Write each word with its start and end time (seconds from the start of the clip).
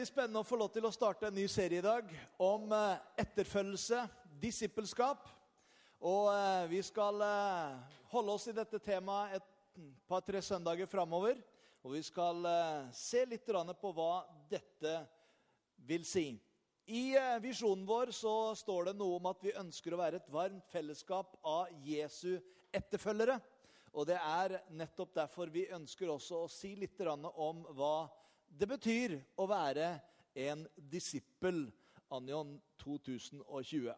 Veldig 0.00 0.14
spennende 0.14 0.40
å 0.40 0.48
få 0.48 0.56
lov 0.56 0.70
til 0.72 0.86
å 0.88 0.90
starte 0.94 1.28
en 1.28 1.34
ny 1.36 1.42
serie 1.50 1.76
i 1.76 1.84
dag 1.84 2.06
om 2.40 2.70
eh, 2.72 3.00
etterfølgelse, 3.20 3.98
disippelskap. 4.40 5.26
Og 6.08 6.30
eh, 6.32 6.68
vi 6.70 6.78
skal 6.86 7.20
eh, 7.20 7.98
holde 8.08 8.32
oss 8.32 8.46
i 8.48 8.54
dette 8.56 8.78
temaet 8.80 9.34
et 9.36 9.82
par-tre 10.08 10.40
søndager 10.40 10.88
framover. 10.88 11.36
Og 11.84 11.92
vi 11.98 12.00
skal 12.06 12.48
se 12.96 13.26
litt 13.28 13.44
på 13.44 13.90
hva 13.92 14.24
dette 14.48 14.94
vil 15.84 16.06
si. 16.08 16.30
I 16.88 17.12
visjonen 17.44 17.84
vår 17.84 18.14
så 18.16 18.54
står 18.56 18.88
det 18.88 18.94
noe 18.96 19.18
om 19.18 19.28
at 19.28 19.44
vi 19.44 19.52
ønsker 19.52 19.92
å 19.92 20.00
være 20.00 20.22
et 20.22 20.32
varmt 20.32 20.64
fellesskap 20.72 21.36
av 21.44 21.68
Jesu 21.84 22.40
etterfølgere. 22.72 23.36
Og 23.92 24.08
det 24.08 24.16
er 24.16 24.62
nettopp 24.72 25.12
derfor 25.20 25.52
vi 25.52 25.68
ønsker 25.68 26.08
også 26.08 26.46
å 26.46 26.50
si 26.52 26.72
litt 26.78 27.04
om 27.04 27.66
hva 27.76 28.08
det 28.50 28.66
betyr 28.66 29.16
å 29.38 29.46
være 29.50 29.92
en 30.34 30.64
disippel 30.90 31.64
Anion 32.10 32.56
2020. 32.82 33.92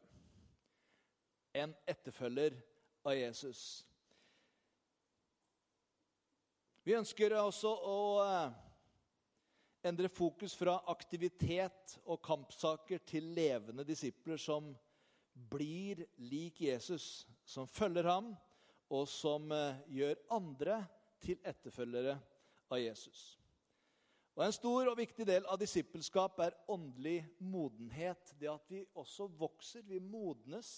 En 1.52 1.72
etterfølger 1.88 2.56
av 3.04 3.16
Jesus. 3.16 3.62
Vi 6.82 6.94
ønsker 6.98 7.34
også 7.38 7.72
å 7.86 7.98
eh, 8.24 8.54
endre 9.86 10.10
fokus 10.10 10.54
fra 10.58 10.80
aktivitet 10.90 11.98
og 12.04 12.22
kampsaker 12.24 13.04
til 13.06 13.28
levende 13.36 13.86
disipler 13.86 14.40
som 14.40 14.72
blir 15.52 16.02
lik 16.18 16.60
Jesus, 16.64 17.26
som 17.44 17.68
følger 17.70 18.08
ham, 18.10 18.32
og 18.92 19.06
som 19.08 19.52
eh, 19.54 19.78
gjør 19.94 20.18
andre 20.34 20.82
til 21.22 21.38
etterfølgere 21.46 22.18
av 22.72 22.82
Jesus. 22.82 23.41
Og 24.32 24.44
En 24.46 24.54
stor 24.54 24.88
og 24.88 24.96
viktig 24.96 25.26
del 25.28 25.44
av 25.44 25.58
disippelskap 25.60 26.38
er 26.40 26.54
åndelig 26.72 27.18
modenhet. 27.44 28.32
Det 28.40 28.48
at 28.48 28.70
vi 28.72 28.80
også 28.96 29.26
vokser, 29.36 29.84
vi 29.84 29.98
modnes 30.00 30.70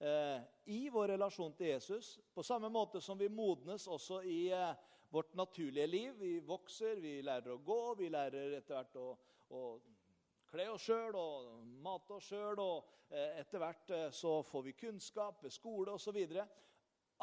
eh, 0.00 0.40
i 0.72 0.86
vår 0.88 1.12
relasjon 1.12 1.52
til 1.58 1.74
Jesus. 1.74 2.14
På 2.32 2.42
samme 2.42 2.70
måte 2.72 3.02
som 3.04 3.18
vi 3.20 3.28
modnes 3.28 3.84
også 3.86 4.22
i 4.24 4.46
eh, 4.48 4.72
vårt 5.12 5.36
naturlige 5.36 5.86
liv. 5.86 6.16
Vi 6.22 6.38
vokser, 6.40 6.96
vi 7.04 7.20
lærer 7.20 7.52
å 7.52 7.60
gå, 7.60 7.80
vi 8.00 8.08
lærer 8.08 8.56
etter 8.62 8.78
hvert 8.78 8.96
å, 8.96 9.10
å 9.52 9.62
kle 10.48 10.70
oss 10.72 10.88
sjøl 10.88 11.20
og 11.20 11.52
mate 11.84 12.16
oss 12.16 12.30
sjøl. 12.32 12.56
Og 12.64 13.12
eh, 13.12 13.42
etter 13.42 13.60
hvert 13.60 13.92
eh, 13.92 14.08
så 14.08 14.38
får 14.40 14.70
vi 14.70 14.78
kunnskap 14.86 15.44
ved 15.44 15.52
skole 15.52 15.98
osv. 16.00 16.16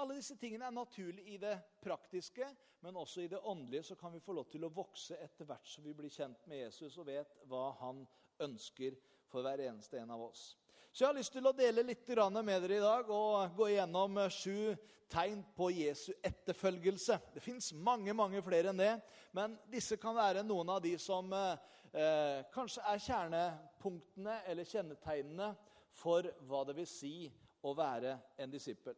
Alle 0.02 0.18
disse 0.18 0.36
tingene 0.42 0.66
er 0.66 0.74
naturlig 0.74 1.26
i 1.36 1.38
det 1.38 1.54
praktiske, 1.84 2.48
men 2.82 2.98
også 2.98 3.22
i 3.22 3.30
det 3.32 3.40
åndelige 3.40 3.84
så 3.92 3.96
kan 3.96 4.14
vi 4.14 4.24
få 4.24 4.34
lov 4.34 4.50
til 4.52 4.66
å 4.66 4.72
vokse 4.74 5.20
etter 5.22 5.46
hvert 5.48 5.68
som 5.70 5.86
vi 5.86 5.94
blir 5.94 6.12
kjent 6.12 6.48
med 6.50 6.64
Jesus 6.66 6.98
og 6.98 7.08
vet 7.12 7.38
hva 7.50 7.70
han 7.80 8.02
ønsker 8.42 8.98
for 9.30 9.46
hver 9.46 9.62
eneste 9.68 10.02
en 10.02 10.12
av 10.16 10.26
oss. 10.26 10.54
Så 10.94 11.04
jeg 11.04 11.10
har 11.10 11.18
lyst 11.18 11.34
til 11.34 11.48
å 11.50 11.56
dele 11.58 11.86
litt 11.86 12.10
med 12.10 12.62
dere 12.62 12.76
i 12.76 12.82
dag 12.82 13.08
og 13.10 13.56
gå 13.58 13.70
igjennom 13.70 14.20
sju 14.30 14.76
tegn 15.10 15.44
på 15.56 15.70
Jesu 15.72 16.12
etterfølgelse. 16.22 17.20
Det 17.34 17.42
fins 17.42 17.72
mange 17.74 18.14
mange 18.14 18.42
flere 18.42 18.70
enn 18.70 18.78
det, 18.78 18.94
men 19.32 19.58
disse 19.70 19.98
kan 19.98 20.16
være 20.16 20.44
noen 20.44 20.70
av 20.70 20.82
de 20.82 20.98
som 21.02 21.34
eh, 21.34 22.44
kanskje 22.54 22.86
er 22.90 23.02
kjernepunktene 23.08 24.42
eller 24.50 24.70
kjennetegnene 24.70 25.54
for 25.94 26.30
hva 26.50 26.62
det 26.66 26.78
vil 26.78 26.90
si 26.90 27.16
å 27.62 27.74
være 27.78 28.18
en 28.38 28.54
disippel. 28.54 28.98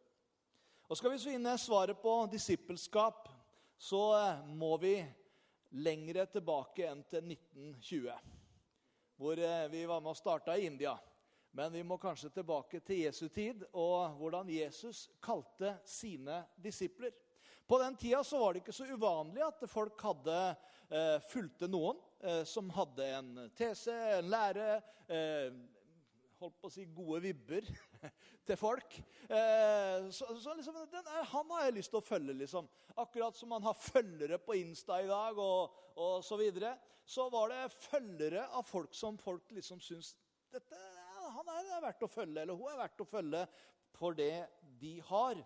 Og 0.85 0.97
Skal 0.97 1.15
vi 1.15 1.17
finne 1.17 1.55
svaret 1.57 1.97
på 1.97 2.11
disippelskap, 2.29 3.29
så 3.77 4.01
eh, 4.19 4.41
må 4.53 4.75
vi 4.77 4.99
lengre 5.81 6.27
tilbake 6.29 6.85
enn 6.85 7.01
til 7.09 7.25
1920. 7.33 8.11
Hvor 9.17 9.41
eh, 9.41 9.63
vi 9.71 9.81
var 9.89 10.03
med 10.05 10.13
og 10.13 10.19
starta 10.19 10.53
i 10.53 10.67
India. 10.69 10.93
Men 11.57 11.73
vi 11.73 11.81
må 11.81 11.97
kanskje 11.97 12.29
tilbake 12.35 12.83
til 12.85 13.01
Jesu 13.01 13.23
tid 13.33 13.63
og 13.71 14.13
hvordan 14.19 14.51
Jesus 14.53 15.07
kalte 15.25 15.73
sine 15.89 16.43
disipler. 16.61 17.17
På 17.65 17.81
den 17.81 17.97
tida 17.97 18.21
så 18.21 18.43
var 18.43 18.53
det 18.53 18.61
ikke 18.61 18.77
så 18.77 18.85
uvanlig 18.85 19.41
at 19.41 19.65
folk 19.71 20.05
hadde 20.05 20.37
eh, 20.53 21.17
fulgte 21.31 21.65
noen 21.65 21.97
eh, 22.21 22.43
som 22.45 22.69
hadde 22.75 23.09
en 23.09 23.31
tese, 23.57 23.95
en 24.19 24.29
lære, 24.29 24.75
eh, 25.09 25.49
holdt 26.39 26.57
på 26.61 26.69
å 26.69 26.73
si 26.73 26.85
gode 26.95 27.21
vibber 27.23 27.67
til 28.47 28.59
folk. 28.59 28.97
Eh, 29.27 30.07
så, 30.13 30.27
så 30.41 30.55
liksom, 30.57 30.77
den, 30.91 31.09
Han 31.31 31.53
har 31.55 31.65
jeg 31.65 31.77
lyst 31.77 31.93
til 31.93 32.01
å 32.01 32.05
følge, 32.05 32.35
liksom. 32.41 32.67
Akkurat 33.01 33.37
som 33.37 33.51
man 33.53 33.65
har 33.65 33.77
følgere 33.77 34.39
på 34.41 34.57
Insta 34.59 34.99
i 35.03 35.09
dag, 35.09 35.39
og, 35.39 35.75
og 35.95 36.19
så 36.25 36.39
videre. 36.39 36.75
Så 37.05 37.27
var 37.33 37.53
det 37.53 37.63
følgere 37.75 38.47
av 38.57 38.65
folk 38.67 38.95
som 38.97 39.17
folk 39.21 39.51
liksom 39.53 39.81
syns 39.83 40.15
dette, 40.53 40.79
Han 41.35 41.49
er 41.51 41.83
verdt 41.83 42.05
å 42.05 42.09
følge, 42.09 42.41
eller 42.41 42.57
hun 42.57 42.71
er 42.71 42.79
verdt 42.79 43.01
å 43.03 43.09
følge 43.09 43.45
for 43.95 44.15
det 44.17 44.45
de 44.79 44.97
har. 45.07 45.39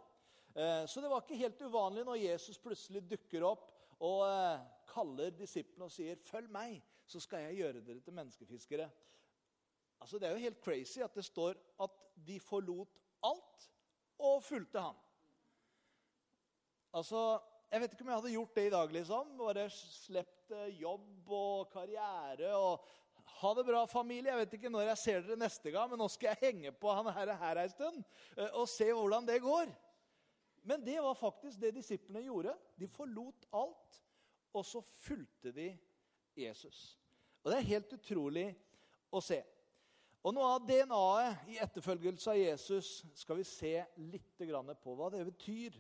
Eh, 0.56 0.86
så 0.90 1.02
det 1.02 1.10
var 1.12 1.24
ikke 1.24 1.40
helt 1.40 1.62
uvanlig 1.62 2.06
når 2.08 2.24
Jesus 2.24 2.60
plutselig 2.62 3.04
dukker 3.10 3.46
opp 3.48 3.70
og 4.00 4.24
eh, 4.26 4.64
kaller 4.90 5.36
disiplene 5.36 5.86
og 5.86 5.94
sier 5.94 6.18
'Følg 6.24 6.50
meg, 6.52 6.80
så 7.06 7.20
skal 7.20 7.46
jeg 7.48 7.60
gjøre 7.62 7.84
dere 7.86 8.00
til 8.00 8.14
menneskefiskere'. 8.14 8.90
Altså, 10.02 10.20
Det 10.20 10.28
er 10.28 10.32
jo 10.32 10.46
helt 10.48 10.64
crazy 10.64 11.00
at 11.00 11.16
det 11.16 11.26
står 11.26 11.60
at 11.84 11.90
de 12.28 12.40
forlot 12.40 13.00
alt 13.24 13.70
og 14.20 14.44
fulgte 14.44 14.80
ham. 14.80 14.96
Altså, 16.94 17.40
Jeg 17.72 17.82
vet 17.82 17.92
ikke 17.94 18.02
om 18.02 18.08
jeg 18.10 18.18
hadde 18.18 18.32
gjort 18.34 18.56
det 18.56 18.66
i 18.66 18.70
dag. 18.70 18.92
liksom. 18.92 19.38
Bare 19.38 19.70
sluppet 19.70 20.56
eh, 20.58 20.82
jobb 20.82 21.30
og 21.30 21.70
karriere 21.70 22.56
og 22.58 22.82
ha 23.40 23.54
det 23.54 23.66
bra, 23.66 23.84
familie. 23.86 24.32
Jeg 24.32 24.38
vet 24.40 24.54
ikke 24.58 24.72
når 24.74 24.88
jeg 24.88 24.98
ser 24.98 25.22
dere 25.22 25.38
neste 25.38 25.72
gang, 25.72 25.90
men 25.92 26.02
nå 26.02 26.08
skal 26.10 26.32
jeg 26.32 26.42
henge 26.48 26.72
på 26.72 26.92
han 26.92 27.12
her, 27.14 27.36
her 27.38 27.62
en 27.62 27.70
stund 27.70 28.02
eh, 28.38 28.50
og 28.58 28.66
se 28.72 28.90
hvordan 28.90 29.28
det 29.28 29.38
går. 29.44 29.70
Men 30.66 30.82
det 30.86 30.98
var 31.04 31.14
faktisk 31.14 31.62
det 31.62 31.76
disiplene 31.78 32.26
gjorde. 32.26 32.56
De 32.80 32.88
forlot 32.88 33.46
alt, 33.54 34.02
og 34.54 34.66
så 34.66 34.82
fulgte 34.82 35.54
de 35.54 35.70
Jesus. 36.36 36.98
Og 37.44 37.52
Det 37.52 37.58
er 37.60 37.70
helt 37.70 37.94
utrolig 37.94 38.48
å 39.12 39.22
se. 39.24 39.44
Og 40.24 40.36
Noe 40.36 40.48
av 40.58 40.66
DNA-et 40.68 41.52
i 41.54 41.60
etterfølgelse 41.64 42.34
av 42.34 42.40
Jesus 42.40 42.88
skal 43.16 43.40
vi 43.40 43.46
se 43.48 43.74
litt 44.12 44.42
på 44.84 44.96
hva 44.96 45.08
det 45.14 45.24
betyr. 45.30 45.78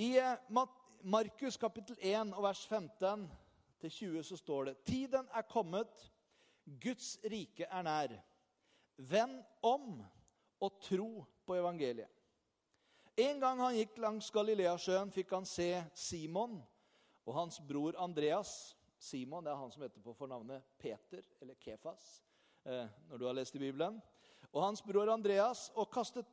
I 0.00 0.16
eh, 0.20 0.62
Markus 1.04 1.58
kapittel 1.60 1.98
1 2.00 2.32
og 2.32 2.46
vers 2.46 2.62
15 2.66 3.26
20 3.86 4.22
så 4.22 4.36
står 4.36 4.64
det 4.64 4.76
Tiden 4.88 5.28
er 5.34 5.44
kommet, 5.48 6.12
Guds 6.64 7.18
rike 7.24 7.68
er 7.70 7.82
nær. 7.86 8.14
Vend 8.96 9.42
om 9.62 10.00
og 10.60 10.80
tro 10.82 11.26
på 11.46 11.54
evangeliet. 11.54 12.10
En 13.16 13.40
gang 13.40 13.60
han 13.60 13.76
gikk 13.76 13.96
langs 14.00 14.30
Galileasjøen, 14.32 15.12
fikk 15.12 15.30
han 15.32 15.46
se 15.48 15.70
Simon 15.96 16.58
og 17.24 17.36
hans 17.36 17.60
bror 17.60 17.96
Andreas. 18.00 18.74
Simon 18.98 19.44
det 19.44 19.52
er 19.52 19.60
han 19.60 19.72
som 19.72 19.84
heter 19.84 20.02
på 20.04 20.16
fornavnet 20.16 20.64
Peter, 20.80 21.22
eller 21.40 21.56
Kefas. 21.60 22.24
Eh, 22.66 22.86
når 23.06 23.18
du 23.18 23.26
har 23.28 23.34
lest 23.38 23.54
i 23.54 23.62
Bibelen. 23.62 24.00
Og 24.50 24.62
hans 24.64 24.80
bror 24.82 25.06
Andreas, 25.12 25.68
kastet, 25.92 26.26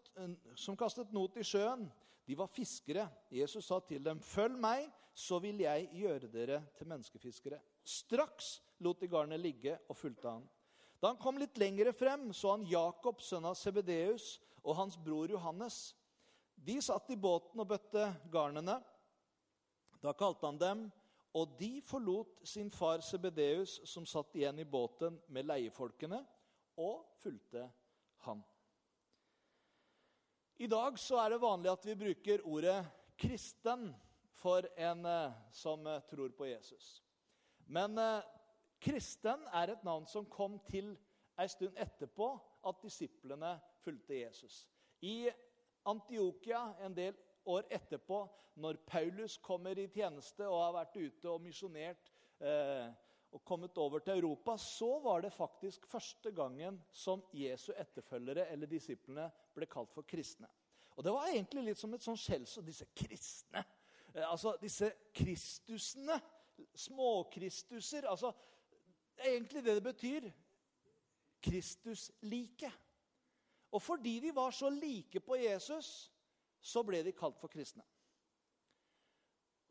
som 0.57 0.77
kastet 0.77 1.11
not 1.13 1.35
i 1.37 1.45
sjøen, 1.45 1.85
de 2.25 2.37
var 2.39 2.49
fiskere. 2.49 3.05
Jesus 3.29 3.67
sa 3.67 3.79
til 3.79 4.03
dem, 4.03 4.19
'Følg 4.19 4.57
meg, 4.57 4.89
så 5.13 5.39
vil 5.39 5.59
jeg 5.59 5.89
gjøre 5.93 6.31
dere 6.31 6.63
til 6.77 6.87
menneskefiskere.' 6.87 7.61
Straks 7.83 8.61
lot 8.79 8.99
de 8.99 9.07
garnet 9.07 9.39
ligge 9.39 9.77
og 9.89 9.97
fulgte 9.97 10.29
han. 10.29 10.49
Da 11.01 11.07
han 11.07 11.17
kom 11.17 11.37
litt 11.37 11.57
lengre 11.57 11.93
frem, 11.93 12.33
så 12.33 12.51
han 12.51 12.65
Jakob, 12.65 13.21
sønn 13.21 13.45
av 13.45 13.55
Sebedeus, 13.55 14.39
og 14.63 14.75
hans 14.75 14.97
bror 14.97 15.29
Johannes. 15.29 15.93
De 16.55 16.81
satt 16.81 17.09
i 17.09 17.15
båten 17.15 17.59
og 17.59 17.67
bøtte 17.67 18.15
garnene. 18.31 18.81
Da 20.01 20.13
kalte 20.13 20.45
han 20.45 20.57
dem 20.57 20.91
og 21.33 21.55
de 21.59 21.81
forlot 21.81 22.41
sin 22.47 22.69
far 22.71 23.01
Sebedeus, 23.01 23.79
som 23.89 24.05
satt 24.05 24.35
igjen 24.37 24.59
i 24.61 24.69
båten 24.69 25.17
med 25.33 25.47
leiefolkene, 25.49 26.19
og 26.77 27.05
fulgte 27.21 27.65
han. 28.25 28.43
I 30.61 30.67
dag 30.69 30.99
så 31.01 31.17
er 31.23 31.33
det 31.33 31.41
vanlig 31.41 31.71
at 31.71 31.85
vi 31.85 31.95
bruker 31.95 32.45
ordet 32.45 32.85
'kristen' 33.17 33.93
for 34.33 34.67
en 34.77 35.05
eh, 35.05 35.31
som 35.51 35.87
eh, 35.87 36.01
tror 36.09 36.29
på 36.29 36.45
Jesus. 36.45 37.03
Men 37.65 37.97
eh, 37.97 38.23
Kristen 38.79 39.47
er 39.53 39.71
et 39.71 39.83
navn 39.83 40.07
som 40.07 40.25
kom 40.25 40.59
til 40.69 40.97
ei 41.39 41.47
stund 41.47 41.77
etterpå 41.79 42.27
at 42.67 42.81
disiplene 42.83 43.59
fulgte 43.83 44.19
Jesus. 44.19 44.67
I 45.01 45.29
Antiokia 45.85 46.73
en 46.85 46.95
del 46.95 47.15
år 47.45 47.67
etterpå, 47.73 48.23
når 48.55 48.77
Paulus 48.85 49.37
kommer 49.41 49.79
i 49.79 49.87
tjeneste 49.89 50.45
og 50.47 50.61
har 50.61 50.75
vært 50.75 50.97
ute 50.99 51.29
og 51.31 51.41
misjonert 51.41 52.11
eh, 52.39 52.91
og 53.33 53.41
kommet 53.45 53.77
over 53.81 54.03
til 54.05 54.19
Europa, 54.19 54.57
så 54.61 54.99
var 55.01 55.23
det 55.23 55.33
faktisk 55.33 55.87
første 55.89 56.31
gangen 56.31 56.77
som 56.93 57.23
Jesu 57.33 57.71
etterfølgere 57.73 58.45
eller 58.53 58.69
disiplene 58.69 59.25
ble 59.55 59.65
kalt 59.65 59.93
for 59.93 60.05
kristne. 60.05 60.49
Og 60.93 61.03
Det 61.03 61.13
var 61.13 61.31
egentlig 61.31 61.63
litt 61.65 61.81
som 61.81 61.93
et 61.95 62.05
sånn 62.05 62.19
skjellsord. 62.19 62.67
Disse 62.67 62.85
kristne. 62.93 63.63
Eh, 64.13 64.25
altså 64.29 64.53
disse 64.61 64.91
kristusene. 65.15 66.19
Småkristuser. 66.77 68.05
Altså, 68.05 68.29
egentlig 69.17 69.63
det 69.65 69.79
det 69.79 69.83
betyr. 69.87 70.29
Kristuslike. 71.41 72.69
Og 73.73 73.81
fordi 73.81 74.19
de 74.19 74.35
var 74.35 74.51
så 74.53 74.69
like 74.69 75.19
på 75.19 75.35
Jesus, 75.41 76.12
så 76.63 76.83
ble 76.87 77.01
de 77.03 77.11
kalt 77.15 77.39
for 77.41 77.51
kristne. 77.51 77.83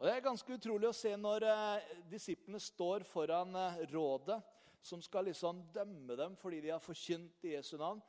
Og 0.03 0.09
Det 0.09 0.15
er 0.17 0.25
ganske 0.25 0.57
utrolig 0.59 0.89
å 0.89 0.97
se 0.97 1.13
når 1.15 1.45
eh, 1.47 1.91
disiplene 2.11 2.59
står 2.61 3.05
foran 3.07 3.55
eh, 3.55 3.85
rådet, 3.93 4.41
som 4.83 5.03
skal 5.05 5.29
liksom 5.29 5.61
dømme 5.71 6.17
dem 6.19 6.35
fordi 6.35 6.59
de 6.65 6.73
har 6.75 6.83
forkynt 6.83 7.47
i 7.47 7.55
Jesu 7.55 7.77
navn. 7.79 8.01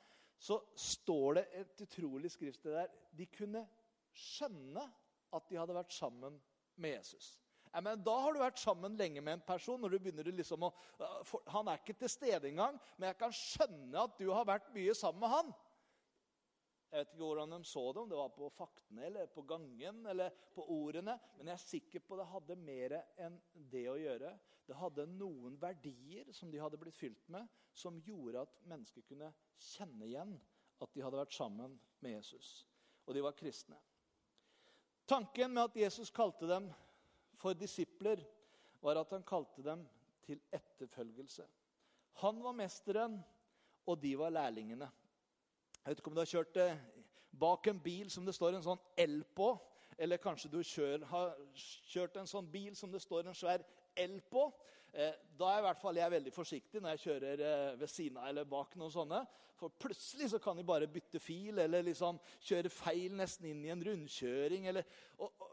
Så 0.41 0.57
står 0.73 1.37
det 1.37 1.43
et 1.59 1.83
utrolig 1.85 2.31
skriftsted 2.33 2.73
der. 2.73 2.89
De 3.13 3.27
kunne 3.29 3.61
skjønne 4.09 4.87
at 5.33 5.45
de 5.49 5.59
hadde 5.59 5.77
vært 5.77 5.93
sammen 5.93 6.39
med 6.81 6.97
Jesus. 6.97 7.35
Ja, 7.73 7.81
men 7.81 8.01
Da 8.05 8.13
har 8.21 8.33
du 8.33 8.41
vært 8.41 8.61
sammen 8.61 8.97
lenge 8.97 9.21
med 9.21 9.33
en 9.37 9.45
person. 9.45 9.79
når 9.81 9.89
du 9.89 9.99
begynner 9.99 10.31
liksom 10.31 10.63
å, 10.63 10.73
for, 11.25 11.41
Han 11.47 11.67
er 11.67 11.77
ikke 11.77 11.97
til 11.97 12.09
stede 12.09 12.49
engang, 12.49 12.79
men 12.97 13.07
jeg 13.09 13.17
kan 13.17 13.33
skjønne 13.33 14.03
at 14.03 14.17
du 14.19 14.31
har 14.31 14.45
vært 14.45 14.73
mye 14.73 14.93
sammen 14.93 15.21
med 15.21 15.29
han. 15.29 15.53
Jeg 16.93 17.07
vet 17.07 17.13
ikke 17.15 17.25
hvordan 17.25 17.53
de 17.55 17.65
så 17.65 17.81
det, 17.89 18.01
om 18.03 18.09
det 18.11 18.17
var 18.19 18.33
på 18.35 18.47
faktene 18.53 19.07
eller 19.07 19.29
på 19.33 19.41
gangen 19.49 20.03
eller 20.11 20.35
på 20.53 20.61
ordene. 20.75 21.15
Men 21.39 21.49
jeg 21.49 21.55
er 21.55 21.63
sikker 21.63 22.03
på 22.05 22.19
det 22.19 22.27
hadde 22.29 22.57
mer 22.61 22.93
enn 23.17 23.39
det 23.71 23.87
å 23.89 23.95
gjøre. 23.97 24.29
Det 24.67 24.77
hadde 24.77 25.07
noen 25.09 25.55
verdier 25.57 26.29
som 26.37 26.51
de 26.53 26.61
hadde 26.61 26.77
blitt 26.77 26.99
fylt 26.99 27.25
med, 27.33 27.49
som 27.73 27.97
gjorde 28.05 28.45
at 28.45 28.61
mennesker 28.69 29.07
kunne 29.09 29.31
kjenne 29.57 30.05
igjen 30.05 30.37
at 30.85 30.93
de 30.93 31.01
hadde 31.01 31.17
vært 31.17 31.33
sammen 31.33 31.73
med 32.05 32.13
Jesus. 32.13 32.53
Og 33.09 33.17
de 33.17 33.25
var 33.25 33.33
kristne. 33.41 33.81
Tanken 35.09 35.49
med 35.49 35.65
at 35.65 35.81
Jesus 35.87 36.13
kalte 36.13 36.45
dem 36.45 36.69
for 37.41 37.57
disipler, 37.57 38.21
var 38.85 39.01
at 39.01 39.17
han 39.17 39.25
kalte 39.25 39.65
dem 39.65 39.81
til 40.29 40.45
etterfølgelse. 40.53 41.49
Han 42.21 42.45
var 42.45 42.53
mesteren, 42.53 43.17
og 43.89 43.97
de 43.97 44.13
var 44.19 44.29
lærlingene. 44.29 44.93
Jeg 45.83 45.91
vet 45.91 45.99
ikke 45.99 46.11
om 46.13 46.15
du 46.15 46.21
har 46.21 46.29
kjørt 46.31 46.57
eh, 46.63 46.77
bak 47.39 47.67
en 47.67 47.79
bil 47.83 48.11
som 48.11 48.23
det 48.23 48.33
står 48.37 48.55
en 48.55 48.63
sånn 48.63 48.83
L 49.03 49.17
på. 49.35 49.49
Eller 49.99 50.21
kanskje 50.21 50.51
du 50.53 50.61
kjør, 50.63 51.03
har 51.09 51.33
kjørt 51.91 52.15
en 52.21 52.29
sånn 52.29 52.47
bil 52.51 52.71
som 52.79 52.91
det 52.91 53.01
står 53.03 53.27
en 53.27 53.35
svær 53.35 53.65
L 53.99 54.15
på. 54.31 54.45
Eh, 54.93 55.11
da 55.35 55.49
er 55.51 55.59
i 55.59 55.65
hvert 55.65 55.81
fall 55.81 55.99
jeg 55.99 56.13
veldig 56.13 56.31
forsiktig 56.33 56.79
når 56.81 56.95
jeg 56.95 57.03
kjører 57.03 57.43
eh, 57.49 57.73
ved 57.81 57.91
siden 57.91 58.21
av 58.21 58.29
eller 58.29 58.47
bak. 58.47 58.77
noen 58.79 58.93
sånne. 58.95 59.19
For 59.59 59.75
plutselig 59.79 60.31
så 60.31 60.39
kan 60.41 60.57
de 60.57 60.65
bare 60.65 60.87
bytte 60.87 61.19
fil 61.21 61.59
eller 61.59 61.83
liksom 61.85 62.19
kjøre 62.47 62.71
feil 62.73 63.19
nesten 63.19 63.51
inn 63.51 63.65
i 63.67 63.73
en 63.75 63.83
rundkjøring. 63.83 64.69
Eller, 64.71 64.87
og, 65.17 65.35
og, 65.35 65.52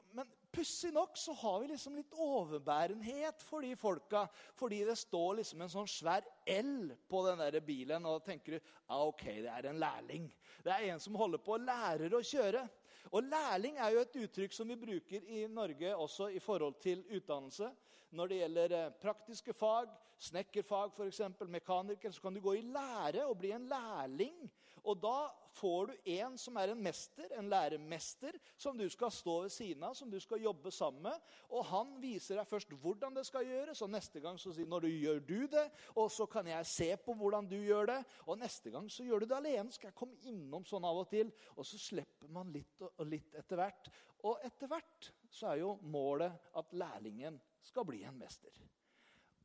pussig 0.52 0.92
nok 0.94 1.16
så 1.18 1.34
har 1.40 1.60
vi 1.62 1.70
liksom 1.70 1.96
litt 1.98 2.14
overbærenhet 2.14 3.42
for 3.46 3.64
de 3.64 3.74
folka. 3.78 4.26
Fordi 4.58 4.82
det 4.88 4.98
står 4.98 5.40
liksom 5.40 5.62
en 5.64 5.72
sånn 5.72 5.88
svær 5.90 6.26
L 6.50 6.90
på 7.08 7.22
den 7.28 7.40
der 7.42 7.60
bilen, 7.64 8.06
og 8.06 8.18
da 8.18 8.32
tenker 8.32 8.56
du 8.56 8.72
ah, 8.86 9.06
ok, 9.06 9.24
det 9.44 9.54
er 9.54 9.70
en 9.70 9.80
lærling. 9.80 10.28
Det 10.64 10.74
er 10.74 10.90
en 10.90 11.02
som 11.02 11.18
holder 11.18 11.42
på 11.44 11.56
og 11.56 11.66
lærer 11.66 12.14
å 12.16 12.22
kjøre. 12.24 12.66
Og 13.10 13.24
Lærling 13.26 13.78
er 13.80 13.94
jo 13.94 14.02
et 14.04 14.16
uttrykk 14.22 14.54
som 14.54 14.68
vi 14.70 14.76
bruker 14.78 15.24
i 15.24 15.46
Norge 15.50 15.94
også 15.96 16.28
i 16.30 16.38
forhold 16.42 16.76
til 16.82 17.02
utdannelse. 17.08 17.70
Når 18.14 18.30
det 18.30 18.38
gjelder 18.40 18.74
eh, 18.76 18.92
praktiske 19.02 19.54
fag, 19.54 19.90
snekkerfag 20.20 20.92
f.eks., 20.94 21.20
mekaniker, 21.48 22.12
så 22.12 22.22
kan 22.22 22.34
du 22.34 22.42
gå 22.44 22.54
i 22.58 22.66
lære 22.66 23.24
og 23.26 23.38
bli 23.40 23.52
en 23.56 23.66
lærling. 23.70 24.36
Og 24.84 24.98
da 25.02 25.30
får 25.56 25.90
du 25.90 26.10
en 26.14 26.36
som 26.38 26.56
er 26.60 26.72
en 26.72 26.82
mester, 26.82 27.32
en 27.36 27.48
læremester, 27.50 28.36
som 28.56 28.78
du 28.78 28.86
skal 28.92 29.12
stå 29.12 29.36
ved 29.44 29.52
siden 29.52 29.84
av, 29.86 29.94
som 29.98 30.10
du 30.10 30.18
skal 30.22 30.42
jobbe 30.42 30.70
sammen 30.74 31.02
med. 31.08 31.28
Og 31.50 31.64
han 31.70 31.92
viser 32.02 32.38
deg 32.38 32.48
først 32.48 32.72
hvordan 32.82 33.16
det 33.16 33.26
skal 33.28 33.48
gjøres, 33.48 33.82
og 33.82 33.92
neste 33.92 34.22
gang 34.22 34.38
så 34.40 34.54
sier 34.54 34.70
når 34.70 34.86
du 34.86 34.90
gjør 34.92 35.22
du 35.26 35.38
det, 35.50 35.66
og 35.96 36.10
så 36.12 36.26
kan 36.30 36.48
jeg 36.50 36.70
se 36.70 36.90
på 37.04 37.16
hvordan 37.18 37.48
du 37.50 37.58
gjør 37.58 37.92
det, 37.92 38.00
og 38.26 38.40
neste 38.40 38.72
gang 38.72 38.88
så 38.92 39.06
gjør 39.06 39.24
du 39.24 39.30
det 39.30 39.38
alene. 39.40 39.74
Skal 39.74 39.90
jeg 39.90 39.98
komme 39.98 40.18
innom 40.30 40.66
sånn 40.68 40.86
av 40.86 41.02
og 41.02 41.10
til? 41.10 41.32
Og 41.56 41.66
så 41.66 41.80
slipper 41.80 42.30
man 42.32 42.52
litt 42.54 42.84
og 42.90 43.06
litt 43.08 43.34
etter 43.38 43.60
hvert. 43.60 43.92
Og 44.28 44.42
etter 44.46 44.70
hvert 44.70 45.12
så 45.30 45.52
er 45.52 45.62
jo 45.62 45.76
målet 45.82 46.52
at 46.58 46.76
lærlingen 46.76 47.38
skal 47.64 47.86
bli 47.88 48.02
en 48.08 48.18
mester. 48.20 48.54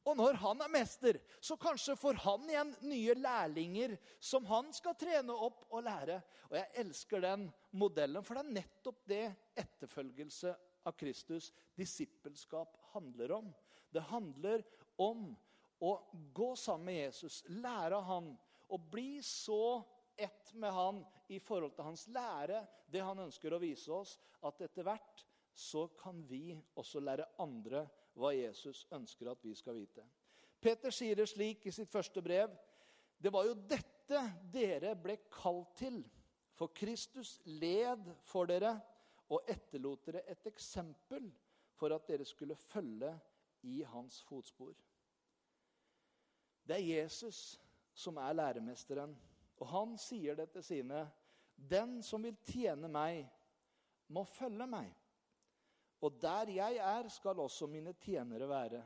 Og 0.05 0.17
når 0.19 0.37
han 0.37 0.61
er 0.61 0.69
mester, 0.69 1.17
så 1.41 1.57
kanskje 1.57 1.95
får 1.97 2.19
han 2.21 2.45
igjen 2.49 2.73
nye 2.85 3.15
lærlinger 3.17 3.95
som 4.21 4.45
han 4.45 4.69
skal 4.75 4.97
trene 5.01 5.33
opp 5.33 5.63
og 5.71 5.81
lære. 5.87 6.19
Og 6.51 6.57
jeg 6.59 6.85
elsker 6.85 7.23
den 7.25 7.47
modellen, 7.73 8.21
for 8.25 8.37
det 8.37 8.43
er 8.45 8.57
nettopp 8.59 9.01
det 9.09 9.23
etterfølgelse 9.65 10.53
av 10.85 10.93
Kristus, 10.99 11.49
disippelskap, 11.73 12.77
handler 12.93 13.33
om. 13.39 13.49
Det 13.89 14.05
handler 14.11 14.61
om 15.01 15.31
å 15.81 15.91
gå 16.33 16.51
sammen 16.59 16.91
med 16.91 17.01
Jesus, 17.07 17.41
lære 17.49 17.97
av 17.97 18.05
han, 18.07 18.31
og 18.69 18.87
bli 18.93 19.17
så 19.25 19.81
ett 20.15 20.53
med 20.53 20.73
han 20.73 21.01
i 21.33 21.41
forhold 21.41 21.73
til 21.75 21.89
hans 21.89 22.05
lære, 22.13 22.61
det 22.87 23.01
han 23.03 23.25
ønsker 23.25 23.53
å 23.53 23.61
vise 23.61 23.91
oss, 23.91 24.15
at 24.45 24.61
etter 24.61 24.85
hvert 24.85 25.25
så 25.55 25.87
kan 25.97 26.21
vi 26.29 26.53
også 26.77 27.01
lære 27.01 27.27
andre 27.41 27.85
hva 28.15 28.31
Jesus 28.35 28.85
ønsker 28.95 29.29
at 29.31 29.43
vi 29.43 29.53
skal 29.55 29.75
vite. 29.77 30.03
Peter 30.61 30.93
sier 30.93 31.17
det 31.19 31.27
slik 31.29 31.65
i 31.67 31.73
sitt 31.75 31.91
første 31.91 32.21
brev. 32.23 32.53
Det 33.19 33.31
var 33.33 33.45
jo 33.47 33.55
dette 33.69 34.21
dere 34.53 34.95
ble 34.97 35.17
kalt 35.33 35.75
til. 35.79 36.01
For 36.55 36.71
Kristus 36.73 37.37
led 37.45 38.07
for 38.23 38.47
dere 38.47 38.77
og 39.33 39.49
etterlot 39.51 40.05
dere 40.07 40.23
et 40.31 40.47
eksempel 40.47 41.27
for 41.75 41.91
at 41.91 42.07
dere 42.07 42.25
skulle 42.25 42.55
følge 42.55 43.11
i 43.67 43.81
hans 43.89 44.21
fotspor. 44.23 44.73
Det 46.65 46.77
er 46.77 47.01
Jesus 47.01 47.59
som 47.93 48.17
er 48.17 48.33
læremesteren, 48.33 49.15
og 49.57 49.67
han 49.67 49.97
sier 49.97 50.35
det 50.35 50.49
til 50.51 50.63
sine. 50.63 51.05
Den 51.55 52.01
som 52.03 52.23
vil 52.23 52.37
tjene 52.43 52.89
meg, 52.91 53.25
må 54.07 54.23
følge 54.23 54.67
meg. 54.67 54.91
Og 56.01 56.21
der 56.21 56.51
jeg 56.51 56.75
er, 56.81 57.07
skal 57.09 57.39
også 57.39 57.67
mine 57.67 57.93
tjenere 57.93 58.49
være. 58.49 58.83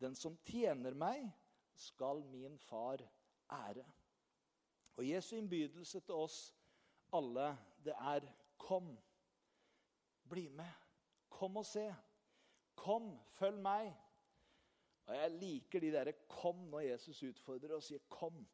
Den 0.00 0.14
som 0.14 0.36
tjener 0.44 0.94
meg, 0.94 1.28
skal 1.74 2.24
min 2.26 2.58
far 2.58 3.00
ære. 3.52 3.84
Og 4.96 5.06
Jesu 5.08 5.36
innbydelse 5.36 6.00
til 6.00 6.14
oss 6.14 6.38
alle, 7.16 7.54
det 7.84 7.94
er 7.96 8.26
kom. 8.60 8.92
Bli 10.28 10.48
med. 10.48 10.70
Kom 11.30 11.56
og 11.56 11.66
se. 11.66 11.86
Kom, 12.76 13.12
følg 13.38 13.60
meg. 13.62 13.92
Og 15.06 15.16
Jeg 15.16 15.30
liker 15.30 15.80
de 15.80 15.92
derre 15.92 16.12
'kom' 16.12 16.68
når 16.70 16.80
Jesus 16.80 17.22
utfordrer 17.22 17.74
og 17.74 17.82
sier 17.82 17.98
'kom'. 18.10 18.46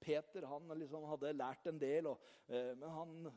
Peter 0.00 0.46
han 0.46 0.78
liksom 0.78 1.04
hadde 1.04 1.32
lært 1.32 1.66
en 1.66 1.80
del, 1.80 2.06
og, 2.06 2.20
eh, 2.48 2.76
men 2.76 2.90
han 2.90 3.32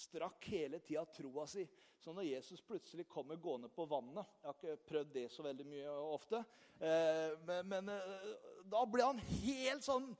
strakk 0.00 0.48
hele 0.52 0.80
tida 0.84 1.04
troa 1.12 1.46
si. 1.50 1.66
Så 2.00 2.14
når 2.16 2.28
Jesus 2.28 2.62
plutselig 2.64 3.04
kommer 3.08 3.36
gående 3.36 3.68
på 3.68 3.84
vannet 3.84 4.26
Jeg 4.40 4.48
har 4.48 4.56
ikke 4.56 4.88
prøvd 4.88 5.12
det 5.14 5.26
så 5.32 5.44
veldig 5.44 5.66
mye 5.68 5.94
ofte. 6.14 6.42
Eh, 6.80 7.36
men, 7.46 7.68
men 7.68 7.92
eh, 7.92 8.28
da 8.72 8.84
ble 8.88 9.04
han 9.04 9.20
helt 9.20 9.84
sånn 9.84 10.10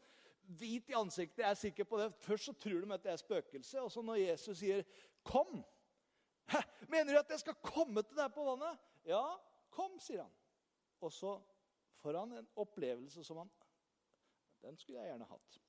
hvit 0.60 0.90
i 0.90 0.98
ansiktet. 0.98 1.44
Jeg 1.44 1.50
er 1.50 1.60
sikker 1.60 1.88
på 1.88 2.00
det. 2.00 2.10
Først 2.20 2.50
så 2.50 2.56
tror 2.58 2.84
de 2.84 2.94
at 2.94 3.04
det 3.06 3.12
er 3.14 3.22
spøkelse. 3.22 3.84
Og 3.84 3.92
så 3.92 4.04
når 4.04 4.22
Jesus 4.24 4.58
sier 4.58 4.84
'kom' 5.24 5.62
Hæ, 6.50 6.60
Mener 6.88 7.12
du 7.12 7.18
at 7.18 7.30
jeg 7.30 7.40
skal 7.40 7.54
komme 7.62 8.02
til 8.02 8.16
deg 8.16 8.32
på 8.34 8.44
vannet? 8.44 8.78
Ja, 9.06 9.22
kom, 9.70 9.98
sier 10.02 10.24
han. 10.24 10.32
Og 11.00 11.12
så 11.12 11.36
får 12.02 12.18
han 12.18 12.32
en 12.32 12.48
opplevelse 12.56 13.24
som 13.24 13.36
han 13.36 13.50
Den 14.60 14.76
skulle 14.76 14.98
jeg 14.98 15.08
gjerne 15.08 15.28
hatt. 15.30 15.60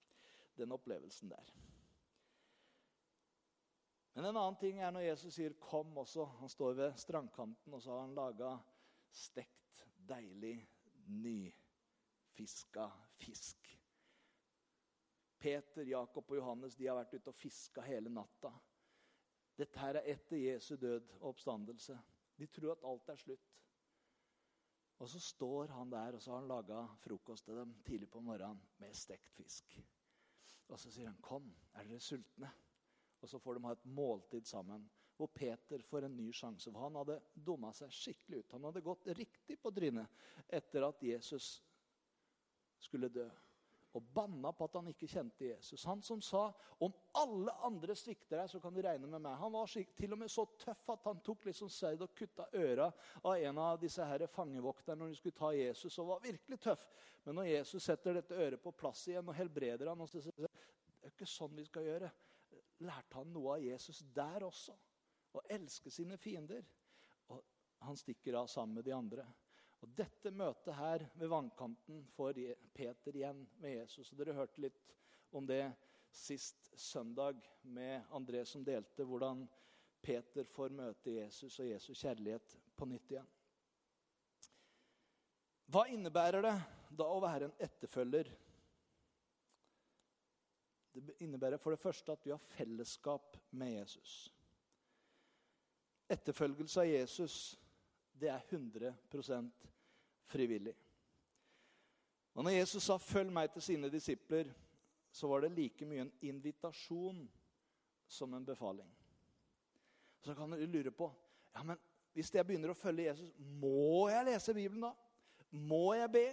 Den 0.57 0.71
opplevelsen 0.71 1.29
der. 1.29 1.53
Men 4.13 4.25
en 4.25 4.37
annen 4.37 4.59
ting 4.59 4.79
er 4.79 4.91
når 4.91 5.05
Jesus 5.05 5.33
sier 5.33 5.53
'kom' 5.53 5.97
også. 5.97 6.25
Han 6.39 6.49
står 6.49 6.73
ved 6.73 6.97
strandkanten, 6.97 7.73
og 7.73 7.81
så 7.81 7.91
har 7.91 8.01
han 8.01 8.15
laga 8.15 8.57
stekt, 9.11 9.85
deilig, 10.07 10.67
nyfiska 11.07 12.89
fisk. 13.19 13.77
Peter, 15.41 15.83
Jakob 15.83 16.31
og 16.31 16.37
Johannes 16.37 16.75
de 16.75 16.87
har 16.87 16.99
vært 16.99 17.13
ute 17.13 17.31
og 17.31 17.35
fiska 17.35 17.81
hele 17.81 18.09
natta. 18.09 18.51
Dette 19.57 19.79
her 19.79 19.97
er 19.99 20.11
etter 20.13 20.37
Jesu 20.37 20.75
død 20.75 21.09
og 21.19 21.29
oppstandelse. 21.33 21.97
De 22.37 22.47
tror 22.47 22.71
at 22.75 22.85
alt 22.85 23.09
er 23.09 23.15
slutt. 23.15 23.57
Og 25.01 25.09
så 25.09 25.19
står 25.19 25.73
han 25.73 25.89
der, 25.91 26.15
og 26.15 26.21
så 26.21 26.31
har 26.31 26.43
han 26.43 26.47
laga 26.51 26.83
frokost 27.01 27.45
til 27.45 27.57
dem 27.57 27.73
tidlig 27.85 28.09
på 28.09 28.21
morgenen 28.21 28.61
med 28.77 28.93
stekt 28.93 29.33
fisk. 29.33 29.79
Og 30.69 30.79
så 30.79 30.91
sier 30.91 31.09
han, 31.09 31.21
'Kom, 31.21 31.55
er 31.73 31.83
dere 31.83 31.99
sultne?' 31.99 32.51
Og 33.21 33.29
så 33.29 33.39
får 33.39 33.57
de 33.57 33.65
ha 33.67 33.75
et 33.75 33.85
måltid 33.85 34.47
sammen. 34.49 34.87
Hvor 35.17 35.29
Peter 35.33 35.83
får 35.85 36.07
en 36.07 36.17
ny 36.17 36.31
sjanse. 36.33 36.71
For 36.71 36.81
han 36.81 36.97
hadde 37.01 37.19
dumma 37.33 37.73
seg 37.77 37.93
skikkelig 37.93 38.41
ut. 38.41 38.57
Han 38.57 38.67
hadde 38.69 38.85
gått 38.85 39.07
riktig 39.17 39.59
på 39.61 39.73
trynet 39.75 40.49
etter 40.49 40.87
at 40.87 41.03
Jesus 41.05 41.53
skulle 42.81 43.11
dø 43.13 43.29
og 43.91 44.03
banna 44.13 44.51
på 44.55 44.65
at 44.67 44.75
han 44.79 44.87
ikke 44.91 45.09
kjente 45.09 45.45
Jesus. 45.49 45.83
Han 45.89 46.01
som 46.05 46.21
sa 46.23 46.45
om 46.83 46.93
alle 47.19 47.51
andre 47.67 47.95
svikter 47.97 48.39
deg, 48.39 48.47
så 48.51 48.61
kan 48.63 48.73
du 48.73 48.79
regne 48.83 49.07
med 49.07 49.19
meg. 49.19 49.35
Han 49.41 49.51
var 49.51 49.67
til 49.67 50.15
og 50.15 50.21
med 50.21 50.31
så 50.31 50.45
tøff 50.61 50.85
at 50.93 51.09
han 51.09 51.19
tok 51.25 51.49
liksom 51.49 51.69
sverd 51.71 52.05
og 52.05 52.15
kutta 52.15 52.47
øra 52.55 52.87
av 53.19 53.35
en 53.35 53.59
av 53.59 53.81
disse 53.81 54.05
her 54.07 54.23
fangevokterne 54.31 55.03
når 55.03 55.11
de 55.11 55.19
skulle 55.19 55.39
ta 55.41 55.51
Jesus. 55.55 55.99
og 55.99 56.13
var 56.13 56.23
virkelig 56.23 56.59
tøff. 56.63 56.87
Men 57.25 57.41
når 57.41 57.51
Jesus 57.51 57.83
setter 57.83 58.15
dette 58.15 58.37
øret 58.39 58.63
på 58.63 58.71
plass 58.71 59.03
igjen 59.11 59.27
og 59.27 59.35
helbreder 59.35 59.91
han, 59.91 60.01
og 60.01 60.09
så 60.09 60.23
sier 60.23 60.39
han 60.39 60.47
det 61.01 61.09
er 61.09 61.15
ikke 61.15 61.27
sånn 61.27 61.55
vi 61.57 61.65
skal 61.65 61.87
gjøre. 61.87 62.11
Lærte 62.81 63.19
han 63.19 63.31
noe 63.33 63.57
av 63.57 63.65
Jesus 63.65 64.01
der 64.15 64.45
også? 64.47 64.75
Å 65.37 65.43
elske 65.53 65.91
sine 65.93 66.17
fiender. 66.19 66.65
Og 67.31 67.43
han 67.85 67.97
stikker 67.97 68.39
av 68.41 68.49
sammen 68.51 68.79
med 68.79 68.87
de 68.87 68.95
andre. 68.95 69.25
Og 69.81 69.93
Dette 69.97 70.33
møtet 70.33 70.75
her 70.77 71.05
ved 71.17 71.31
vannkanten 71.31 72.03
får 72.13 72.37
Peter 72.73 73.15
igjen 73.17 73.45
med 73.61 73.79
Jesus. 73.79 74.11
Og 74.11 74.19
dere 74.21 74.37
hørte 74.37 74.61
litt 74.61 74.93
om 75.33 75.47
det 75.49 75.63
sist 76.11 76.69
søndag 76.77 77.39
med 77.63 78.03
André 78.11 78.43
som 78.45 78.65
delte 78.67 79.05
hvordan 79.07 79.45
Peter 80.01 80.45
får 80.49 80.73
møte 80.75 81.13
Jesus 81.13 81.59
og 81.61 81.69
Jesus 81.69 82.01
kjærlighet 82.01 82.57
på 82.75 82.87
nytt 82.89 83.13
igjen. 83.13 83.29
Hva 85.71 85.85
innebærer 85.87 86.43
det 86.43 86.55
da 86.99 87.07
å 87.07 87.21
være 87.23 87.47
en 87.47 87.59
etterfølger? 87.63 88.27
Det 90.93 91.15
innebærer 91.23 91.57
for 91.57 91.71
det 91.71 91.79
første 91.79 92.11
at 92.11 92.25
vi 92.25 92.33
har 92.33 92.41
fellesskap 92.41 93.37
med 93.51 93.73
Jesus. 93.79 94.33
Etterfølgelse 96.11 96.81
av 96.81 96.89
Jesus 96.89 97.35
det 98.21 98.29
er 98.29 98.41
100 98.49 98.93
frivillig. 100.29 100.75
Og 102.33 102.43
når 102.43 102.51
Jesus 102.51 102.83
sa 102.83 102.97
'følg 102.97 103.31
meg 103.31 103.51
til 103.51 103.61
sine 103.61 103.89
disipler', 103.89 104.53
så 105.11 105.27
var 105.27 105.41
det 105.41 105.51
like 105.51 105.85
mye 105.85 106.01
en 106.01 106.13
invitasjon 106.21 107.31
som 108.07 108.33
en 108.33 108.45
befaling. 108.45 108.95
Så 110.21 110.35
kan 110.35 110.51
du 110.51 110.65
lure 110.65 110.91
på 110.91 111.13
ja, 111.55 111.63
men 111.63 111.77
hvis 112.13 112.33
jeg 112.33 112.47
begynner 112.47 112.69
å 112.69 112.77
følge 112.77 113.03
Jesus, 113.03 113.31
må 113.37 114.09
jeg 114.11 114.25
lese 114.25 114.53
Bibelen 114.53 114.81
da? 114.81 114.91
Må 115.51 115.93
jeg 115.93 116.11
be? 116.11 116.25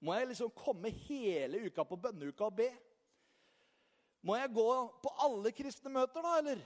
Må 0.00 0.14
jeg 0.14 0.28
liksom 0.28 0.50
komme 0.50 0.90
hele 0.90 1.66
uka 1.66 1.84
på 1.84 1.96
bønneuka 1.96 2.44
og 2.44 2.56
be? 2.56 2.70
Må 4.24 4.38
jeg 4.38 4.54
gå 4.56 4.68
på 5.04 5.10
alle 5.20 5.52
kristne 5.52 5.92
møter, 5.92 6.24
da, 6.24 6.38
eller? 6.40 6.60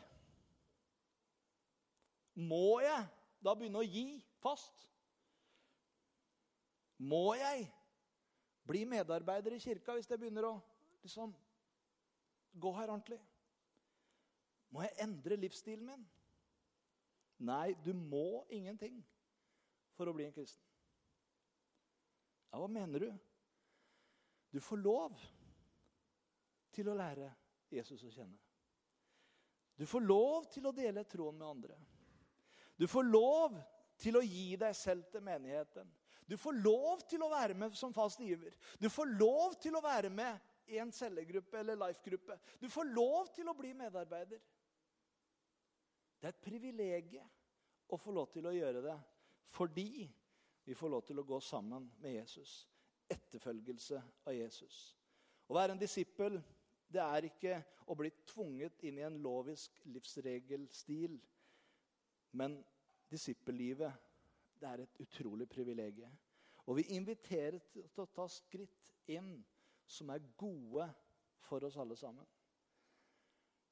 Må 2.39 2.79
jeg 2.85 3.01
da 3.43 3.55
begynne 3.59 3.81
å 3.83 3.87
gi 3.87 4.21
fast? 4.39 4.85
Må 6.99 7.35
jeg 7.39 7.67
bli 8.69 8.85
medarbeider 8.87 9.57
i 9.57 9.63
kirka 9.63 9.97
hvis 9.97 10.07
jeg 10.11 10.21
begynner 10.21 10.47
å 10.47 10.53
liksom, 11.03 11.33
gå 12.55 12.73
her 12.77 12.93
ordentlig? 12.93 13.19
Må 14.71 14.85
jeg 14.85 14.95
endre 15.03 15.41
livsstilen 15.41 15.87
min? 15.89 16.07
Nei, 17.49 17.73
du 17.83 17.91
må 17.95 18.45
ingenting 18.55 18.99
for 19.97 20.11
å 20.11 20.15
bli 20.15 20.27
en 20.29 20.35
kristen. 20.35 20.63
Ja, 22.53 22.59
hva 22.63 22.71
mener 22.71 23.03
du? 23.03 23.11
Du 24.55 24.63
får 24.63 24.81
lov 24.81 25.19
til 26.75 26.89
å 26.91 26.97
lære 26.99 27.29
Jesus 27.71 28.05
å 28.05 28.13
kjenne. 28.13 28.39
Du 29.79 29.87
får 29.87 30.03
lov 30.03 30.49
til 30.51 30.67
å 30.67 30.75
dele 30.75 31.05
troen 31.07 31.37
med 31.39 31.47
andre. 31.47 31.77
Du 32.79 32.87
får 32.91 33.07
lov 33.07 33.59
til 33.99 34.19
å 34.19 34.23
gi 34.23 34.57
deg 34.59 34.75
selv 34.77 35.07
til 35.13 35.23
menigheten. 35.23 35.87
Du 36.29 36.37
får 36.37 36.59
lov 36.61 37.03
til 37.09 37.23
å 37.25 37.31
være 37.33 37.55
med 37.57 37.77
som 37.79 37.95
fast 37.95 38.21
giver. 38.21 38.55
Du 38.79 38.89
får 38.93 39.15
lov 39.19 39.55
til 39.63 39.79
å 39.79 39.83
være 39.83 40.11
med 40.13 40.39
i 40.69 40.79
en 40.83 40.93
cellegruppe 40.93 41.59
eller 41.61 41.79
life-gruppe. 41.79 42.37
Du 42.61 42.69
får 42.71 42.91
lov 42.93 43.31
til 43.35 43.49
å 43.49 43.57
bli 43.57 43.73
medarbeider. 43.75 44.43
Det 46.19 46.27
er 46.27 46.35
et 46.35 46.43
privilegium 46.45 47.31
å 47.89 47.97
få 47.97 48.13
lov 48.13 48.29
til 48.35 48.51
å 48.51 48.55
gjøre 48.55 48.83
det 48.85 48.99
fordi 49.55 50.05
vi 50.67 50.75
får 50.77 50.91
lov 50.93 51.07
til 51.09 51.23
å 51.23 51.25
gå 51.25 51.39
sammen 51.41 51.87
med 52.03 52.19
Jesus. 52.19 52.67
Etterfølgelse 53.09 54.03
av 54.29 54.35
Jesus. 54.37 54.79
Å 55.49 55.57
være 55.57 55.73
en 55.73 55.81
disippel 55.81 56.37
det 56.89 57.03
er 57.05 57.29
ikke 57.29 57.59
å 57.89 57.97
bli 57.99 58.11
tvunget 58.29 58.81
inn 58.89 59.01
i 59.01 59.05
en 59.07 59.19
lovisk 59.23 59.77
livsregelstil. 59.93 61.19
Men 62.39 62.59
disippellivet 63.11 64.07
det 64.59 64.69
er 64.69 64.83
et 64.85 65.01
utrolig 65.05 65.49
privilegium. 65.49 66.15
Og 66.69 66.81
vi 66.81 66.89
inviterer 66.97 67.61
til 67.73 68.03
å 68.03 68.09
ta 68.13 68.27
skritt 68.29 68.93
inn 69.09 69.39
som 69.89 70.11
er 70.13 70.25
gode 70.37 70.89
for 71.49 71.65
oss 71.65 71.79
alle 71.81 71.97
sammen. 71.97 72.27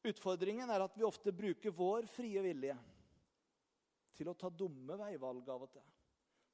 Utfordringen 0.06 0.70
er 0.70 0.84
at 0.84 0.96
vi 0.96 1.04
ofte 1.04 1.34
bruker 1.34 1.74
vår 1.74 2.06
frie 2.08 2.42
vilje 2.44 2.76
til 4.16 4.30
å 4.30 4.36
ta 4.38 4.48
dumme 4.48 4.96
veivalg 5.00 5.48
av 5.52 5.66
og 5.66 5.72
til. 5.74 5.86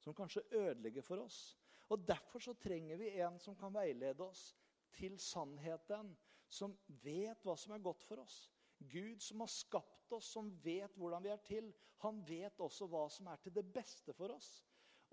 Som 0.03 0.15
kanskje 0.17 0.43
ødelegger 0.49 1.05
for 1.05 1.23
oss. 1.23 1.53
Og 1.93 2.01
Derfor 2.07 2.43
så 2.43 2.55
trenger 2.59 2.97
vi 2.99 3.13
en 3.21 3.37
som 3.39 3.55
kan 3.55 3.71
veilede 3.75 4.25
oss 4.25 4.49
til 4.97 5.15
sannheten. 5.21 6.11
Som 6.53 6.75
vet 7.01 7.41
hva 7.45 7.55
som 7.57 7.73
er 7.73 7.81
godt 7.83 8.03
for 8.05 8.21
oss. 8.21 8.43
Gud 8.91 9.21
som 9.23 9.41
har 9.41 9.49
skapt 9.49 10.13
oss, 10.13 10.29
som 10.35 10.51
vet 10.63 10.93
hvordan 10.99 11.23
vi 11.23 11.31
er 11.33 11.41
til, 11.47 11.71
han 12.03 12.19
vet 12.27 12.59
også 12.61 12.87
hva 12.91 13.07
som 13.11 13.29
er 13.31 13.39
til 13.41 13.55
det 13.55 13.65
beste 13.73 14.13
for 14.13 14.33
oss. 14.35 14.59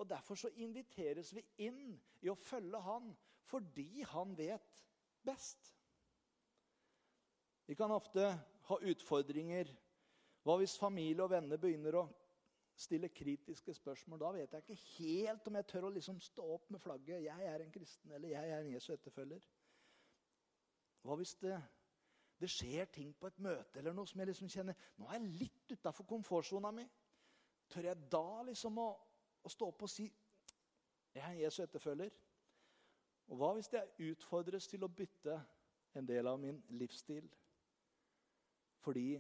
Og 0.01 0.09
Derfor 0.09 0.39
så 0.41 0.51
inviteres 0.57 1.33
vi 1.37 1.45
inn 1.67 1.95
i 2.25 2.31
å 2.33 2.39
følge 2.39 2.81
han 2.85 3.13
fordi 3.51 4.03
han 4.07 4.33
vet 4.39 4.83
best. 5.27 5.75
Vi 7.67 7.77
kan 7.79 7.93
ofte 7.95 8.25
ha 8.69 8.79
utfordringer. 8.93 9.71
Hva 10.43 10.57
hvis 10.59 10.79
familie 10.81 11.23
og 11.25 11.33
venner 11.35 11.61
begynner 11.61 12.01
å 12.01 12.07
stille 12.81 13.11
kritiske 13.13 13.75
spørsmål? 13.77 14.23
Da 14.23 14.31
vet 14.35 14.55
jeg 14.57 14.65
ikke 14.65 14.95
helt 14.97 15.51
om 15.51 15.59
jeg 15.59 15.69
tør 15.71 15.89
å 15.89 15.93
liksom 15.95 16.21
stå 16.25 16.47
opp 16.57 16.71
med 16.71 16.81
flagget 16.81 17.23
'Jeg 17.23 17.47
er 17.47 17.61
en 17.61 17.73
kristen', 17.73 18.13
eller 18.13 18.29
'Jeg 18.29 18.51
er 18.51 18.61
en 18.61 18.73
Jesu 18.73 18.93
etterfølger'. 18.93 19.47
Hva 21.03 21.17
hvis 21.17 21.35
det 21.41 21.57
det 22.41 22.49
skjer 22.49 22.89
ting 22.89 23.13
på 23.21 23.29
et 23.29 23.39
møte 23.45 23.79
eller 23.79 23.93
noe 23.93 24.09
som 24.09 24.21
jeg 24.23 24.31
liksom 24.31 24.49
kjenner 24.49 24.77
Nå 24.97 25.09
er 25.11 25.19
jeg 25.19 25.33
litt 25.43 25.75
utafor 25.75 26.07
komfortsona 26.09 26.71
mi. 26.73 26.87
Tør 27.69 27.91
jeg 27.91 28.09
da 28.11 28.43
liksom 28.49 28.79
å, 28.81 28.89
å, 29.45 29.53
stå 29.53 29.69
opp 29.69 29.85
og 29.85 29.93
si 29.93 30.09
jeg 31.11 31.21
er 31.21 31.35
en 31.35 31.43
Jesu 31.43 31.61
etterfølger? 31.65 32.15
Og 33.31 33.39
hva 33.39 33.53
hvis 33.57 33.69
jeg 33.75 34.11
utfordres 34.13 34.71
til 34.71 34.87
å 34.87 34.91
bytte 34.91 35.37
en 35.99 36.07
del 36.07 36.31
av 36.31 36.41
min 36.41 36.63
livsstil 36.81 37.29
fordi 38.81 39.19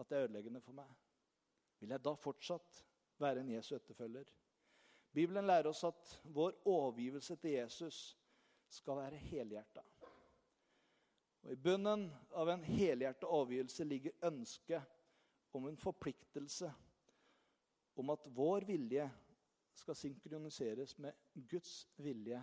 at 0.00 0.08
det 0.08 0.16
er 0.16 0.28
ødeleggende 0.30 0.64
for 0.64 0.78
meg? 0.78 0.88
Vil 1.82 1.92
jeg 1.92 2.00
da 2.00 2.16
fortsatt 2.16 2.84
være 3.20 3.42
en 3.42 3.52
Jesu 3.52 3.74
etterfølger? 3.76 4.30
Bibelen 5.12 5.44
lærer 5.44 5.68
oss 5.68 5.84
at 5.84 6.16
vår 6.24 6.56
overgivelse 6.64 7.36
til 7.36 7.58
Jesus 7.58 8.04
skal 8.72 9.02
være 9.02 9.20
helhjerta. 9.20 9.84
Og 11.42 11.52
I 11.54 11.58
bunnen 11.58 12.06
av 12.38 12.50
en 12.52 12.62
helhjertet 12.64 13.26
avgjørelse 13.26 13.86
ligger 13.88 14.28
ønsket 14.28 14.98
om 15.56 15.66
en 15.68 15.78
forpliktelse 15.78 16.70
om 17.98 18.12
at 18.14 18.28
vår 18.32 18.64
vilje 18.68 19.08
skal 19.76 19.98
synkroniseres 19.98 20.94
med 21.02 21.16
Guds 21.50 21.82
vilje 22.00 22.38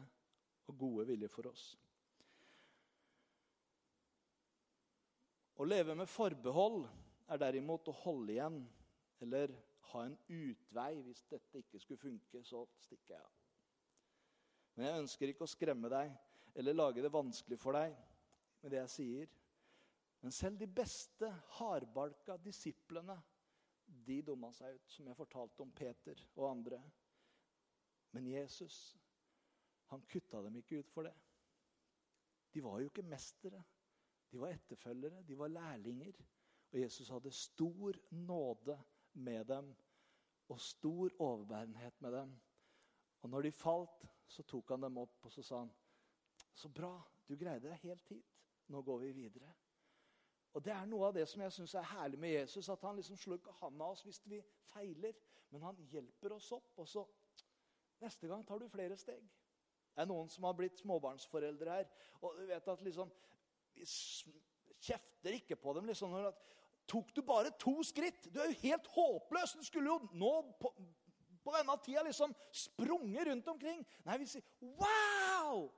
og 0.69 0.77
gode 0.77 1.05
vilje 1.09 1.29
for 1.31 1.49
oss. 1.49 1.63
Å 5.59 5.67
leve 5.67 5.95
med 5.97 6.07
forbehold 6.07 6.85
er 7.29 7.41
derimot 7.41 7.89
å 7.91 7.97
holde 8.03 8.35
igjen 8.35 8.61
eller 9.23 9.51
ha 9.91 10.05
en 10.05 10.15
utvei. 10.31 10.93
Hvis 11.03 11.25
dette 11.31 11.59
ikke 11.59 11.81
skulle 11.81 11.99
funke, 11.99 12.43
så 12.47 12.63
stikker 12.85 13.17
jeg 13.17 13.23
av. 13.23 13.33
Men 14.75 14.87
jeg 14.87 15.01
ønsker 15.03 15.33
ikke 15.33 15.47
å 15.47 15.51
skremme 15.51 15.91
deg 15.91 16.13
eller 16.59 16.77
lage 16.77 17.03
det 17.03 17.11
vanskelig 17.11 17.59
for 17.59 17.75
deg 17.75 17.97
med 18.61 18.73
det 18.73 18.81
jeg 18.81 18.93
sier. 18.95 19.35
Men 20.21 20.35
selv 20.35 20.59
de 20.59 20.67
beste 20.67 21.29
hardbalka 21.59 22.37
disiplene 22.43 23.15
de 24.05 24.19
dumma 24.21 24.51
seg 24.53 24.75
ut, 24.75 24.89
som 24.91 25.07
jeg 25.07 25.17
fortalte 25.17 25.63
om 25.63 25.71
Peter 25.73 26.19
og 26.35 26.49
andre. 26.51 26.79
Men 28.11 28.27
Jesus 28.27 28.97
han 29.89 30.01
kutta 30.05 30.41
dem 30.45 30.59
ikke 30.59 30.83
ut 30.83 30.91
for 30.93 31.07
det. 31.07 31.15
De 32.53 32.61
var 32.61 32.79
jo 32.81 32.89
ikke 32.91 33.05
mestere. 33.09 33.61
De 34.29 34.37
var 34.37 34.53
etterfølgere, 34.53 35.23
de 35.25 35.37
var 35.37 35.49
lærlinger. 35.49 36.19
Og 36.69 36.79
Jesus 36.79 37.09
hadde 37.09 37.31
stor 37.33 37.97
nåde 38.11 38.77
med 39.13 39.45
dem 39.49 39.71
og 40.49 40.61
stor 40.61 41.09
overbærenhet 41.19 42.01
med 42.01 42.11
dem. 42.11 42.35
Og 43.21 43.29
når 43.29 43.41
de 43.41 43.51
falt, 43.51 44.05
så 44.27 44.43
tok 44.43 44.69
han 44.69 44.85
dem 44.85 44.97
opp 45.01 45.25
og 45.25 45.31
så 45.31 45.43
sa 45.43 45.59
han, 45.59 45.71
'Så 46.53 46.69
bra, 46.69 47.01
du 47.27 47.35
greide 47.35 47.69
deg 47.69 47.77
helt 47.77 48.07
hit. 48.09 48.28
Nå 48.69 48.81
går 48.85 48.97
vi 49.05 49.11
videre.' 49.11 49.55
Og 50.57 50.65
Det 50.65 50.73
er 50.73 50.85
noe 50.89 51.07
av 51.07 51.13
det 51.13 51.27
som 51.29 51.41
jeg 51.41 51.51
synes 51.53 51.73
er 51.77 51.91
herlig 51.91 52.19
med 52.19 52.31
Jesus. 52.33 52.69
At 52.69 52.81
han 52.81 52.95
liksom 52.97 53.17
slår 53.17 53.38
ikke 53.38 53.51
hånda 53.59 53.85
av 53.85 53.91
oss 53.91 54.01
hvis 54.03 54.21
vi 54.25 54.39
feiler, 54.71 55.13
men 55.49 55.61
han 55.61 55.77
hjelper 55.91 56.33
oss 56.33 56.51
opp. 56.51 56.71
Og 56.81 56.88
så 56.89 57.03
neste 58.01 58.27
gang 58.27 58.45
tar 58.47 58.57
du 58.57 58.67
flere 58.69 58.97
steg. 58.97 59.21
Det 59.93 60.01
er 60.01 60.09
noen 60.09 60.29
som 60.29 60.47
har 60.47 60.55
blitt 60.57 60.81
småbarnsforeldre 60.81 61.75
her. 61.75 61.89
Og 62.21 62.39
du 62.39 62.45
vet 62.49 62.67
at 62.67 62.81
liksom, 62.81 63.11
Vi 63.75 63.85
kjefter 64.79 65.35
ikke 65.38 65.55
på 65.55 65.73
dem. 65.73 65.85
liksom, 65.85 66.09
når 66.09 66.31
at, 66.31 66.41
Tok 66.89 67.15
du 67.15 67.21
bare 67.21 67.51
to 67.59 67.83
skritt? 67.83 68.33
Du 68.33 68.39
er 68.39 68.49
jo 68.49 68.61
helt 68.63 68.88
håpløs! 68.88 69.53
Du 69.53 69.63
skulle 69.63 69.91
jo 69.91 70.07
nå 70.17 70.31
på, 70.59 70.71
på 71.43 71.53
denne 71.53 71.75
tida 71.85 72.01
liksom 72.03 72.33
sprunget 72.51 73.27
rundt 73.27 73.47
omkring. 73.47 73.85
Nei, 74.05 74.17
vi 74.17 74.25
sier 74.25 74.41
'wow'! 74.61 75.69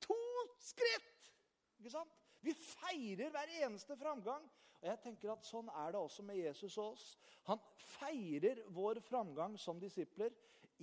To 0.00 0.18
skritt! 0.58 1.30
Ikke 1.78 1.90
sant? 1.90 2.25
Vi 2.46 2.54
feirer 2.54 3.32
hver 3.34 3.52
eneste 3.64 3.96
framgang. 3.98 4.44
Og 4.76 4.88
jeg 4.90 5.00
tenker 5.02 5.32
at 5.32 5.46
Sånn 5.46 5.68
er 5.72 5.94
det 5.94 6.00
også 6.00 6.22
med 6.26 6.38
Jesus 6.38 6.76
og 6.78 6.92
oss. 6.92 7.06
Han 7.48 7.62
feirer 7.96 8.60
vår 8.74 9.00
framgang 9.02 9.56
som 9.58 9.80
disipler 9.82 10.34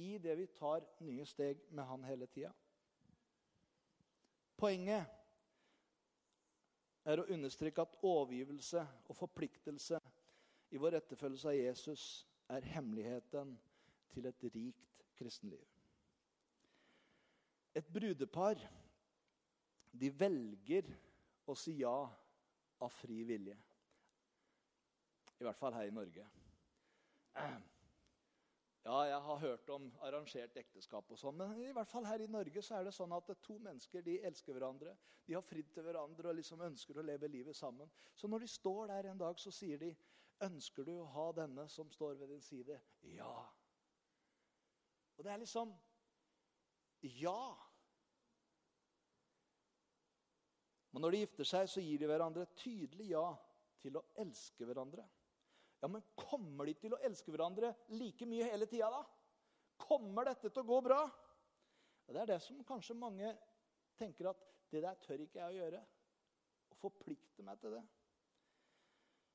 i 0.02 0.18
det 0.18 0.36
vi 0.40 0.48
tar 0.58 0.84
nye 1.06 1.26
steg 1.30 1.62
med 1.72 1.86
han 1.88 2.04
hele 2.08 2.28
tida. 2.34 2.52
Poenget 4.58 5.06
er 7.04 7.20
å 7.20 7.28
understreke 7.36 7.84
at 7.84 7.98
overgivelse 8.02 8.84
og 9.12 9.18
forpliktelse 9.18 10.00
i 10.74 10.80
vår 10.82 10.98
etterfølgelse 11.02 11.52
av 11.52 11.58
Jesus 11.60 12.04
er 12.54 12.66
hemmeligheten 12.74 13.54
til 14.14 14.28
et 14.30 14.46
rikt 14.56 15.04
kristenliv. 15.20 15.66
Et 17.76 17.88
brudepar 17.94 18.62
de 19.94 20.10
velger 20.18 20.90
å 21.46 21.56
si 21.58 21.78
ja 21.82 21.98
av 22.84 22.90
fri 22.92 23.24
vilje. 23.28 23.58
I 25.40 25.46
hvert 25.46 25.60
fall 25.60 25.76
her 25.76 25.90
i 25.90 25.96
Norge. 25.96 26.26
Ja, 28.84 28.98
jeg 29.08 29.20
har 29.26 29.38
hørt 29.40 29.70
om 29.72 29.86
arrangert 30.04 30.58
ekteskap 30.60 31.12
og 31.12 31.20
sånn, 31.20 31.38
men 31.40 31.54
i 31.64 31.72
hvert 31.76 31.88
fall 31.88 32.04
her 32.04 32.20
i 32.20 32.28
Norge 32.28 32.62
så 32.64 32.76
er 32.76 32.88
det 32.88 32.92
sånn 32.96 33.14
at 33.16 33.30
to 33.46 33.56
mennesker 33.64 34.04
de 34.04 34.18
elsker 34.28 34.58
hverandre. 34.58 34.98
De 35.24 35.38
har 35.38 35.46
fridd 35.48 35.70
til 35.72 35.86
hverandre 35.88 36.34
og 36.34 36.36
liksom 36.36 36.66
ønsker 36.68 37.00
å 37.00 37.06
leve 37.08 37.30
livet 37.32 37.56
sammen. 37.56 37.92
Så 38.12 38.28
når 38.28 38.44
de 38.44 38.52
står 38.52 38.92
der 38.92 39.08
en 39.12 39.22
dag, 39.22 39.40
så 39.40 39.52
sier 39.56 39.80
de, 39.80 39.96
'Ønsker 40.44 40.84
du 40.84 40.92
å 41.00 41.08
ha 41.08 41.32
denne 41.32 41.68
som 41.70 41.92
står 41.92 42.18
ved 42.20 42.28
din 42.28 42.42
side?' 42.42 42.82
'Ja.' 43.04 43.46
Og 45.18 45.24
det 45.24 45.32
er 45.32 45.38
liksom 45.38 45.74
Ja. 47.04 47.56
Men 50.94 51.04
når 51.04 51.16
de 51.16 51.22
gifter 51.24 51.50
seg, 51.50 51.70
så 51.70 51.82
gir 51.82 52.02
de 52.02 52.10
hverandre 52.10 52.46
tydelig 52.60 53.10
ja 53.16 53.26
til 53.82 53.98
å 53.98 54.06
elske 54.22 54.66
hverandre. 54.68 55.06
Ja, 55.82 55.90
Men 55.90 56.06
kommer 56.16 56.70
de 56.70 56.76
til 56.80 56.94
å 56.96 57.02
elske 57.04 57.34
hverandre 57.34 57.74
like 57.98 58.28
mye 58.30 58.46
hele 58.52 58.70
tida, 58.70 58.88
da? 58.94 59.02
Kommer 59.84 60.30
dette 60.30 60.48
til 60.48 60.62
å 60.62 60.70
gå 60.70 60.78
bra? 60.86 61.02
Ja, 62.06 62.14
det 62.14 62.22
er 62.22 62.32
det 62.36 62.40
som 62.46 62.62
kanskje 62.68 62.96
mange 62.96 63.34
tenker 64.00 64.30
at 64.32 64.46
det 64.72 64.84
der 64.86 65.02
tør 65.04 65.26
ikke 65.26 65.42
jeg 65.42 65.50
å 65.50 65.58
gjøre. 65.58 65.82
Å 66.72 66.80
forplikte 66.80 67.46
meg 67.46 67.60
til 67.62 67.76
det. 67.76 67.84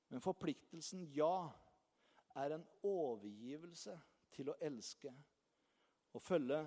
Men 0.08 0.24
forpliktelsen 0.24 1.04
ja 1.12 1.50
er 2.38 2.54
en 2.56 2.64
overgivelse 2.86 3.98
til 4.32 4.52
å 4.52 4.56
elske. 4.64 5.12
Og 6.16 6.24
følge 6.24 6.62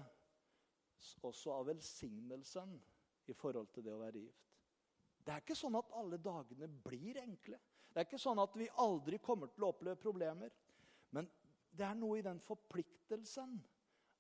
også 1.26 1.56
av 1.56 1.72
velsignelsen 1.72 2.76
i 3.32 3.34
forhold 3.34 3.72
til 3.74 3.88
det 3.88 3.96
å 3.96 4.02
være 4.04 4.28
gift. 4.28 4.51
Det 5.22 5.34
er 5.34 5.44
ikke 5.44 5.58
sånn 5.58 5.78
at 5.78 5.92
alle 5.98 6.18
dagene 6.22 6.68
blir 6.86 7.20
enkle. 7.22 7.60
Det 7.92 8.00
er 8.00 8.08
ikke 8.08 8.22
sånn 8.22 8.40
at 8.42 8.56
vi 8.58 8.70
aldri 8.82 9.20
kommer 9.22 9.52
til 9.52 9.66
å 9.66 9.72
oppleve 9.74 10.00
problemer. 10.02 10.54
Men 11.12 11.28
det 11.72 11.86
er 11.86 11.98
noe 12.00 12.20
i 12.20 12.26
den 12.26 12.40
forpliktelsen 12.44 13.60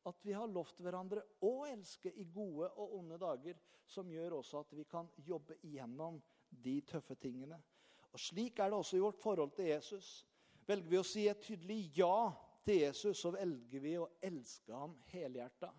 at 0.09 0.23
vi 0.25 0.33
har 0.33 0.49
lovt 0.49 0.81
hverandre 0.81 1.23
å 1.45 1.53
elske 1.69 2.11
i 2.19 2.25
gode 2.33 2.71
og 2.81 2.95
onde 2.99 3.19
dager, 3.21 3.57
som 3.85 4.09
gjør 4.09 4.39
også 4.39 4.63
at 4.63 4.73
vi 4.77 4.85
kan 4.89 5.09
jobbe 5.25 5.57
igjennom 5.67 6.19
de 6.49 6.77
tøffe 6.87 7.15
tingene. 7.21 7.59
Og 8.11 8.19
Slik 8.19 8.59
er 8.59 8.71
det 8.71 8.79
også 8.79 8.97
i 8.97 9.03
vårt 9.03 9.21
forhold 9.21 9.53
til 9.55 9.69
Jesus. 9.71 10.09
Velger 10.67 10.89
vi 10.89 10.99
å 10.99 11.07
si 11.07 11.27
et 11.29 11.43
tydelig 11.43 11.79
ja 11.97 12.31
til 12.65 12.81
Jesus, 12.83 13.19
så 13.19 13.31
velger 13.33 13.83
vi 13.83 13.95
å 13.99 14.09
elske 14.23 14.75
ham 14.75 14.95
helhjerta. 15.11 15.71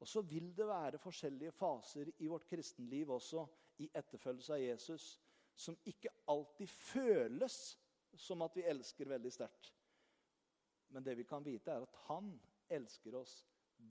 Og 0.00 0.08
så 0.08 0.22
vil 0.28 0.50
det 0.56 0.66
være 0.68 1.00
forskjellige 1.00 1.54
faser 1.56 2.10
i 2.20 2.28
vårt 2.28 2.46
kristenliv 2.48 3.14
også 3.16 3.46
i 3.82 3.88
etterfølgelse 3.92 4.54
av 4.54 4.62
Jesus 4.62 5.06
som 5.54 5.76
ikke 5.86 6.12
alltid 6.30 6.70
føles 6.70 7.56
som 8.18 8.42
at 8.46 8.56
vi 8.56 8.66
elsker 8.70 9.08
veldig 9.10 9.32
sterkt. 9.32 9.72
Men 10.94 11.02
det 11.02 11.16
vi 11.18 11.26
kan 11.26 11.44
vite, 11.44 11.72
er 11.72 11.82
at 11.82 11.96
han 12.08 12.30
elsker 12.70 13.16
oss 13.18 13.40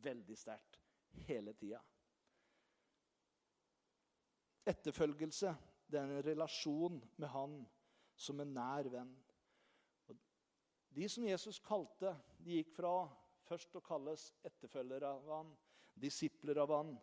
veldig 0.03 0.37
sterkt 0.39 0.79
hele 1.27 1.53
tida. 1.59 1.81
Etterfølgelse 4.63 5.51
det 5.91 5.99
er 5.99 6.07
en 6.07 6.23
relasjon 6.25 7.01
med 7.19 7.29
han 7.33 7.57
som 8.15 8.39
en 8.39 8.53
nær 8.55 8.87
venn. 8.91 9.11
Og 10.07 10.17
de 10.95 11.09
som 11.11 11.25
Jesus 11.27 11.59
kalte, 11.63 12.13
de 12.39 12.59
gikk 12.59 12.71
fra 12.77 12.93
først 13.43 13.75
å 13.75 13.83
kalles 13.83 14.29
etterfølgere 14.47 15.11
av 15.17 15.27
han, 15.35 15.51
disipler 15.99 16.61
av 16.63 16.71
han, 16.73 16.93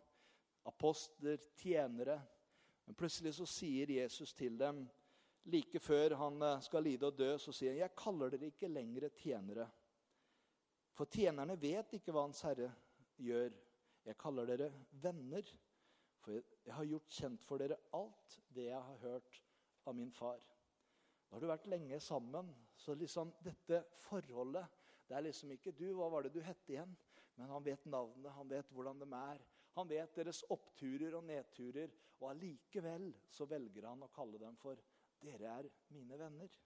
apostler, 0.67 1.39
tjenere, 1.61 2.17
men 2.85 2.97
plutselig 2.97 3.33
så 3.37 3.45
sier 3.45 3.89
Jesus 3.89 4.33
til 4.33 4.57
dem, 4.59 4.83
like 5.43 5.79
før 5.79 6.15
han 6.19 6.41
eh, 6.43 6.61
skal 6.61 6.83
lide 6.85 7.07
og 7.07 7.17
dø, 7.17 7.37
så 7.37 7.53
sier 7.53 7.71
han, 7.71 7.79
'Jeg 7.79 7.95
kaller 7.97 8.29
dere 8.29 8.51
ikke 8.51 8.67
lenger 8.67 9.09
tjenere.' 9.09 9.69
For 10.91 11.05
tjenerne 11.05 11.55
vet 11.55 11.93
ikke 11.95 12.11
hva 12.11 12.25
Hans 12.27 12.41
Herre 12.43 12.67
gjør. 13.17 13.53
Jeg 14.05 14.17
kaller 14.19 14.45
dere 14.49 14.71
venner, 15.01 15.45
for 16.19 16.35
jeg 16.65 16.73
har 16.73 16.85
gjort 16.85 17.15
kjent 17.15 17.45
for 17.47 17.61
dere 17.61 17.77
alt 17.93 18.39
det 18.53 18.67
jeg 18.67 18.81
har 18.81 18.97
hørt 19.05 19.39
av 19.87 19.95
min 19.95 20.11
far. 20.11 20.41
Da 21.29 21.37
har 21.37 21.41
du 21.41 21.47
vært 21.47 21.69
lenge 21.71 21.99
sammen, 22.03 22.51
så 22.75 22.93
liksom 22.93 23.31
dette 23.43 23.85
forholdet 24.03 24.67
Det 25.07 25.17
er 25.17 25.25
liksom 25.25 25.51
ikke 25.51 25.71
du, 25.75 25.89
hva 25.91 26.07
var 26.07 26.23
det 26.23 26.33
du 26.33 26.39
hette 26.39 26.71
igjen? 26.71 26.91
Men 27.35 27.49
han 27.51 27.63
vet 27.65 27.85
navnet, 27.85 28.31
han 28.31 28.47
vet 28.47 28.69
hvordan 28.71 28.99
de 29.01 29.07
er. 29.17 29.41
Han 29.77 29.87
vet 29.87 30.15
deres 30.15 30.43
oppturer 30.51 31.15
og 31.15 31.23
nedturer, 31.23 31.91
og 32.19 32.29
allikevel 32.33 33.07
så 33.31 33.47
velger 33.49 33.87
han 33.87 34.03
å 34.03 34.11
kalle 34.13 34.39
dem 34.41 34.57
for 34.59 34.77
'Dere 35.21 35.47
er 35.59 35.69
mine 35.93 36.17
venner'. 36.17 36.59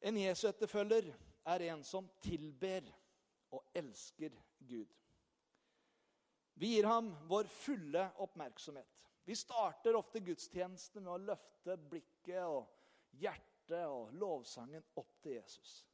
En 0.00 0.16
Jesu 0.16 0.48
etterfølger 0.48 1.14
er 1.46 1.60
en 1.70 1.84
som 1.84 2.08
tilber 2.20 2.88
og 3.50 3.64
elsker 3.74 4.34
Gud. 4.58 4.90
Vi 6.54 6.74
gir 6.74 6.86
ham 6.86 7.10
vår 7.28 7.48
fulle 7.50 8.10
oppmerksomhet. 8.22 9.10
Vi 9.24 9.34
starter 9.34 9.96
ofte 9.96 10.20
gudstjenestene 10.20 11.04
med 11.04 11.12
å 11.14 11.24
løfte 11.32 11.76
blikket 11.90 12.44
og 12.44 12.68
hjertet 13.18 13.86
og 13.88 14.12
lovsangen 14.20 14.84
opp 15.00 15.16
til 15.22 15.38
Jesus. 15.38 15.86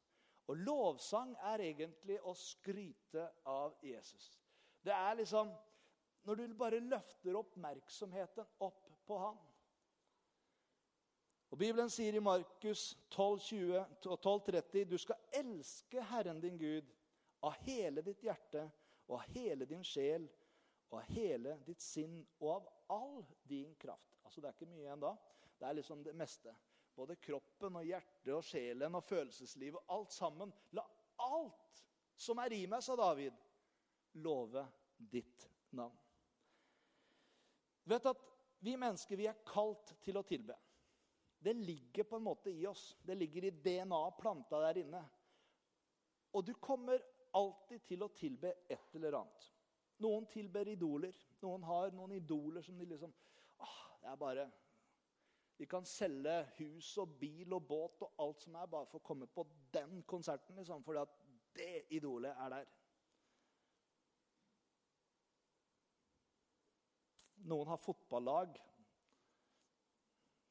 Og 0.51 0.59
lovsang 0.59 1.37
er 1.53 1.63
egentlig 1.63 2.19
å 2.27 2.35
skryte 2.35 3.29
av 3.47 3.77
Jesus. 3.87 4.40
Det 4.83 4.93
er 4.93 5.15
liksom 5.15 5.53
Når 6.23 6.35
du 6.35 6.55
bare 6.55 6.81
løfter 6.81 7.37
oppmerksomheten 7.37 8.45
opp 8.61 8.89
på 9.09 9.19
han. 9.19 9.39
Og 11.51 11.59
Bibelen 11.59 11.89
sier 11.91 12.15
i 12.15 12.23
Markus 12.23 12.93
12,30 13.15 14.85
du 14.85 14.99
skal 15.01 15.17
elske 15.35 16.05
Herren 16.13 16.43
din 16.43 16.59
Gud 16.61 16.93
av 17.41 17.57
hele 17.65 18.05
ditt 18.05 18.23
hjerte 18.23 18.67
og 19.09 19.17
av 19.17 19.33
hele 19.33 19.67
din 19.67 19.83
sjel 19.85 20.29
og 20.91 21.01
av 21.01 21.11
hele 21.17 21.57
ditt 21.67 21.83
sinn 21.83 22.21
og 22.39 22.53
av 22.59 22.71
all 22.95 23.25
din 23.49 23.75
kraft. 23.81 24.21
Altså 24.25 24.41
Det 24.41 24.51
er 24.51 24.59
ikke 24.59 24.71
mye 24.71 24.85
igjen 24.85 25.03
da. 25.03 25.15
Det 25.59 25.69
er 25.69 25.79
liksom 25.81 26.05
det 26.05 26.15
meste. 26.15 26.55
Både 26.95 27.17
kroppen 27.17 27.81
og 27.81 27.87
hjertet 27.87 28.33
og 28.35 28.45
sjelen 28.45 28.95
og 28.95 29.05
følelseslivet. 29.09 29.83
Alt 29.89 30.13
sammen. 30.13 30.53
La 30.77 30.85
alt 31.25 31.83
som 32.21 32.39
er 32.43 32.53
i 32.53 32.67
meg, 32.69 32.83
sa 32.85 32.95
David, 32.99 33.37
love 34.13 34.67
ditt 34.97 35.51
navn. 35.71 35.97
Du 37.85 37.95
vet 37.95 38.07
at 38.07 38.27
Vi 38.61 38.75
mennesker 38.77 39.17
vi 39.17 39.25
er 39.25 39.39
kalt 39.49 39.95
til 40.05 40.19
å 40.21 40.23
tilbe. 40.29 40.53
Det 41.41 41.55
ligger 41.57 42.05
på 42.05 42.19
en 42.19 42.27
måte 42.27 42.53
i 42.53 42.67
oss. 42.69 42.91
Det 43.01 43.15
ligger 43.17 43.47
i 43.49 43.53
DNA 43.65 44.01
planta 44.19 44.59
der 44.61 44.83
inne. 44.83 45.01
Og 46.37 46.45
du 46.45 46.53
kommer 46.61 47.01
alltid 47.33 47.87
til 47.89 48.05
å 48.05 48.11
tilbe 48.13 48.53
et 48.69 48.99
eller 48.99 49.17
annet. 49.23 49.47
Noen 50.05 50.27
tilber 50.29 50.69
idoler. 50.69 51.17
Noen 51.41 51.65
har 51.65 51.95
noen 51.97 52.13
idoler 52.19 52.65
som 52.65 52.77
de 52.77 52.91
liksom 52.91 53.15
ah, 53.65 53.81
Det 54.03 54.13
er 54.13 54.21
bare 54.21 54.45
De 55.57 55.67
kan 55.69 55.89
selge 55.89 56.37
hus 56.59 56.91
og 57.01 57.17
bil 57.21 57.57
og 57.57 57.65
båt 57.69 58.05
og 58.05 58.21
alt 58.21 58.45
som 58.45 58.55
er, 58.61 58.69
bare 58.69 58.89
for 58.89 59.01
å 59.01 59.09
komme 59.09 59.27
på 59.29 59.47
den 59.73 60.03
konserten. 60.09 60.57
Liksom, 60.61 60.85
fordi 60.85 61.01
at 61.01 61.17
det 61.57 61.75
idolet 61.97 62.37
er 62.37 62.55
der. 62.59 62.71
Noen 67.49 67.71
har 67.73 67.81
fotballag 67.81 68.59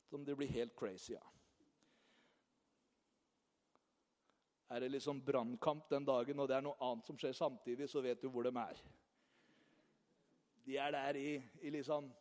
som 0.09 0.23
de 0.25 0.35
blir 0.35 0.49
helt 0.49 0.73
crazy 0.77 1.15
av. 1.15 1.27
Er 4.69 4.79
det 4.79 4.89
liksom 4.89 5.21
brannkamp 5.25 5.89
den 5.89 6.05
dagen, 6.05 6.39
og 6.39 6.47
det 6.49 6.57
er 6.57 6.65
noe 6.65 6.77
annet 6.85 7.05
som 7.05 7.17
skjer 7.17 7.33
samtidig, 7.33 7.87
så 7.89 8.01
vet 8.05 8.21
du 8.21 8.29
hvor 8.29 8.45
de 8.45 8.53
er. 8.53 8.81
De 10.65 10.77
er 10.77 10.93
der 10.93 11.17
i, 11.17 11.31
i 11.65 11.71
liksom 11.73 12.11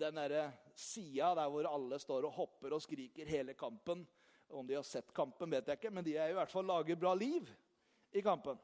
den 0.00 0.16
derre 0.18 0.48
sida 0.74 1.34
der 1.38 1.50
hvor 1.52 1.68
alle 1.68 1.98
står 2.02 2.26
og 2.26 2.34
hopper 2.34 2.74
og 2.74 2.82
skriker 2.82 3.28
hele 3.28 3.54
kampen. 3.54 4.02
Om 4.50 4.66
de 4.66 4.74
har 4.74 4.86
sett 4.86 5.12
kampen, 5.14 5.50
vet 5.52 5.68
jeg 5.68 5.78
ikke, 5.78 5.92
men 5.94 6.06
de 6.06 6.16
er 6.18 6.32
i 6.32 6.34
hvert 6.34 6.50
fall 6.50 6.66
lager 6.66 6.98
bra 6.98 7.12
liv 7.14 7.46
i 8.10 8.22
kampen. 8.24 8.58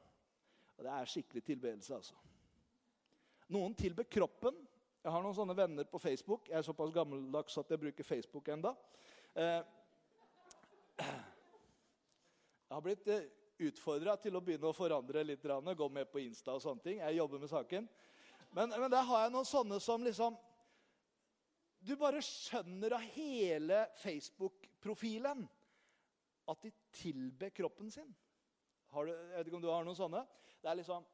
Og 0.76 0.84
Det 0.84 0.92
er 0.92 1.10
skikkelig 1.12 1.44
tilbedelse, 1.46 1.94
altså. 1.94 2.16
Noen 3.54 3.74
tilber 3.78 4.08
kroppen. 4.10 4.58
Jeg 5.06 5.12
har 5.14 5.22
noen 5.22 5.36
sånne 5.38 5.54
venner 5.54 5.86
på 5.86 6.00
Facebook. 6.02 6.48
Jeg 6.50 6.58
er 6.58 6.64
såpass 6.66 6.90
gammeldags 6.90 7.54
at 7.60 7.68
jeg 7.70 7.78
bruker 7.78 8.06
Facebook 8.08 8.48
enda. 8.50 8.72
Eh, 9.38 9.60
jeg 10.98 12.72
har 12.74 12.82
blitt 12.82 13.06
eh, 13.14 13.28
utfordra 13.68 14.16
til 14.18 14.34
å 14.34 14.42
begynne 14.42 14.66
å 14.66 14.74
forandre 14.74 15.22
litt. 15.22 15.46
Gå 15.46 15.88
med 15.94 16.10
på 16.10 16.24
Insta 16.24 16.56
og 16.56 16.64
sånne 16.64 16.82
ting. 16.82 16.98
Jeg 16.98 17.20
jobber 17.20 17.38
med 17.38 17.52
saken. 17.54 17.86
Men, 18.50 18.74
men 18.74 18.90
der 18.90 19.06
har 19.06 19.22
jeg 19.22 19.34
noen 19.36 19.46
sånne 19.46 19.78
som 19.84 20.02
liksom 20.02 20.34
Du 21.86 21.94
bare 22.00 22.18
skjønner 22.24 22.98
av 22.98 23.06
hele 23.14 23.84
Facebook-profilen 24.02 25.46
at 26.50 26.66
de 26.66 26.72
tilber 26.98 27.54
kroppen 27.54 27.94
sin. 27.94 28.10
Du, 28.10 29.06
jeg 29.06 29.36
vet 29.36 29.46
ikke 29.46 29.60
om 29.60 29.68
du 29.68 29.70
har 29.70 29.86
noen 29.86 30.02
sånne? 30.02 30.26
Det 30.58 30.72
er 30.72 30.82
liksom 30.82 31.06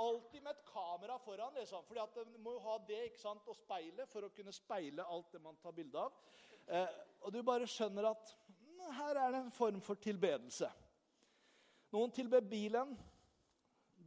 alltid 0.00 0.42
med 0.42 0.54
et 0.54 0.64
kamera 0.66 1.18
foran, 1.18 1.54
liksom. 1.54 1.84
fordi 1.84 2.00
at 2.00 2.18
du 2.32 2.38
må 2.38 2.54
jo 2.56 2.62
ha 2.64 2.76
det 2.88 3.00
ikke 3.08 3.20
sant, 3.20 3.48
og 3.48 3.58
speile 3.58 4.06
for 4.08 4.26
å 4.26 4.32
kunne 4.34 4.54
speile 4.54 5.04
alt 5.04 5.32
det 5.34 5.42
man 5.44 5.58
tar 5.60 5.74
bilde 5.76 6.00
av. 6.00 6.16
Eh, 6.66 6.98
og 7.20 7.34
du 7.34 7.42
bare 7.44 7.68
skjønner 7.68 8.08
at 8.10 8.32
mm, 8.48 8.86
her 8.96 9.20
er 9.20 9.34
det 9.34 9.42
en 9.44 9.54
form 9.54 9.80
for 9.84 10.00
tilbedelse. 10.00 10.70
Noen 11.90 12.14
tilber 12.14 12.44
bilen. 12.46 12.94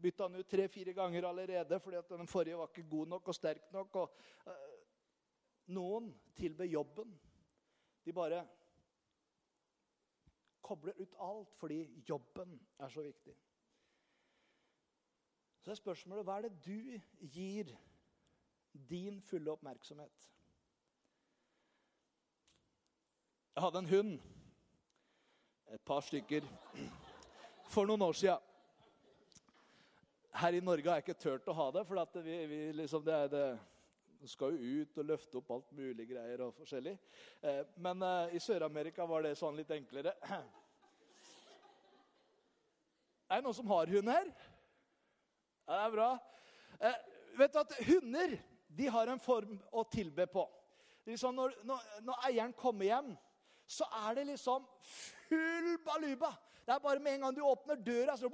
Bytta 0.03 0.27
den 0.27 0.41
ut 0.41 0.49
tre-fire 0.49 0.95
ganger 0.95 1.29
allerede 1.29 1.79
fordi 1.79 1.99
at 1.99 2.09
den 2.11 2.27
forrige 2.27 2.57
var 2.59 2.71
ikke 2.71 2.89
god 2.91 3.13
nok 3.13 3.29
og 3.29 3.37
sterk 3.37 3.69
nok. 3.75 4.01
Og, 4.01 4.25
eh, 4.49 4.65
noen 5.77 6.09
tilber 6.35 6.67
jobben. 6.67 7.13
De 8.03 8.15
bare 8.15 8.41
kobler 10.63 10.99
ut 10.99 11.15
alt 11.19 11.55
fordi 11.59 11.83
jobben 12.07 12.55
er 12.79 12.91
så 12.91 13.03
viktig. 13.03 13.35
Så 15.63 15.71
er 15.71 15.79
spørsmålet 15.79 16.25
hva 16.27 16.37
er 16.37 16.49
det 16.49 16.57
du 16.65 16.99
gir 17.31 17.69
din 18.89 19.21
fulle 19.23 19.51
oppmerksomhet? 19.53 20.25
Jeg 23.55 23.63
hadde 23.63 23.79
en 23.79 23.91
hund, 23.93 24.19
et 25.71 25.81
par 25.87 26.01
stykker, 26.03 26.43
for 27.71 27.87
noen 27.87 28.01
år 28.01 28.17
sia. 28.17 28.35
Her 30.41 30.57
i 30.57 30.63
Norge 30.65 30.89
har 30.89 30.99
jeg 30.99 31.05
ikke 31.05 31.21
turt 31.21 31.47
å 31.47 31.55
ha 31.55 31.69
det, 31.71 31.85
for 31.87 32.21
vi, 32.25 32.37
vi 32.49 32.59
liksom, 32.75 33.05
det, 33.05 33.19
det, 33.31 33.43
skal 34.33 34.57
jo 34.57 34.81
ut 34.81 34.97
og 34.97 35.07
løfte 35.13 35.37
opp 35.39 35.51
alt 35.53 35.71
mulig 35.77 36.09
greier 36.09 36.43
og 36.43 36.57
forskjellig. 36.57 36.97
Eh, 37.39 37.61
men 37.85 38.03
eh, 38.03 38.35
i 38.35 38.41
Sør-Amerika 38.41 39.05
var 39.07 39.23
det 39.23 39.37
sånn 39.39 39.55
litt 39.59 39.71
enklere. 39.71 40.15
Er 43.31 43.39
det 43.39 43.45
noen 43.47 43.55
som 43.55 43.71
har 43.71 43.89
hund 43.89 44.11
her? 44.11 44.27
Ja, 45.67 45.73
det 45.73 45.83
er 45.85 45.91
bra. 45.95 46.09
Eh, 46.79 46.97
vet 47.39 47.53
du 47.53 47.59
at 47.61 47.77
Hunder 47.87 48.35
de 48.73 48.89
har 48.89 49.11
en 49.11 49.21
form 49.21 49.55
å 49.71 49.83
tilbe 49.87 50.25
på. 50.27 50.43
Liksom 51.07 51.35
når, 51.35 51.53
når, 51.67 51.85
når 52.03 52.25
eieren 52.29 52.55
kommer 52.57 52.87
hjem, 52.87 53.13
så 53.67 53.87
er 54.07 54.17
det 54.17 54.27
liksom 54.31 54.65
full 54.83 55.69
baluba. 55.85 56.33
Det 56.65 56.73
er 56.75 56.83
bare 56.83 56.99
med 57.03 57.15
en 57.15 57.27
gang 57.27 57.35
du 57.35 57.43
åpner 57.47 57.79
døra, 57.79 58.17
så 58.17 58.31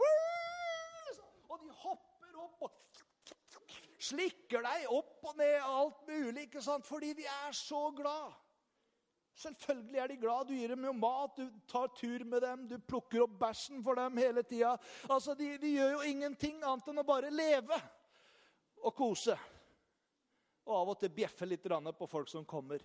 Og 1.49 1.59
de 1.63 1.71
hopper 1.81 2.35
opp 2.37 2.65
og 2.67 2.75
slikker 3.99 4.61
deg 4.63 4.91
opp 4.93 5.25
og 5.31 5.37
ned 5.37 5.57
alt 5.65 6.05
mulig. 6.07 6.47
ikke 6.47 6.61
sant? 6.61 6.85
Fordi 6.87 7.13
de 7.17 7.25
er 7.25 7.51
så 7.57 7.89
glad. 7.95 8.33
Selvfølgelig 9.39 9.99
er 9.99 10.11
de 10.11 10.17
glad. 10.19 10.47
Du 10.49 10.53
gir 10.53 10.73
dem 10.73 10.83
jo 10.83 10.91
mat, 10.99 11.37
du 11.37 11.61
tar 11.67 11.87
tur 11.95 12.23
med 12.27 12.43
dem, 12.43 12.65
du 12.67 12.75
plukker 12.83 13.23
opp 13.23 13.37
bæsjen 13.39 13.79
for 13.85 13.95
dem 13.95 14.19
hele 14.19 14.43
tida. 14.43 14.73
Altså, 15.07 15.35
de, 15.39 15.53
de, 15.61 15.71
gjør 15.77 15.93
jo 15.93 16.09
ingenting 16.09 16.59
annet 16.59 16.91
enn 16.91 16.99
å 16.99 17.07
bare 17.07 17.31
leve 17.31 17.77
og 18.83 18.95
kose. 18.97 19.37
Og 20.67 20.75
av 20.75 20.91
og 20.91 20.99
til 20.99 21.13
bjeffe 21.15 21.47
litt 21.47 21.63
på 21.63 22.09
folk 22.11 22.27
som 22.29 22.45
kommer. 22.45 22.83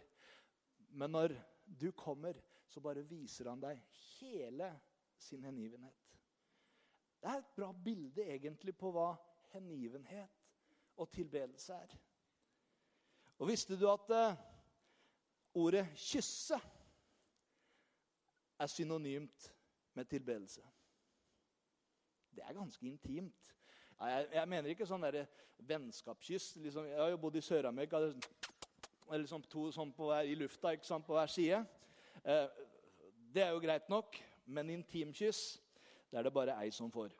Men 0.94 1.10
når 1.10 1.34
du 1.66 1.90
kommer, 1.92 2.38
så 2.70 2.80
bare 2.80 3.02
viser 3.02 3.50
han 3.50 3.60
deg 3.60 3.82
hele 4.20 4.70
sin 5.18 5.42
hengivenhet. 5.44 6.16
Det 7.18 7.30
er 7.30 7.42
et 7.42 7.54
bra 7.56 7.72
bilde 7.72 8.30
egentlig 8.30 8.76
på 8.78 8.92
hva 8.94 9.10
hengivenhet 9.54 10.42
og 11.00 11.10
tilbedelse 11.10 11.74
er. 11.74 11.94
Og 13.42 13.48
visste 13.50 13.78
du 13.80 13.88
at 13.90 14.10
uh, 14.14 14.53
ordet 15.54 15.86
'kysse' 15.94 16.60
er 18.58 18.66
synonymt 18.66 19.54
med 19.94 20.04
tilbedelse? 20.04 20.62
Det 22.34 22.42
er 22.42 22.52
ganske 22.52 22.86
intimt. 22.86 23.54
Jeg, 24.00 24.28
jeg 24.32 24.48
mener 24.48 24.70
ikke 24.70 24.86
sånn 24.86 25.04
vennskapskyss. 25.58 26.56
Liksom, 26.56 26.86
jeg 26.86 26.98
har 26.98 27.12
jo 27.12 27.20
bodd 27.22 27.36
i 27.36 27.42
Sør-Amerika 27.44 28.00
liksom 29.12 29.42
to 29.50 29.68
sånn 29.72 29.92
hver, 29.94 30.26
i 30.26 30.34
lufta 30.34 30.72
ikke 30.74 30.88
sant, 30.88 31.06
på 31.06 31.14
hver 31.14 31.30
side. 31.30 31.60
Eh, 32.24 32.46
det 33.34 33.42
er 33.42 33.52
jo 33.54 33.62
greit 33.62 33.88
nok, 33.88 34.18
men 34.46 34.70
intimkyss 34.70 35.60
det 36.10 36.18
er 36.18 36.26
det 36.28 36.34
bare 36.34 36.54
ei 36.62 36.70
som 36.70 36.90
får. 36.94 37.14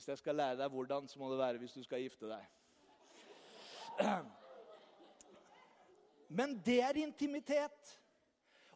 Hvis 0.00 0.08
jeg 0.08 0.18
skal 0.18 0.38
lære 0.38 0.56
deg 0.56 0.70
hvordan, 0.72 1.08
så 1.08 1.18
må 1.20 1.26
det 1.28 1.38
være 1.38 1.58
hvis 1.60 1.74
du 1.76 1.82
skal 1.84 2.00
gifte 2.00 2.28
deg. 2.30 2.44
Men 6.38 6.54
det 6.64 6.78
er 6.80 6.96
intimitet. 7.02 7.90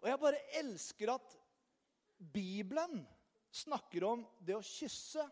Og 0.02 0.08
jeg 0.10 0.20
bare 0.20 0.42
elsker 0.60 1.14
at 1.14 1.38
Bibelen 2.34 3.06
snakker 3.48 4.04
om 4.04 4.26
det 4.44 4.58
å 4.58 4.66
kysse 4.68 5.24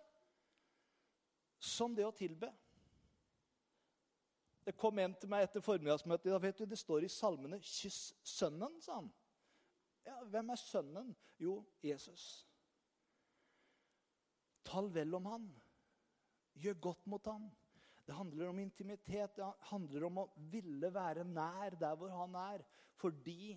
som 1.60 1.92
det 1.92 2.06
å 2.08 2.14
tilbe. 2.16 2.48
Det 4.64 4.72
kom 4.78 4.96
en 5.02 5.12
til 5.12 5.28
meg 5.28 5.44
etter 5.44 5.60
formiddagsmøtet. 5.60 6.30
Da 6.32 6.38
vet 6.40 6.62
du, 6.62 6.64
Det 6.64 6.78
står 6.78 7.04
i 7.04 7.12
salmene 7.12 7.60
'Kyss 7.60 8.14
sønnen', 8.24 8.80
sa 8.80 8.94
han. 8.94 9.12
Ja, 10.06 10.24
Hvem 10.24 10.50
er 10.50 10.56
sønnen? 10.56 11.16
Jo, 11.38 11.64
Jesus. 11.82 12.46
Tal 14.64 14.88
vel 14.94 15.14
om 15.14 15.26
han. 15.26 15.61
Gjør 16.60 16.80
godt 16.88 17.06
mot 17.10 17.26
han. 17.30 17.48
Det 18.06 18.14
handler 18.14 18.48
om 18.50 18.58
intimitet. 18.58 19.36
Det 19.36 19.50
handler 19.70 20.06
om 20.08 20.22
å 20.24 20.30
ville 20.52 20.90
være 20.92 21.24
nær 21.24 21.76
der 21.80 21.96
hvor 21.98 22.12
han 22.14 22.34
er. 22.38 22.64
Fordi 23.00 23.54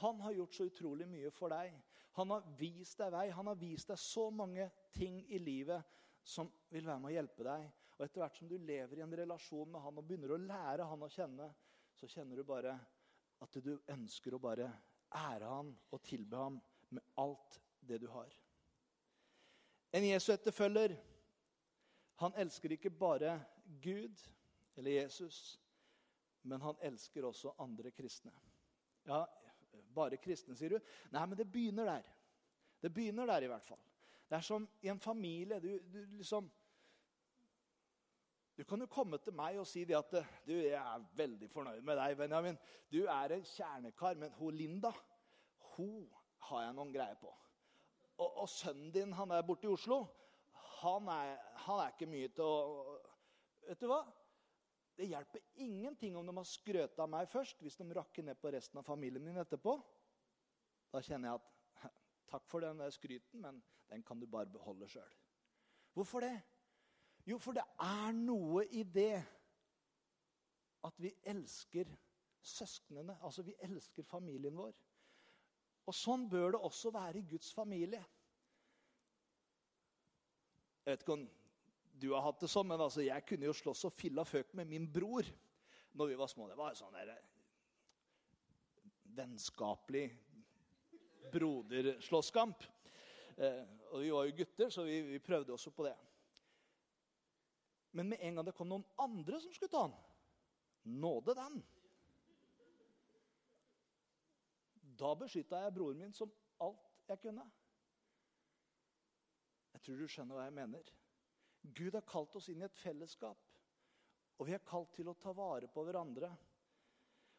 han 0.00 0.20
har 0.20 0.36
gjort 0.36 0.54
så 0.54 0.68
utrolig 0.68 1.08
mye 1.10 1.32
for 1.34 1.52
deg. 1.52 1.74
Han 2.18 2.34
har 2.34 2.46
vist 2.58 3.00
deg 3.00 3.12
vei. 3.14 3.26
Han 3.34 3.50
har 3.50 3.58
vist 3.58 3.90
deg 3.90 4.00
så 4.00 4.28
mange 4.34 4.68
ting 4.94 5.22
i 5.28 5.40
livet 5.40 5.96
som 6.26 6.50
vil 6.70 6.86
være 6.86 7.00
med 7.00 7.10
å 7.10 7.16
hjelpe 7.16 7.46
deg. 7.46 7.66
Og 7.96 8.06
etter 8.06 8.22
hvert 8.22 8.38
som 8.38 8.48
du 8.48 8.56
lever 8.56 9.00
i 9.00 9.04
en 9.04 9.18
relasjon 9.22 9.68
med 9.72 9.82
han 9.84 9.98
og 10.00 10.06
begynner 10.08 10.34
å 10.34 10.40
lære 10.40 10.86
han 10.88 11.02
å 11.04 11.10
kjenne, 11.12 11.50
så 11.96 12.08
kjenner 12.08 12.40
du 12.40 12.46
bare 12.48 12.76
at 13.44 13.58
du 13.64 13.74
ønsker 13.92 14.36
å 14.36 14.40
bare 14.40 14.68
ære 15.16 15.48
han 15.48 15.72
og 15.90 16.02
tilbe 16.06 16.38
ham 16.38 16.60
med 16.90 17.04
alt 17.20 17.58
det 17.84 18.00
du 18.00 18.06
har. 18.12 18.32
En 19.92 20.06
Jesu 20.06 20.30
etterfølger, 20.32 20.94
han 22.20 22.36
elsker 22.36 22.74
ikke 22.76 22.92
bare 22.92 23.38
Gud 23.82 24.22
eller 24.76 24.90
Jesus, 24.90 25.60
men 26.42 26.60
han 26.60 26.76
elsker 26.84 27.24
også 27.24 27.54
andre 27.58 27.90
kristne. 27.90 28.32
Ja, 29.08 29.24
bare 29.94 30.20
kristne, 30.20 30.56
sier 30.56 30.76
du? 30.76 30.90
Nei, 31.12 31.24
men 31.26 31.38
det 31.38 31.48
begynner 31.52 31.88
der. 31.88 32.08
Det 32.80 32.92
begynner 32.92 33.28
der, 33.28 33.44
i 33.44 33.50
hvert 33.50 33.64
fall. 33.64 33.80
Det 34.28 34.36
er 34.36 34.46
som 34.46 34.68
i 34.82 34.88
en 34.88 35.00
familie. 35.00 35.60
Du, 35.60 35.78
du 35.92 36.16
liksom 36.20 36.50
Du 38.56 38.64
kan 38.64 38.80
jo 38.80 38.86
komme 38.86 39.16
til 39.18 39.32
meg 39.32 39.56
og 39.56 39.64
si 39.66 39.86
at 39.96 40.10
du, 40.44 40.52
jeg 40.52 40.76
er 40.76 41.04
veldig 41.16 41.48
fornøyd 41.48 41.80
med 41.80 41.96
deg, 41.96 42.16
Benjamin. 42.16 42.58
Du 42.92 43.06
er 43.08 43.32
en 43.32 43.44
kjernekar, 43.48 44.18
men 44.20 44.32
hun 44.36 44.54
Linda 44.54 44.90
hun 45.76 46.04
har 46.50 46.66
jeg 46.66 46.74
noen 46.76 46.92
greier 46.92 47.16
på. 47.16 47.30
Og, 48.18 48.42
og 48.42 48.48
sønnen 48.52 48.90
din, 48.92 49.14
han 49.16 49.32
er 49.32 49.46
borte 49.48 49.64
i 49.64 49.72
Oslo, 49.72 50.02
han 50.80 51.08
er, 51.12 51.36
han 51.66 51.82
er 51.82 51.94
ikke 51.94 52.10
mye 52.10 52.32
til 52.34 52.46
å 52.46 52.98
Vet 53.70 53.82
du 53.84 53.86
hva? 53.90 54.00
Det 54.96 55.06
hjelper 55.06 55.42
ingenting 55.62 56.16
om 56.18 56.26
de 56.26 56.32
har 56.34 56.46
skrøt 56.48 56.98
av 56.98 57.10
meg 57.12 57.28
først, 57.30 57.60
hvis 57.62 57.76
de 57.78 57.86
rakker 57.94 58.24
ned 58.26 58.40
på 58.40 58.50
resten 58.50 58.80
av 58.80 58.86
familien 58.88 59.22
min 59.22 59.38
etterpå. 59.38 59.76
Da 60.90 61.02
kjenner 61.04 61.30
jeg 61.30 61.38
at 61.38 61.92
takk 62.32 62.48
for 62.50 62.64
den 62.64 62.82
skryten, 62.90 63.44
men 63.44 63.60
den 63.92 64.02
kan 64.06 64.18
du 64.18 64.26
bare 64.26 64.50
beholde 64.50 64.88
sjøl. 64.90 65.14
Hvorfor 65.94 66.24
det? 66.24 66.34
Jo, 67.28 67.38
for 67.38 67.54
det 67.54 67.64
er 67.84 68.16
noe 68.16 68.64
i 68.74 68.82
det 68.82 69.20
at 70.88 71.00
vi 71.02 71.12
elsker 71.28 71.88
søsknene. 72.42 73.18
Altså, 73.22 73.44
vi 73.46 73.54
elsker 73.62 74.06
familien 74.08 74.56
vår. 74.56 74.72
Og 75.88 75.96
sånn 75.96 76.26
bør 76.30 76.54
det 76.54 76.62
også 76.64 76.92
være 76.94 77.20
i 77.20 77.28
Guds 77.28 77.52
familie. 77.54 78.00
Jeg 80.84 80.94
vet 80.94 81.04
ikke 81.04 81.16
om 81.18 81.26
du 82.00 82.08
har 82.14 82.24
hatt 82.24 82.40
det 82.40 82.48
sånn, 82.48 82.68
men 82.70 82.80
altså, 82.80 83.02
jeg 83.04 83.24
kunne 83.28 83.48
jo 83.48 83.56
slåss 83.56 83.84
og 83.90 83.92
filla 83.92 84.24
føk 84.24 84.54
med 84.56 84.70
min 84.70 84.86
bror 84.88 85.26
når 85.98 86.12
vi 86.12 86.18
var 86.20 86.30
små. 86.32 86.46
Det 86.48 86.56
var 86.58 86.76
sånn 86.78 86.96
der, 86.96 87.12
vennskapelig 89.16 90.06
broderslåsskamp. 91.34 92.64
Eh, 93.36 93.60
og 93.90 94.04
vi 94.04 94.12
var 94.14 94.28
jo 94.28 94.36
gutter, 94.38 94.70
så 94.72 94.86
vi, 94.86 95.00
vi 95.10 95.20
prøvde 95.22 95.52
også 95.52 95.72
på 95.74 95.84
det. 95.86 95.96
Men 97.92 98.12
med 98.12 98.22
en 98.22 98.38
gang 98.38 98.46
det 98.46 98.54
kom 98.56 98.70
noen 98.70 98.86
andre 99.02 99.40
som 99.42 99.52
skulle 99.54 99.72
ta 99.72 99.84
han, 99.88 99.96
nåde 100.86 101.34
den. 101.36 101.60
Da 105.00 105.14
beskytta 105.18 105.64
jeg 105.64 105.74
broren 105.74 106.00
min 106.00 106.14
som 106.14 106.30
alt 106.62 107.10
jeg 107.10 107.22
kunne. 107.24 107.44
Jeg 109.80 109.86
tror 109.86 110.00
du 110.02 110.12
skjønner 110.12 110.36
hva 110.36 110.42
jeg 110.44 110.56
mener. 110.58 110.88
Gud 111.72 111.94
har 111.96 112.04
kalt 112.04 112.34
oss 112.36 112.50
inn 112.52 112.60
i 112.60 112.66
et 112.66 112.76
fellesskap, 112.76 113.38
og 114.36 114.44
vi 114.44 114.52
er 114.52 114.64
kalt 114.68 114.92
til 114.92 115.08
å 115.08 115.16
ta 115.16 115.32
vare 115.32 115.70
på 115.72 115.84
hverandre. 115.86 116.28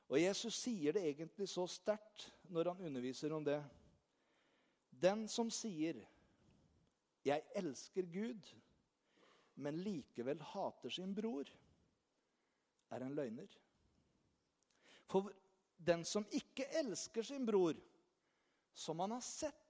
Og 0.10 0.18
Jesus 0.18 0.58
sier 0.58 0.98
det 0.98 1.04
egentlig 1.06 1.46
så 1.50 1.68
sterkt 1.70 2.26
når 2.50 2.72
han 2.72 2.90
underviser 2.90 3.34
om 3.38 3.46
det. 3.46 3.60
Den 4.90 5.28
som 5.30 5.54
sier 5.54 6.02
'Jeg 7.22 7.46
elsker 7.56 8.10
Gud', 8.10 8.54
men 9.56 9.78
likevel 9.78 10.42
hater 10.42 10.90
sin 10.90 11.14
bror, 11.14 11.46
er 12.90 13.06
en 13.06 13.16
løgner. 13.16 13.48
For 15.06 15.30
den 15.78 16.04
som 16.06 16.26
ikke 16.32 16.66
elsker 16.82 17.24
sin 17.24 17.46
bror, 17.46 17.78
som 18.74 19.00
han 19.00 19.12
har 19.12 19.22
sett, 19.22 19.61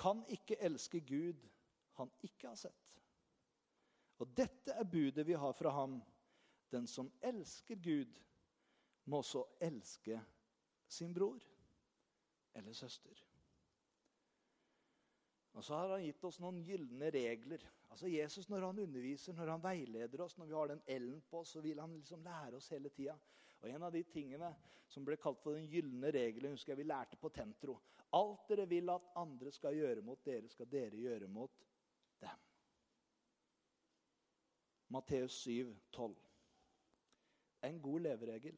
kan 0.00 0.22
ikke 0.32 0.56
elske 0.64 1.02
Gud 1.04 1.44
han 2.00 2.10
ikke 2.24 2.48
har 2.48 2.56
sett. 2.56 2.86
Og 4.20 4.28
dette 4.36 4.72
er 4.76 4.88
budet 4.88 5.26
vi 5.28 5.36
har 5.36 5.52
fra 5.56 5.72
ham. 5.74 5.98
Den 6.72 6.86
som 6.86 7.08
elsker 7.20 7.80
Gud, 7.82 8.20
må 9.10 9.22
også 9.24 9.42
elske 9.64 10.20
sin 10.86 11.14
bror 11.14 11.40
eller 12.54 12.72
søster. 12.76 13.24
Og 15.52 15.64
så 15.64 15.74
har 15.74 15.96
han 15.96 16.04
gitt 16.04 16.24
oss 16.24 16.38
noen 16.38 16.60
gylne 16.62 17.10
regler. 17.10 17.64
Altså 17.90 18.06
Jesus, 18.06 18.48
Når 18.48 18.68
han 18.68 18.78
underviser, 18.78 19.34
når 19.34 19.50
han 19.50 19.62
veileder 19.62 20.22
oss, 20.22 20.36
når 20.38 20.46
vi 20.46 20.54
har 20.54 20.68
den 20.70 20.82
L-en 20.86 21.22
på 21.30 21.40
oss, 21.40 21.56
så 21.56 21.60
vil 21.60 21.80
han 21.80 21.96
liksom 21.96 22.22
lære 22.22 22.56
oss 22.56 22.68
hele 22.70 22.88
tida. 22.88 23.16
Og 23.60 23.68
En 23.68 23.82
av 23.82 23.92
de 23.92 24.02
tingene 24.08 24.50
som 24.90 25.04
ble 25.06 25.16
kalt 25.20 25.40
for 25.42 25.54
den 25.54 25.68
gylne 25.70 26.10
regelen, 26.12 26.56
husker 26.56 26.72
jeg 26.72 26.80
vi 26.80 26.88
lærte 26.88 27.18
på 27.20 27.30
Tentro. 27.34 27.76
Alt 28.16 28.48
dere 28.48 28.66
vil 28.68 28.90
at 28.90 29.12
andre 29.20 29.52
skal 29.54 29.76
gjøre 29.76 30.02
mot 30.02 30.24
dere, 30.26 30.48
skal 30.50 30.66
dere 30.70 30.98
gjøre 30.98 31.28
mot 31.30 31.52
dem. 32.22 32.46
Matteus 34.90 35.36
7, 35.44 35.76
12. 35.92 36.16
En 37.62 37.78
god 37.82 38.00
leveregel. 38.00 38.56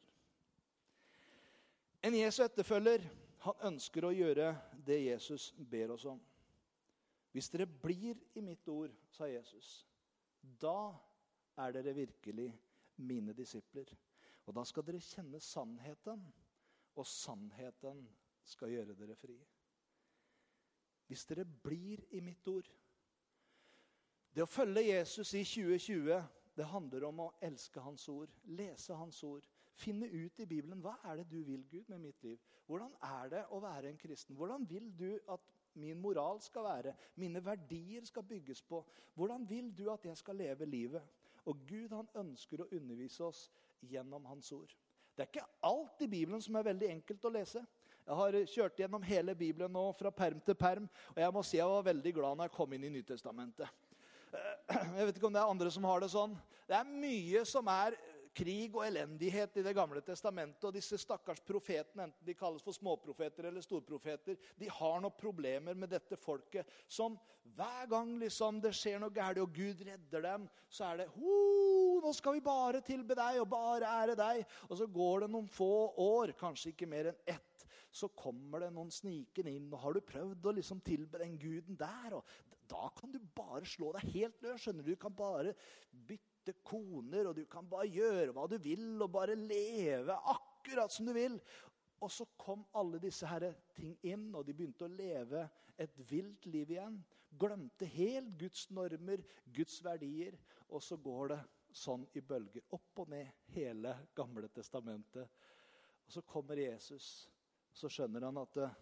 En 2.02 2.14
Jesu 2.16 2.40
etterfølger 2.42 3.04
han 3.42 3.66
ønsker 3.72 4.06
å 4.06 4.14
gjøre 4.14 4.52
det 4.86 5.00
Jesus 5.02 5.50
ber 5.70 5.92
oss 5.94 6.06
om. 6.08 6.20
Hvis 7.32 7.50
dere 7.52 7.66
blir 7.66 8.18
i 8.38 8.42
mitt 8.44 8.68
ord, 8.68 8.92
sa 9.10 9.26
Jesus, 9.28 9.82
da 10.40 10.92
er 11.60 11.74
dere 11.74 11.94
virkelig 11.96 12.48
mine 12.96 13.34
disipler. 13.36 13.88
Og 14.46 14.56
da 14.56 14.64
skal 14.66 14.84
dere 14.86 15.00
kjenne 15.02 15.40
sannheten, 15.40 16.22
og 16.98 17.06
sannheten 17.08 18.02
skal 18.44 18.72
gjøre 18.72 18.96
dere 18.98 19.16
fri. 19.16 19.36
Hvis 21.06 21.24
dere 21.28 21.44
blir 21.44 22.02
i 22.10 22.20
mitt 22.24 22.46
ord 22.48 22.68
Det 24.32 24.40
å 24.40 24.48
følge 24.48 24.86
Jesus 24.86 25.34
i 25.36 25.42
2020 25.44 26.22
det 26.56 26.68
handler 26.68 27.06
om 27.08 27.20
å 27.24 27.32
elske 27.44 27.80
Hans 27.80 28.04
ord, 28.12 28.32
lese 28.44 28.96
Hans 28.96 29.22
ord, 29.24 29.44
finne 29.72 30.08
ut 30.08 30.40
i 30.40 30.46
Bibelen 30.48 30.82
hva 30.84 30.98
er 31.08 31.20
det 31.20 31.30
du 31.30 31.38
vil, 31.46 31.62
Gud, 31.68 31.88
med 31.88 32.00
mitt 32.00 32.24
liv. 32.24 32.40
Hvordan 32.68 32.92
er 33.08 33.30
det 33.32 33.42
å 33.56 33.60
være 33.62 33.88
en 33.88 34.00
kristen? 34.00 34.36
Hvordan 34.36 34.66
vil 34.68 34.90
du 34.96 35.10
at 35.32 35.48
min 35.80 36.00
moral 36.00 36.42
skal 36.44 36.66
være, 36.68 36.94
mine 37.16 37.40
verdier 37.44 38.04
skal 38.04 38.26
bygges 38.28 38.60
på? 38.68 38.82
Hvordan 39.16 39.48
vil 39.48 39.72
du 39.76 39.86
at 39.92 40.04
jeg 40.04 40.16
skal 40.20 40.36
leve 40.36 40.68
livet? 40.68 41.08
Og 41.48 41.64
Gud 41.68 41.92
han 41.96 42.08
ønsker 42.20 42.62
å 42.62 42.68
undervise 42.76 43.24
oss 43.24 43.46
gjennom 43.90 44.26
Hans 44.30 44.50
ord. 44.54 44.72
Det 45.12 45.24
er 45.24 45.30
ikke 45.30 45.48
alt 45.68 46.02
i 46.04 46.08
Bibelen 46.08 46.42
som 46.42 46.56
er 46.56 46.68
veldig 46.70 46.88
enkelt 46.94 47.24
å 47.28 47.32
lese. 47.32 47.62
Jeg 48.02 48.18
har 48.18 48.36
kjørt 48.50 48.80
gjennom 48.80 49.04
hele 49.06 49.34
Bibelen 49.38 49.72
nå 49.72 49.84
fra 49.94 50.10
perm 50.14 50.40
til 50.42 50.56
perm, 50.58 50.88
og 51.12 51.20
jeg 51.22 51.34
må 51.34 51.42
si 51.46 51.58
jeg 51.58 51.70
var 51.70 51.84
veldig 51.86 52.12
glad 52.16 52.38
når 52.38 52.48
jeg 52.48 52.56
kom 52.56 52.72
inn 52.74 52.86
i 52.88 52.92
Nytestamentet. 52.96 53.82
Jeg 54.96 55.04
vet 55.04 55.18
ikke 55.18 55.28
om 55.28 55.34
det 55.34 55.42
er 55.42 55.50
andre 55.52 55.68
som 55.68 55.84
har 55.84 56.00
det 56.00 56.06
sånn. 56.08 56.32
Det 56.64 56.72
er 56.72 56.88
mye 56.88 57.42
som 57.44 57.66
er 57.68 57.98
krig 58.34 58.74
og 58.76 58.86
elendighet 58.86 59.58
i 59.60 59.64
Det 59.66 59.74
gamle 59.76 60.00
testamentet. 60.04 60.64
Og 60.64 60.74
disse 60.74 60.98
stakkars 61.00 61.42
profetene, 61.46 62.08
enten 62.08 62.26
de 62.26 62.36
kalles 62.38 62.64
for 62.64 62.76
småprofeter 62.76 63.48
eller 63.48 63.64
storprofeter, 63.64 64.38
de 64.58 64.70
har 64.70 65.00
noen 65.00 65.16
problemer 65.18 65.78
med 65.78 65.92
dette 65.92 66.18
folket 66.20 66.68
som 66.88 67.18
hver 67.56 67.88
gang 67.90 68.14
liksom 68.20 68.60
det 68.62 68.72
skjer 68.76 69.00
noe 69.02 69.12
galt, 69.12 69.40
og 69.42 69.52
Gud 69.52 69.82
redder 69.84 70.22
dem, 70.24 70.44
så 70.70 70.92
er 70.92 71.02
det 71.02 71.08
Nå 72.02 72.10
skal 72.16 72.34
vi 72.34 72.42
bare 72.42 72.80
tilbe 72.82 73.14
deg 73.14 73.38
og 73.38 73.50
bare 73.52 73.86
ære 74.02 74.14
deg. 74.18 74.40
Og 74.68 74.78
så 74.80 74.88
går 74.90 75.22
det 75.22 75.28
noen 75.30 75.46
få 75.46 75.92
år, 76.02 76.32
kanskje 76.38 76.72
ikke 76.72 76.88
mer 76.90 77.12
enn 77.12 77.20
ett 77.30 77.48
så 77.92 78.08
kommer 78.16 78.62
det 78.64 78.70
noen 78.72 78.90
snikende 78.90 79.52
inn. 79.52 79.72
og 79.72 79.78
'Har 79.78 79.92
du 79.92 80.00
prøvd 80.00 80.46
å 80.48 80.54
liksom 80.56 80.80
tilbe 80.80 81.18
den 81.18 81.36
guden 81.38 81.76
der?' 81.76 82.14
Og 82.16 82.24
da 82.68 82.88
kan 82.96 83.12
du 83.12 83.18
bare 83.36 83.68
slå 83.68 83.92
deg 83.92 84.12
helt 84.14 84.42
løs. 84.42 84.60
skjønner 84.64 84.84
Du 84.84 84.92
Du 84.92 84.96
kan 84.96 85.14
bare 85.14 85.54
bytte 85.92 86.31
bytte 86.42 86.58
koner, 86.66 87.28
og 87.28 87.36
du 87.36 87.44
kan 87.46 87.66
bare 87.70 87.88
gjøre 87.90 88.32
hva 88.34 88.48
du 88.50 88.58
vil, 88.58 89.00
og 89.02 89.12
bare 89.12 89.36
leve 89.38 90.16
akkurat 90.34 90.92
som 90.92 91.06
du 91.06 91.14
vil. 91.14 91.38
Og 92.02 92.10
så 92.10 92.26
kom 92.36 92.64
alle 92.74 92.98
disse 92.98 93.26
her 93.26 93.52
ting 93.76 93.94
inn, 94.02 94.34
og 94.34 94.46
de 94.46 94.54
begynte 94.54 94.84
å 94.84 94.90
leve 94.90 95.46
et 95.78 95.94
vilt 96.10 96.46
liv 96.46 96.70
igjen. 96.74 96.98
Glemte 97.38 97.86
helt 97.86 98.34
Guds 98.38 98.68
normer, 98.70 99.22
Guds 99.54 99.78
verdier. 99.84 100.34
Og 100.68 100.82
så 100.82 100.96
går 100.96 101.34
det 101.34 101.40
sånn 101.72 102.04
i 102.18 102.20
bølger. 102.20 102.66
Opp 102.74 103.04
og 103.04 103.12
ned 103.12 103.30
hele 103.54 103.94
Gamle 104.16 104.50
testamentet. 104.52 105.30
Og 106.02 106.16
så 106.16 106.24
kommer 106.26 106.58
Jesus, 106.58 107.28
og 107.70 107.78
så 107.78 107.92
skjønner 107.92 108.26
han 108.26 108.40
at 108.42 108.58
eh, 108.60 108.74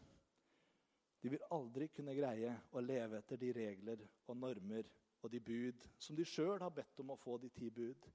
de 1.21 1.35
vil 1.35 1.45
aldri 1.53 1.91
kunne 1.93 2.17
greie 2.17 2.55
å 2.73 2.81
leve 2.81 3.21
etter 3.21 3.39
de 3.39 3.53
regler 3.53 4.01
og 4.25 4.39
normer 4.41 4.89
og 5.23 5.31
de 5.33 5.41
bud 5.41 5.87
som 5.99 6.17
de 6.17 6.25
sjøl 6.25 6.61
har 6.63 6.73
bedt 6.75 7.01
om 7.03 7.13
å 7.13 7.19
få, 7.21 7.37
de 7.39 7.51
ti 7.53 7.71
bud. 7.71 8.09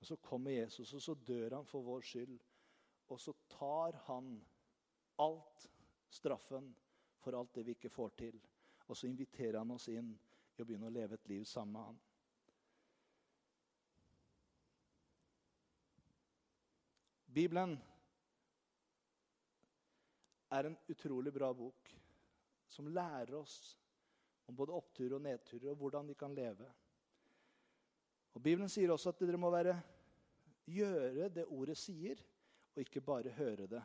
Og 0.00 0.06
Så 0.06 0.16
kommer 0.22 0.50
Jesus, 0.50 0.92
og 0.94 1.02
så 1.02 1.14
dør 1.14 1.56
han 1.56 1.66
for 1.66 1.82
vår 1.82 2.02
skyld. 2.06 2.38
Og 3.08 3.20
så 3.20 3.32
tar 3.48 3.98
han 4.06 4.36
alt 5.18 5.68
straffen 6.10 6.74
for 7.18 7.34
alt 7.38 7.54
det 7.54 7.66
vi 7.66 7.74
ikke 7.76 7.90
får 7.90 8.14
til. 8.18 8.40
Og 8.88 8.96
så 8.96 9.06
inviterer 9.06 9.58
han 9.58 9.70
oss 9.70 9.88
inn 9.88 10.12
i 10.56 10.62
å 10.62 10.66
begynne 10.66 10.90
å 10.90 10.94
leve 10.94 11.18
et 11.18 11.28
liv 11.28 11.44
sammen 11.44 11.74
med 11.76 11.88
han. 11.88 11.98
Bibelen 17.38 17.76
er 20.50 20.64
en 20.64 20.78
utrolig 20.88 21.32
bra 21.32 21.52
bok 21.54 21.92
som 22.68 22.88
lærer 22.88 23.36
oss 23.38 23.76
om 24.48 24.56
både 24.56 24.72
oppturer 24.72 25.18
og 25.18 25.24
nedturer, 25.24 25.70
og 25.70 25.76
hvordan 25.76 26.08
de 26.08 26.16
kan 26.16 26.34
leve. 26.34 26.66
Og 28.32 28.42
Bibelen 28.42 28.70
sier 28.72 28.92
også 28.92 29.12
at 29.12 29.20
dere 29.20 29.40
må 29.40 29.50
være, 29.52 29.74
gjøre 30.68 31.28
det 31.32 31.44
ordet 31.52 31.76
sier, 31.80 32.20
og 32.74 32.80
ikke 32.80 33.04
bare 33.04 33.34
høre 33.36 33.66
det. 33.68 33.82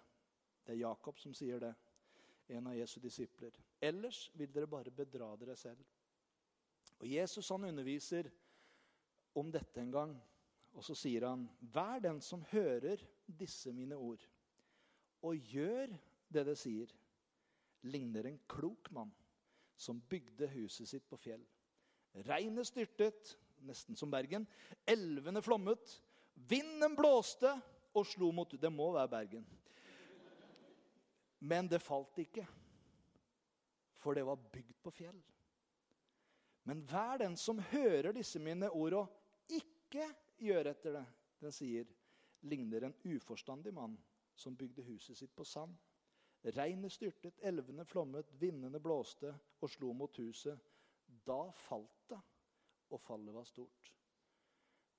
Det 0.64 0.76
er 0.76 0.84
Jakob 0.86 1.20
som 1.20 1.34
sier 1.36 1.60
det, 1.60 1.74
en 2.54 2.70
av 2.72 2.78
Jesu 2.78 3.00
disipler. 3.04 3.56
Ellers 3.84 4.28
vil 4.38 4.52
dere 4.54 4.70
bare 4.70 4.94
bedra 4.94 5.34
dere 5.40 5.56
selv. 5.60 5.84
Og 7.00 7.08
Jesus 7.10 7.50
han 7.52 7.66
underviser 7.68 8.30
om 9.36 9.50
dette 9.52 9.82
en 9.82 9.92
gang, 9.92 10.14
og 10.74 10.86
så 10.86 10.96
sier 10.96 11.28
han, 11.28 11.48
Vær 11.74 12.00
den 12.04 12.22
som 12.24 12.46
hører 12.54 13.04
disse 13.26 13.74
mine 13.76 13.98
ord, 14.00 14.24
og 15.24 15.52
gjør 15.52 15.92
det 16.34 16.46
det 16.48 16.56
sier, 16.60 16.94
ligner 17.84 18.30
en 18.30 18.40
klok 18.48 18.88
mann 18.96 19.12
som 19.76 20.02
bygde 20.10 20.48
huset 20.54 20.90
sitt 20.90 21.06
på 21.10 21.18
fjell. 21.18 21.44
Regnet 22.28 22.68
styrtet, 22.70 23.36
nesten 23.66 23.98
som 23.98 24.12
Bergen. 24.12 24.46
Elvene 24.86 25.42
flommet. 25.42 25.98
Vinden 26.34 26.96
blåste 26.98 27.56
og 27.94 28.08
slo 28.10 28.32
mot 28.34 28.54
Det 28.60 28.72
må 28.74 28.92
være 28.94 29.12
Bergen. 29.12 29.46
Men 31.44 31.68
det 31.68 31.82
falt 31.84 32.18
ikke, 32.24 32.46
for 34.00 34.16
det 34.16 34.24
var 34.24 34.40
bygd 34.54 34.78
på 34.84 34.94
fjell. 34.96 35.20
Men 36.64 36.80
hver 36.88 37.20
den 37.20 37.36
som 37.36 37.60
hører 37.74 38.14
disse 38.16 38.40
mine 38.40 38.70
ord 38.72 38.96
og 39.02 39.52
ikke 39.52 40.08
gjør 40.40 40.70
etter 40.72 40.96
det, 40.96 41.04
den 41.44 41.52
sier, 41.52 41.90
ligner 42.48 42.88
en 42.88 42.96
uforstandig 43.04 43.74
mann 43.76 43.98
som 44.36 44.56
bygde 44.56 44.86
huset 44.88 45.20
sitt 45.20 45.34
på 45.36 45.44
sand. 45.48 45.76
Regnet 46.44 46.92
styrtet, 46.92 47.40
elvene 47.48 47.86
flommet, 47.88 48.34
vindene 48.40 48.80
blåste 48.84 49.32
og 49.64 49.72
slo 49.72 49.94
mot 49.96 50.18
huset. 50.20 50.60
Da 51.24 51.46
falt 51.56 52.10
det, 52.12 52.20
og 52.92 53.00
fallet 53.00 53.36
var 53.36 53.48
stort. 53.48 53.94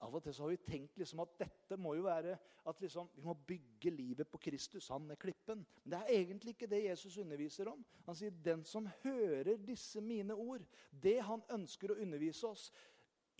Av 0.04 0.12
og 0.12 0.24
til 0.24 0.34
har 0.36 0.50
vi 0.50 0.56
tenkt 0.60 0.98
liksom 1.00 1.22
at 1.22 1.36
dette 1.40 1.76
må 1.80 1.94
jo 1.96 2.04
være 2.04 2.34
at 2.68 2.80
liksom, 2.82 3.08
vi 3.14 3.22
må 3.24 3.34
bygge 3.46 3.92
livet 3.92 4.28
på 4.28 4.40
Kristus. 4.42 4.88
Han 4.92 5.10
er 5.12 5.20
klippen. 5.20 5.62
Men 5.82 5.94
det 5.94 6.00
er 6.00 6.16
egentlig 6.18 6.54
ikke 6.54 6.68
det 6.68 6.82
Jesus 6.84 7.16
underviser 7.20 7.70
om. 7.70 7.84
Han 8.08 8.18
sier 8.18 8.34
den 8.44 8.64
som 8.68 8.88
hører 9.04 9.60
disse 9.64 10.02
mine 10.04 10.36
ord, 10.36 10.64
det 10.90 11.18
han 11.24 11.44
ønsker 11.56 11.92
å 11.92 11.98
undervise 12.04 12.50
oss 12.50 12.66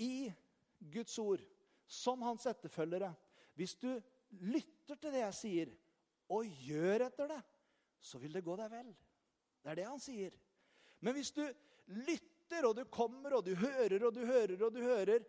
i 0.00 0.30
Guds 0.92 1.16
ord, 1.18 1.42
som 1.86 2.22
hans 2.24 2.46
etterfølgere 2.48 3.12
Hvis 3.54 3.76
du 3.78 3.90
lytter 4.40 4.96
til 4.98 5.12
det 5.12 5.20
jeg 5.20 5.34
sier, 5.38 5.74
og 6.28 6.48
gjør 6.66 7.04
etter 7.06 7.28
det, 7.30 7.42
så 8.04 8.20
vil 8.20 8.36
det 8.36 8.44
gå 8.44 8.56
deg 8.60 8.70
vel. 8.72 8.90
Det 9.64 9.72
er 9.72 9.80
det 9.80 9.88
han 9.88 10.02
sier. 10.02 10.34
Men 11.00 11.16
hvis 11.16 11.32
du 11.32 11.42
lytter, 12.04 12.66
og 12.68 12.76
du 12.76 12.84
kommer, 12.92 13.38
og 13.38 13.46
du 13.46 13.54
hører, 13.56 14.04
og 14.04 14.12
du 14.14 14.20
hører, 14.28 14.58
og 14.60 14.74
du 14.74 14.82
hører, 14.84 15.24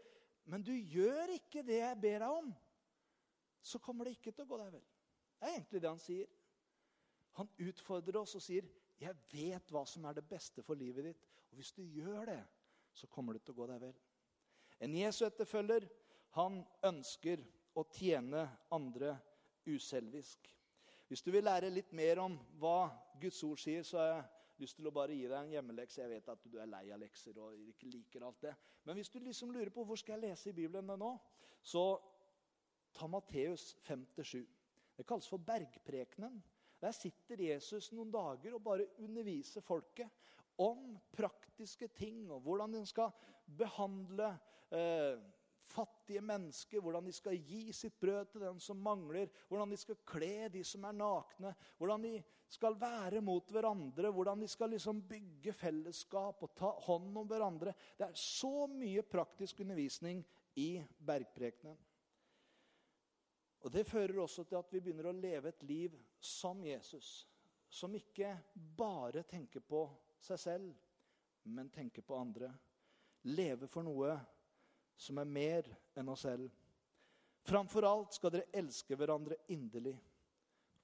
men 0.52 0.64
du 0.64 0.74
gjør 0.76 1.32
ikke 1.38 1.64
det 1.66 1.80
jeg 1.80 2.02
ber 2.04 2.26
deg 2.26 2.40
om, 2.42 2.50
så 3.66 3.80
kommer 3.82 4.06
det 4.06 4.18
ikke 4.18 4.34
til 4.36 4.46
å 4.46 4.50
gå 4.50 4.60
deg 4.62 4.74
vel. 4.76 4.84
Det 5.40 5.48
er 5.48 5.56
egentlig 5.56 5.82
det 5.82 5.90
han 5.90 6.04
sier. 6.04 6.34
Han 7.40 7.50
utfordrer 7.66 8.20
oss 8.22 8.36
og 8.38 8.44
sier, 8.44 8.68
'Jeg 8.96 9.16
vet 9.32 9.72
hva 9.72 9.84
som 9.86 10.06
er 10.06 10.14
det 10.14 10.30
beste 10.30 10.64
for 10.64 10.76
livet 10.76 11.04
ditt.' 11.04 11.26
Og 11.52 11.58
hvis 11.60 11.72
du 11.72 11.82
gjør 11.84 12.26
det, 12.26 12.44
så 12.94 13.08
kommer 13.08 13.34
det 13.34 13.44
til 13.44 13.54
å 13.54 13.58
gå 13.58 13.68
deg 13.68 13.82
vel. 13.82 13.96
En 14.80 14.96
Jesu 14.96 15.26
etterfølger, 15.26 15.88
han 16.36 16.62
ønsker 16.84 17.44
å 17.76 17.84
tjene 17.92 18.46
andre 18.72 19.18
uselvisk. 19.68 20.48
Hvis 21.08 21.22
du 21.22 21.32
vil 21.32 21.46
lære 21.46 21.70
litt 21.70 21.92
mer 21.94 22.24
om 22.24 22.38
hva 22.60 22.90
Guds 23.22 23.44
ord 23.46 23.60
sier, 23.62 23.84
så 23.86 24.00
har 24.02 24.08
jeg 24.10 24.24
lyst 24.64 24.80
til 24.80 24.88
å 24.90 24.94
bare 24.96 25.14
gi 25.14 25.28
deg 25.28 25.38
en 25.38 25.54
hjemmelekse. 25.54 26.02
Jeg 26.02 26.14
vet 26.16 26.32
at 26.34 26.48
du 26.50 26.58
er 26.58 26.70
lei 26.72 26.84
av 26.96 27.02
lekser 27.02 27.38
og 27.44 27.60
ikke 27.70 27.92
liker 27.92 28.26
alt 28.26 28.42
det. 28.48 28.56
Men 28.88 28.98
hvis 28.98 29.12
du 29.14 29.20
liksom 29.22 29.54
lurer 29.54 29.70
på 29.74 29.86
hvor 29.86 30.00
skal 30.02 30.18
jeg 30.18 30.32
lese 30.32 30.50
i 30.50 30.58
Bibelen 30.58 30.90
nå, 31.00 31.12
så 31.62 31.86
ta 32.96 33.08
Matteus 33.12 33.76
5-7. 33.86 34.42
Det 34.96 35.06
kalles 35.06 35.28
for 35.30 35.44
bergprekenen. 35.44 36.40
Der 36.82 36.96
sitter 36.96 37.42
Jesus 37.42 37.92
noen 37.96 38.12
dager 38.14 38.56
og 38.56 38.64
bare 38.64 38.88
underviser 39.04 39.64
folket 39.66 40.10
om 40.62 40.96
praktiske 41.12 41.88
ting 41.96 42.32
og 42.32 42.42
hvordan 42.46 42.76
en 42.80 42.88
skal 42.88 43.12
behandle 43.58 44.30
eh, 44.72 45.20
fattige 46.06 46.22
mennesker, 46.22 46.82
hvordan 46.82 47.06
de 47.06 47.12
skal 47.14 47.38
gi 47.42 47.72
sitt 47.74 48.00
brød 48.00 48.26
til 48.30 48.42
den 48.42 48.60
som 48.60 48.78
mangler, 48.78 49.30
hvordan 49.48 49.70
de 49.72 49.78
skal 49.78 49.98
kle 50.06 50.50
de 50.54 50.64
som 50.64 50.84
er 50.86 50.94
nakne, 50.94 51.56
hvordan 51.78 52.04
de 52.04 52.24
skal 52.48 52.78
være 52.80 53.22
mot 53.22 53.50
hverandre, 53.50 54.12
hvordan 54.12 54.42
de 54.42 54.48
skal 54.48 54.70
liksom 54.70 55.02
bygge 55.10 55.54
fellesskap 55.54 56.44
og 56.44 56.54
ta 56.56 56.70
hånd 56.86 57.18
om 57.18 57.28
hverandre. 57.28 57.74
Det 57.98 58.06
er 58.06 58.14
så 58.14 58.68
mye 58.68 59.02
praktisk 59.02 59.62
undervisning 59.62 60.24
i 60.56 60.84
bergprekenen. 61.00 61.78
Og 63.66 63.72
Det 63.72 63.86
fører 63.86 64.20
også 64.22 64.44
til 64.44 64.60
at 64.60 64.70
vi 64.72 64.80
begynner 64.80 65.10
å 65.10 65.18
leve 65.18 65.50
et 65.50 65.64
liv 65.64 65.96
som 66.22 66.62
Jesus. 66.64 67.26
Som 67.68 67.96
ikke 67.96 68.30
bare 68.54 69.24
tenker 69.24 69.60
på 69.60 69.88
seg 70.22 70.38
selv, 70.38 70.76
men 71.50 71.70
tenker 71.74 72.06
på 72.06 72.14
andre. 72.16 72.52
Leve 73.26 73.66
for 73.68 73.82
noe 73.82 74.14
som 74.98 75.20
er 75.20 75.30
mer 75.30 75.70
enn 75.96 76.10
oss 76.12 76.26
selv. 76.26 76.50
Framfor 77.46 77.86
alt 77.86 78.16
skal 78.18 78.34
dere 78.34 78.50
elske 78.58 78.98
hverandre 78.98 79.38
inderlig, 79.54 79.96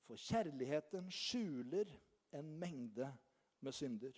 for 0.05 0.19
kjærligheten 0.19 1.07
skjuler 1.13 1.89
en 2.37 2.51
mengde 2.59 3.07
med 3.65 3.73
synder. 3.75 4.13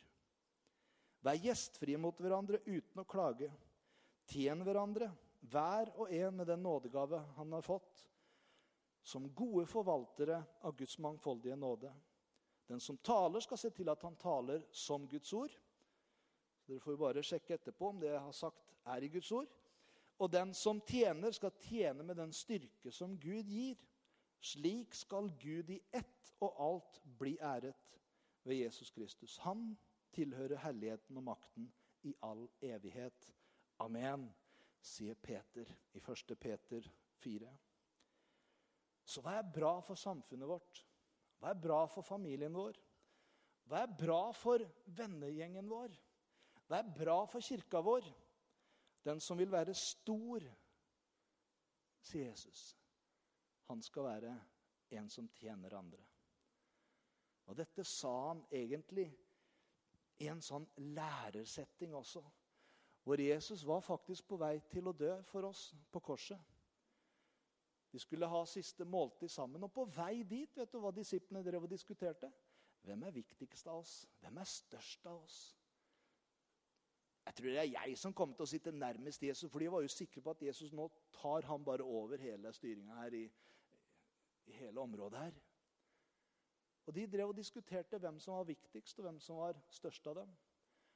Vær 1.23 1.39
gjestfrie 1.39 1.99
mot 2.01 2.17
hverandre 2.19 2.59
uten 2.65 2.99
å 2.99 3.07
klage. 3.07 3.47
Tjen 4.27 4.63
hverandre, 4.65 5.07
hver 5.51 5.91
og 5.99 6.11
en 6.11 6.35
med 6.35 6.49
den 6.51 6.63
nådegave 6.63 7.21
han 7.37 7.55
har 7.55 7.63
fått, 7.63 8.01
som 9.03 9.29
gode 9.35 9.65
forvaltere 9.67 10.41
av 10.63 10.75
Guds 10.79 10.97
mangfoldige 11.03 11.55
nåde. 11.59 11.91
Den 12.67 12.79
som 12.79 12.97
taler, 12.97 13.43
skal 13.43 13.59
se 13.59 13.71
til 13.75 13.91
at 13.91 14.03
han 14.03 14.15
taler 14.19 14.63
som 14.71 15.07
Guds 15.07 15.31
ord. 15.35 15.51
Så 16.63 16.71
dere 16.71 16.83
får 16.83 16.95
jo 16.95 17.01
bare 17.01 17.23
sjekke 17.23 17.57
etterpå 17.57 17.89
om 17.91 17.99
det 17.99 18.13
jeg 18.13 18.23
har 18.23 18.35
sagt, 18.35 18.71
er 18.87 19.03
i 19.03 19.11
Guds 19.11 19.31
ord. 19.35 19.51
Og 20.21 20.31
den 20.31 20.53
som 20.53 20.81
tjener, 20.87 21.31
skal 21.31 21.51
tjene 21.65 22.03
med 22.03 22.15
den 22.15 22.33
styrke 22.33 22.91
som 22.91 23.17
Gud 23.19 23.49
gir. 23.49 23.79
Slik 24.43 24.93
skal 24.93 25.31
Gud 25.39 25.69
i 25.71 25.79
ett 25.91 26.33
og 26.43 26.59
alt 26.59 26.99
bli 27.19 27.37
æret 27.39 27.99
ved 28.43 28.55
Jesus 28.55 28.91
Kristus. 28.91 29.37
Han 29.37 29.77
tilhører 30.13 30.59
herligheten 30.59 31.17
og 31.17 31.23
makten 31.23 31.71
i 32.03 32.13
all 32.21 32.47
evighet. 32.61 33.33
Amen, 33.79 34.27
sier 34.83 35.15
Peter 35.15 35.69
i 35.93 36.01
1. 36.01 36.35
Peter 36.39 36.89
4. 37.23 37.53
Så 39.03 39.21
hva 39.23 39.37
er 39.39 39.53
bra 39.55 39.77
for 39.83 39.99
samfunnet 39.99 40.47
vårt? 40.47 40.83
Hva 41.39 41.51
er 41.51 41.59
bra 41.59 41.83
for 41.91 42.05
familien 42.07 42.53
vår? 42.55 42.77
Hva 43.67 43.83
er 43.83 43.95
bra 43.99 44.31
for 44.35 44.63
vennegjengen 44.95 45.67
vår? 45.71 45.95
Hva 46.67 46.79
er 46.79 46.91
bra 46.95 47.17
for 47.27 47.43
kirka 47.43 47.81
vår? 47.83 48.07
Den 49.03 49.19
som 49.19 49.37
vil 49.37 49.51
være 49.51 49.73
stor, 49.75 50.45
sier 52.03 52.29
Jesus, 52.29 52.77
han 53.67 53.81
skal 53.83 54.07
være 54.07 54.33
en 54.97 55.09
som 55.09 55.27
tjener 55.35 55.75
andre. 55.77 56.03
Og 57.45 57.57
dette 57.57 57.83
sa 57.83 58.13
han 58.29 58.45
egentlig 58.51 59.09
i 60.23 60.29
en 60.31 60.41
sånn 60.41 60.65
lærersetting 60.95 61.95
også. 61.95 62.23
Hvor 63.03 63.19
Jesus 63.19 63.65
var 63.67 63.83
faktisk 63.83 64.29
på 64.29 64.39
vei 64.39 64.55
til 64.71 64.87
å 64.87 64.95
dø 64.95 65.11
for 65.27 65.49
oss 65.49 65.73
på 65.91 65.99
korset. 65.99 66.39
De 67.91 67.99
skulle 67.99 68.29
ha 68.29 68.45
siste 68.49 68.85
måltid 68.87 69.29
sammen. 69.29 69.63
Og 69.67 69.73
på 69.73 69.83
vei 69.91 70.23
dit, 70.23 70.55
vet 70.57 70.71
du 70.71 70.79
hva 70.81 70.93
disiplene 70.95 71.43
drev 71.45 71.67
og 71.67 71.73
diskuterte? 71.73 72.31
Hvem 72.83 73.03
er 73.03 73.15
viktigst 73.19 73.67
av 73.67 73.83
oss? 73.83 73.97
Hvem 74.23 74.39
er 74.41 74.49
størst 74.49 75.05
av 75.11 75.19
oss? 75.19 75.41
Jeg 77.25 77.35
tror 77.35 77.47
det 77.47 77.59
er 77.59 77.71
jeg 77.71 77.97
som 77.97 78.13
kommer 78.13 78.35
til 78.35 78.43
å 78.43 78.51
sitte 78.51 78.71
nærmest 78.75 79.23
Jesus, 79.23 79.51
for 79.51 79.63
de 79.63 79.71
var 79.71 79.83
jo 79.83 79.91
sikre 79.91 80.21
på 80.21 80.33
at 80.33 80.41
Jesus 80.43 80.73
nå 80.75 80.89
tar 81.15 81.47
han 81.47 81.63
bare 81.63 81.85
over 81.85 82.19
hele 82.19 82.51
styringa 82.53 82.97
her 82.99 83.15
i, 83.15 83.23
i, 84.45 84.55
hele 84.59 84.81
området 84.83 85.19
her. 85.19 85.37
Og 86.85 86.95
De 86.95 87.05
drev 87.07 87.31
og 87.31 87.37
diskuterte 87.37 87.99
hvem 87.99 88.19
som 88.19 88.35
var 88.35 88.49
viktigst, 88.49 88.99
og 88.99 89.07
hvem 89.07 89.19
som 89.23 89.39
var 89.39 89.59
størst 89.71 90.07
av 90.11 90.19
dem. 90.19 90.33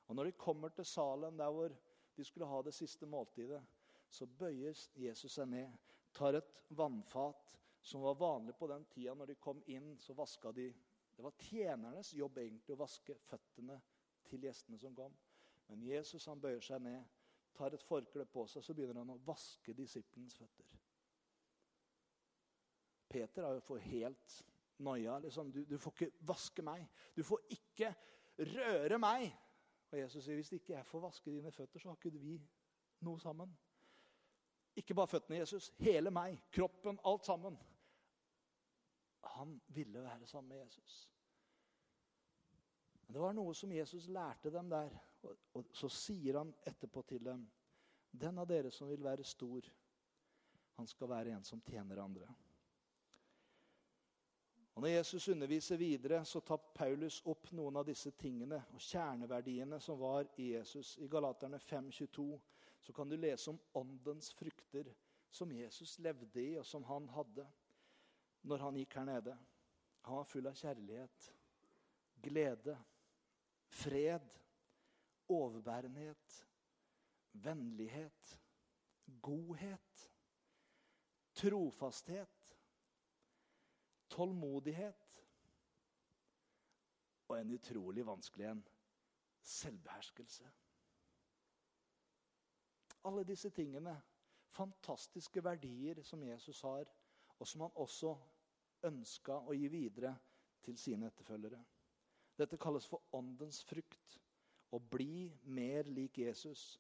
Og 0.08 0.16
Når 0.16 0.30
de 0.30 0.40
kommer 0.44 0.70
til 0.76 0.86
salen 0.86 1.40
der 1.40 1.52
hvor 1.52 1.76
de 2.18 2.26
skulle 2.26 2.50
ha 2.50 2.62
det 2.62 2.74
siste 2.76 3.08
måltidet, 3.08 3.62
så 4.10 4.28
bøyer 4.28 4.76
Jesus 4.96 5.34
seg 5.36 5.48
ned, 5.52 5.72
tar 6.14 6.36
et 6.36 6.52
vannfat 6.70 7.56
som 7.82 8.04
var 8.04 8.20
vanlig 8.20 8.56
på 8.56 8.68
den 8.68 8.86
tida. 8.92 9.14
Når 9.16 9.32
de 9.32 9.36
kom 9.40 9.64
inn, 9.68 9.96
så 10.00 10.14
vaska 10.14 10.52
de 10.52 10.74
Det 11.18 11.24
var 11.24 11.34
tjenernes 11.42 12.12
jobb 12.14 12.36
egentlig 12.38 12.76
å 12.76 12.84
vaske 12.84 13.16
føttene 13.26 13.80
til 14.30 14.44
gjestene 14.46 14.78
som 14.78 14.94
kom. 14.94 15.16
Men 15.68 15.84
Jesus 15.84 16.26
han 16.26 16.42
bøyer 16.42 16.64
seg 16.64 16.82
ned, 16.82 17.04
tar 17.58 17.74
et 17.74 17.84
forkle 17.84 18.26
på 18.30 18.46
seg, 18.48 18.64
så 18.64 18.76
begynner 18.76 19.02
han 19.02 19.16
å 19.16 19.22
vaske 19.26 19.74
disiplens 19.76 20.38
føtter. 20.38 20.76
Peter 23.08 23.44
har 23.44 23.56
jo 23.56 23.64
fått 23.64 23.88
helt 23.88 24.38
noia. 24.84 25.18
Liksom. 25.20 25.52
Du, 25.52 25.64
du, 25.66 25.78
får 25.78 25.94
ikke 25.96 26.28
vaske 26.28 26.64
meg. 26.66 26.88
Du 27.16 27.24
får 27.24 27.46
ikke 27.56 27.94
røre 28.38 29.00
meg. 29.02 29.30
Og 29.92 30.00
Jesus 30.00 30.26
sier 30.26 30.40
hvis 30.40 30.52
ikke 30.58 30.76
jeg 30.76 30.88
får 30.88 31.06
vaske 31.08 31.32
dine 31.32 31.52
føtter, 31.56 31.80
så 31.80 31.90
har 31.92 32.00
ikke 32.00 32.20
vi 32.20 32.36
noe 33.08 33.20
sammen. 33.24 33.54
Ikke 34.78 34.96
bare 34.98 35.10
føttene, 35.10 35.40
Jesus. 35.40 35.72
Hele 35.80 36.12
meg. 36.14 36.38
Kroppen. 36.54 37.00
Alt 37.08 37.26
sammen. 37.26 37.58
Han 39.38 39.62
ville 39.74 40.04
være 40.04 40.28
sammen 40.28 40.50
med 40.50 40.66
Jesus. 40.66 41.08
Men 43.06 43.16
det 43.16 43.22
var 43.24 43.34
noe 43.34 43.56
som 43.56 43.72
Jesus 43.72 44.10
lærte 44.12 44.52
dem 44.52 44.70
der. 44.70 44.92
Og, 45.26 45.66
så 45.74 45.90
sier 45.90 46.38
han 46.40 46.54
etterpå 46.68 47.02
til 47.10 47.24
dem 47.26 47.48
Den 48.12 48.38
av 48.40 48.48
dere 48.50 48.72
som 48.72 48.90
vil 48.90 49.04
være 49.04 49.24
stor, 49.28 49.66
han 50.78 50.88
skal 50.88 51.10
være 51.10 51.34
en 51.36 51.44
som 51.44 51.62
tjener 51.62 52.00
andre. 52.02 52.28
Og 54.78 54.82
Når 54.82 54.90
Jesus 54.90 55.28
underviser 55.28 55.78
videre, 55.78 56.26
så 56.26 56.40
tar 56.40 56.62
Paulus 56.74 57.20
opp 57.26 57.50
noen 57.52 57.80
av 57.82 57.86
disse 57.88 58.12
tingene 58.14 58.60
og 58.74 58.82
kjerneverdiene 58.82 59.80
som 59.82 59.98
var 60.00 60.30
i 60.38 60.52
Jesus. 60.54 60.96
I 61.02 61.10
Galaterne 61.10 61.58
5,22 61.58 62.28
så 62.86 62.94
kan 62.94 63.10
du 63.10 63.18
lese 63.18 63.50
om 63.50 63.60
åndens 63.74 64.30
frukter 64.38 64.94
som 65.30 65.52
Jesus 65.52 65.98
levde 66.00 66.42
i, 66.42 66.52
og 66.60 66.66
som 66.66 66.86
han 66.86 67.10
hadde 67.10 67.48
når 68.48 68.64
han 68.68 68.78
gikk 68.78 69.00
her 69.00 69.10
nede. 69.10 69.34
Han 70.06 70.22
var 70.22 70.30
full 70.30 70.48
av 70.48 70.56
kjærlighet, 70.62 71.32
glede, 72.24 72.78
fred, 73.68 74.30
overbærenhet, 75.30 76.48
vennlighet, 77.34 78.42
godhet, 79.22 80.12
trofasthet, 81.34 82.58
tålmodighet 84.10 85.26
og 87.28 87.42
en 87.42 87.52
utrolig 87.52 88.06
vanskelig 88.06 88.46
en 88.52 88.68
selvbeherskelse. 89.42 90.52
Alle 93.04 93.24
disse 93.24 93.50
tingene, 93.50 94.02
fantastiske 94.50 95.44
verdier 95.44 96.02
som 96.04 96.24
Jesus 96.24 96.62
har, 96.62 96.86
og 97.40 97.48
som 97.48 97.62
han 97.62 97.76
også 97.76 98.18
ønska 98.84 99.38
å 99.48 99.56
gi 99.56 99.68
videre 99.72 100.16
til 100.64 100.78
sine 100.78 101.08
etterfølgere. 101.12 101.60
Dette 102.38 102.58
kalles 102.58 102.88
for 102.88 103.04
åndens 103.18 103.64
frukt. 103.66 104.18
Å 104.72 104.80
bli 104.80 105.30
mer 105.44 105.88
lik 105.88 106.20
Jesus 106.20 106.78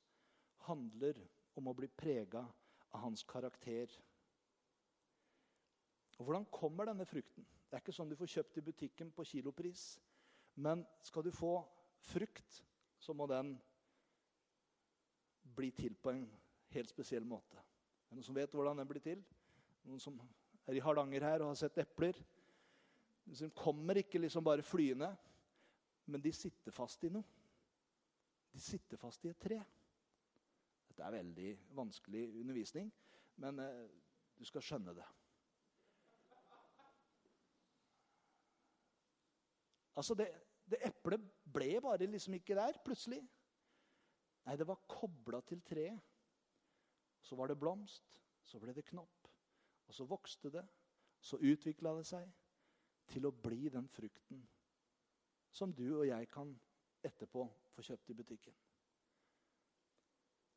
handler 0.68 1.20
om 1.58 1.70
å 1.70 1.76
bli 1.78 1.88
prega 1.88 2.44
av 2.92 3.04
hans 3.06 3.24
karakter. 3.24 3.92
Og 6.18 6.26
Hvordan 6.26 6.48
kommer 6.52 6.90
denne 6.90 7.06
frukten? 7.06 7.46
Det 7.68 7.78
er 7.78 7.84
ikke 7.84 7.96
sånn 7.96 8.10
du 8.10 8.18
får 8.20 8.34
kjøpt 8.38 8.60
i 8.60 8.66
butikken 8.70 9.12
på 9.14 9.26
kilopris. 9.28 9.98
Men 10.58 10.84
skal 11.06 11.26
du 11.26 11.32
få 11.32 11.60
frukt, 12.08 12.64
så 13.00 13.14
må 13.14 13.28
den 13.30 13.54
bli 15.58 15.70
til 15.76 15.96
på 15.96 16.12
en 16.12 16.26
helt 16.74 16.90
spesiell 16.90 17.26
måte. 17.28 17.58
Er 17.58 18.16
det 18.16 18.18
noen 18.18 18.28
som 18.28 18.38
vet 18.38 18.54
hvordan 18.56 18.82
den 18.82 18.90
blir 18.90 19.04
til? 19.04 19.22
Noen 19.88 20.02
som 20.02 20.18
er 20.68 20.78
i 20.78 20.84
Hardanger 20.84 21.26
her 21.28 21.44
og 21.44 21.52
har 21.54 21.60
sett 21.60 21.80
epler? 21.84 22.18
De 23.28 23.50
kommer 23.56 24.00
ikke 24.00 24.22
liksom 24.22 24.46
bare 24.46 24.64
flyende, 24.64 25.10
men 26.08 26.24
de 26.24 26.32
sitter 26.32 26.72
fast 26.72 27.04
i 27.04 27.12
noe. 27.12 27.37
De 28.58 28.62
sitter 28.66 28.97
fast 28.97 29.22
i 29.26 29.30
et 29.30 29.38
tre. 29.38 29.60
Dette 30.89 31.03
er 31.05 31.14
veldig 31.14 31.49
vanskelig 31.78 32.24
undervisning, 32.39 32.88
men 33.43 33.60
eh, 33.62 33.84
du 34.34 34.41
skal 34.49 34.64
skjønne 34.66 34.95
det. 34.97 35.05
Altså, 39.97 40.18
det, 40.18 40.26
det 40.66 40.82
eplet 40.89 41.30
ble 41.53 41.70
bare 41.86 42.10
liksom 42.10 42.34
ikke 42.39 42.58
der 42.58 42.82
plutselig. 42.86 43.22
Nei, 44.47 44.58
det 44.58 44.66
var 44.66 44.82
kobla 44.89 45.43
til 45.45 45.62
treet. 45.62 46.01
Så 47.22 47.38
var 47.38 47.53
det 47.53 47.60
blomst, 47.62 48.10
så 48.41 48.58
ble 48.58 48.74
det 48.74 48.88
knopp. 48.89 49.30
Og 49.86 49.93
så 49.93 50.10
vokste 50.10 50.49
det, 50.58 50.66
så 51.22 51.38
utvikla 51.38 51.93
det 51.99 52.10
seg 52.10 52.26
til 53.14 53.30
å 53.30 53.38
bli 53.38 53.70
den 53.70 53.86
frukten 53.93 54.41
som 55.53 55.74
du 55.74 55.86
og 55.99 56.08
jeg 56.08 56.28
kan 56.34 56.58
etterpå 57.08 57.45
få 57.74 57.86
kjøpt 57.86 58.10
i 58.10 58.18
butikken. 58.18 58.58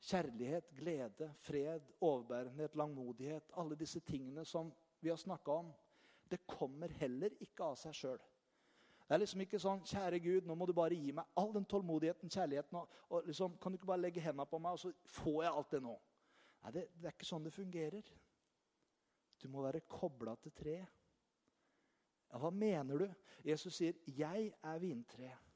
Kjærlighet, 0.00 0.70
glede, 0.76 1.28
fred, 1.36 1.92
overbærenhet, 2.00 2.76
langmodighet, 2.76 3.52
alle 3.56 3.76
disse 3.76 4.00
tingene 4.00 4.44
som 4.44 4.72
vi 5.00 5.08
har 5.08 5.16
snakka 5.20 5.52
om, 5.52 5.72
det 6.30 6.46
kommer 6.46 6.88
heller 7.00 7.34
ikke 7.40 7.64
av 7.64 7.76
seg 7.76 7.94
sjøl. 7.94 8.20
Det 9.10 9.16
er 9.16 9.20
liksom 9.24 9.40
ikke 9.42 9.58
sånn 9.58 9.80
'Kjære 9.82 10.18
Gud, 10.22 10.46
nå 10.46 10.54
må 10.54 10.66
du 10.66 10.72
bare 10.72 10.94
gi 10.94 11.10
meg 11.12 11.26
all 11.36 11.52
den 11.52 11.64
tålmodigheten, 11.66 12.30
kjærligheten' 12.30 12.76
og, 12.78 12.88
og 13.08 13.26
liksom, 13.26 13.56
'Kan 13.58 13.72
du 13.72 13.76
ikke 13.76 13.90
bare 13.90 14.00
legge 14.00 14.20
hendene 14.20 14.46
på 14.46 14.58
meg, 14.58 14.72
og 14.72 14.78
så 14.78 14.92
får 15.04 15.42
jeg 15.42 15.52
alt 15.52 15.70
det 15.70 15.82
nå?' 15.82 16.00
Nei, 16.62 16.72
det, 16.72 16.88
det 16.94 17.08
er 17.08 17.16
ikke 17.16 17.26
sånn 17.26 17.44
det 17.44 17.52
fungerer. 17.52 18.10
Du 19.42 19.48
må 19.48 19.62
være 19.62 19.80
kobla 19.80 20.34
til 20.36 20.52
treet. 20.52 20.86
Ja, 22.30 22.38
hva 22.38 22.50
mener 22.50 22.98
du? 22.98 23.08
Jesus 23.44 23.74
sier, 23.74 23.92
'Jeg 24.06 24.52
er 24.62 24.78
vintreet. 24.78 25.49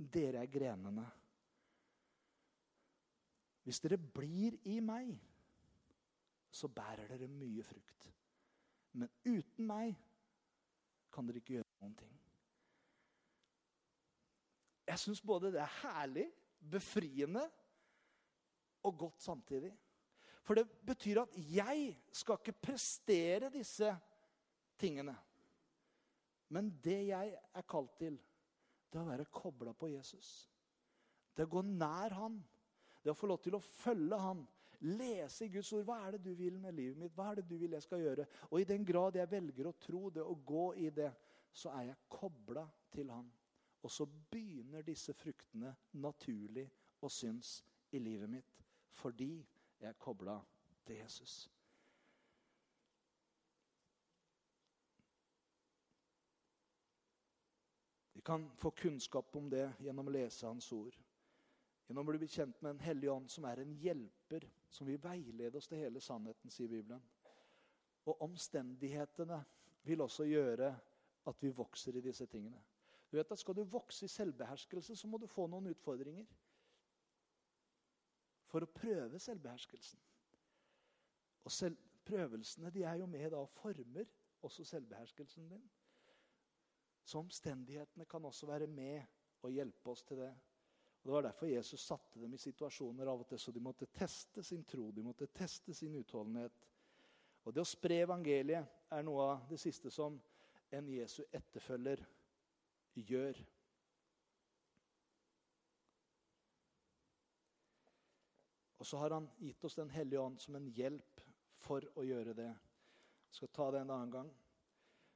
Dere 0.00 0.44
er 0.44 0.52
grenene.' 0.52 1.08
Hvis 3.60 3.80
dere 3.84 3.98
blir 4.00 4.56
i 4.66 4.80
meg, 4.80 5.12
så 6.50 6.68
bærer 6.68 7.10
dere 7.12 7.28
mye 7.28 7.62
frukt. 7.62 8.08
Men 8.98 9.10
uten 9.28 9.66
meg 9.68 9.92
kan 11.12 11.28
dere 11.28 11.42
ikke 11.42 11.58
gjøre 11.58 11.68
noen 11.82 11.94
ting. 12.00 12.16
Jeg 14.90 14.98
syns 14.98 15.20
både 15.22 15.52
det 15.54 15.60
er 15.62 15.76
herlig, 15.84 16.26
befriende 16.70 17.44
og 18.82 18.96
godt 18.98 19.22
samtidig. 19.22 19.70
For 20.42 20.58
det 20.58 20.66
betyr 20.86 21.22
at 21.22 21.36
jeg 21.54 21.92
skal 22.12 22.40
ikke 22.40 22.58
prestere 22.58 23.52
disse 23.54 23.92
tingene. 24.80 25.14
Men 26.50 26.72
det 26.82 26.98
jeg 27.12 27.36
er 27.54 27.66
kalt 27.70 27.94
til, 28.00 28.18
det 28.90 28.98
er 28.98 29.04
å 29.04 29.10
være 29.10 29.28
kobla 29.30 29.74
på 29.76 29.90
Jesus. 29.92 30.30
Det 31.36 31.46
å 31.46 31.52
gå 31.52 31.62
nær 31.66 32.16
han. 32.18 32.40
Det 33.00 33.12
å 33.12 33.16
få 33.16 33.30
lov 33.30 33.38
til 33.44 33.56
å 33.56 33.62
følge 33.62 34.18
han. 34.18 34.42
Lese 34.90 35.46
i 35.46 35.52
Guds 35.52 35.70
ord. 35.76 35.86
Hva 35.88 36.00
er 36.06 36.16
det 36.16 36.24
du 36.24 36.32
vil 36.36 36.58
med 36.60 36.74
livet 36.74 36.98
mitt? 36.98 37.14
Hva 37.14 37.30
er 37.30 37.40
det 37.40 37.48
du 37.48 37.56
vil 37.60 37.76
jeg 37.76 37.84
skal 37.86 38.02
gjøre? 38.02 38.26
Og 38.50 38.60
i 38.60 38.68
den 38.68 38.84
grad 38.86 39.16
jeg 39.20 39.30
velger 39.30 39.70
å 39.70 39.76
tro 39.78 40.08
det 40.14 40.24
og 40.24 40.42
gå 40.46 40.66
i 40.82 40.90
det, 40.94 41.10
så 41.52 41.72
er 41.76 41.90
jeg 41.90 42.02
kobla 42.10 42.66
til 42.92 43.12
han. 43.14 43.30
Og 43.80 43.92
så 43.92 44.06
begynner 44.06 44.84
disse 44.84 45.14
fruktene 45.16 45.72
naturlig 46.02 46.66
å 47.00 47.08
synes 47.08 47.60
i 47.96 48.02
livet 48.02 48.30
mitt 48.30 48.58
fordi 49.00 49.38
jeg 49.80 49.88
er 49.88 49.96
kobla 49.96 50.34
til 50.84 50.98
Jesus. 50.98 51.46
Vi 58.20 58.24
kan 58.24 58.50
få 58.56 58.70
kunnskap 58.70 59.36
om 59.36 59.46
det 59.50 59.72
gjennom 59.80 60.10
å 60.10 60.12
lese 60.12 60.44
Hans 60.44 60.66
ord. 60.76 60.96
Gjennom 61.88 62.10
å 62.10 62.12
bli 62.12 62.26
kjent 62.28 62.58
med 62.60 62.74
en 62.74 62.82
hellig 62.84 63.08
ånd 63.08 63.30
som 63.32 63.46
er 63.48 63.62
en 63.62 63.70
hjelper, 63.80 64.44
som 64.68 64.84
vil 64.90 65.00
veilede 65.00 65.56
oss 65.56 65.70
til 65.70 65.80
hele 65.80 66.02
sannheten, 66.04 66.52
sier 66.52 66.68
Bibelen. 66.68 67.00
Og 68.04 68.20
omstendighetene 68.28 69.40
vil 69.88 70.04
også 70.04 70.28
gjøre 70.28 70.68
at 71.32 71.40
vi 71.40 71.54
vokser 71.62 71.96
i 71.96 72.04
disse 72.04 72.28
tingene. 72.28 72.60
Du 73.08 73.16
vet 73.16 73.32
at 73.32 73.40
Skal 73.40 73.56
du 73.56 73.64
vokse 73.64 74.04
i 74.04 74.12
selvbeherskelse, 74.18 75.00
så 75.00 75.08
må 75.08 75.16
du 75.16 75.24
få 75.26 75.48
noen 75.48 75.72
utfordringer. 75.72 76.28
For 78.52 78.68
å 78.68 78.72
prøve 78.82 79.16
selvbeherskelsen. 79.16 80.04
Og 81.48 81.56
selv, 81.56 81.80
prøvelsene 82.04 82.76
de 82.76 82.84
er 82.84 83.00
jo 83.00 83.08
med 83.08 83.30
da 83.32 83.40
og 83.40 83.54
former 83.62 84.12
også 84.44 84.68
selvbeherskelsen 84.76 85.48
din. 85.56 85.70
Så 87.10 87.18
omstendighetene 87.18 88.04
kan 88.06 88.24
også 88.24 88.46
være 88.46 88.66
med 88.70 89.02
og 89.42 89.50
hjelpe 89.50 89.90
oss 89.90 90.04
til 90.06 90.20
det. 90.22 90.30
Og 91.00 91.08
Det 91.08 91.12
var 91.12 91.22
derfor 91.22 91.46
Jesus 91.46 91.80
satte 91.80 92.20
dem 92.20 92.34
i 92.34 92.38
situasjoner 92.38 93.08
av 93.10 93.22
og 93.24 93.26
til 93.26 93.40
så 93.40 93.50
de 93.50 93.62
måtte 93.64 93.88
teste 93.90 94.44
sin 94.46 94.62
tro, 94.64 94.90
de 94.94 95.02
måtte 95.02 95.26
teste 95.26 95.74
sin 95.74 95.96
utholdenhet. 95.98 96.68
Og 97.44 97.54
Det 97.54 97.64
å 97.64 97.66
spre 97.66 98.02
evangeliet 98.04 98.92
er 98.94 99.02
noe 99.02 99.24
av 99.32 99.48
det 99.50 99.58
siste 99.58 99.90
som 99.90 100.20
en 100.70 100.90
Jesu 100.92 101.24
etterfølger 101.32 102.04
gjør. 102.94 103.40
Og 108.78 108.86
så 108.86 109.00
har 109.02 109.16
han 109.16 109.26
gitt 109.40 109.64
oss 109.64 109.74
Den 109.74 109.90
hellige 109.90 110.20
ånd 110.20 110.38
som 110.40 110.54
en 110.60 110.70
hjelp 110.78 111.24
for 111.58 111.84
å 111.98 112.06
gjøre 112.06 112.36
det. 112.38 112.52
Jeg 112.52 113.40
skal 113.40 113.52
ta 113.56 113.70
det 113.70 113.82
en 113.82 113.92
annen 113.96 114.14
gang. 114.14 114.30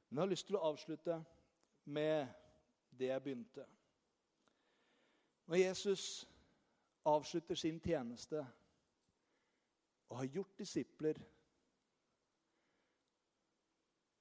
Men 0.09 0.17
jeg 0.17 0.25
har 0.25 0.33
lyst 0.33 0.47
til 0.51 0.59
å 0.59 0.65
avslutte 0.73 1.21
med 1.85 2.27
det 2.89 3.09
jeg 3.11 3.23
begynte. 3.23 3.65
Når 5.45 5.55
Jesus 5.55 6.25
avslutter 7.05 7.55
sin 7.55 7.79
tjeneste 7.79 8.41
og 10.09 10.17
har 10.17 10.25
gjort 10.25 10.59
disipler 10.59 11.21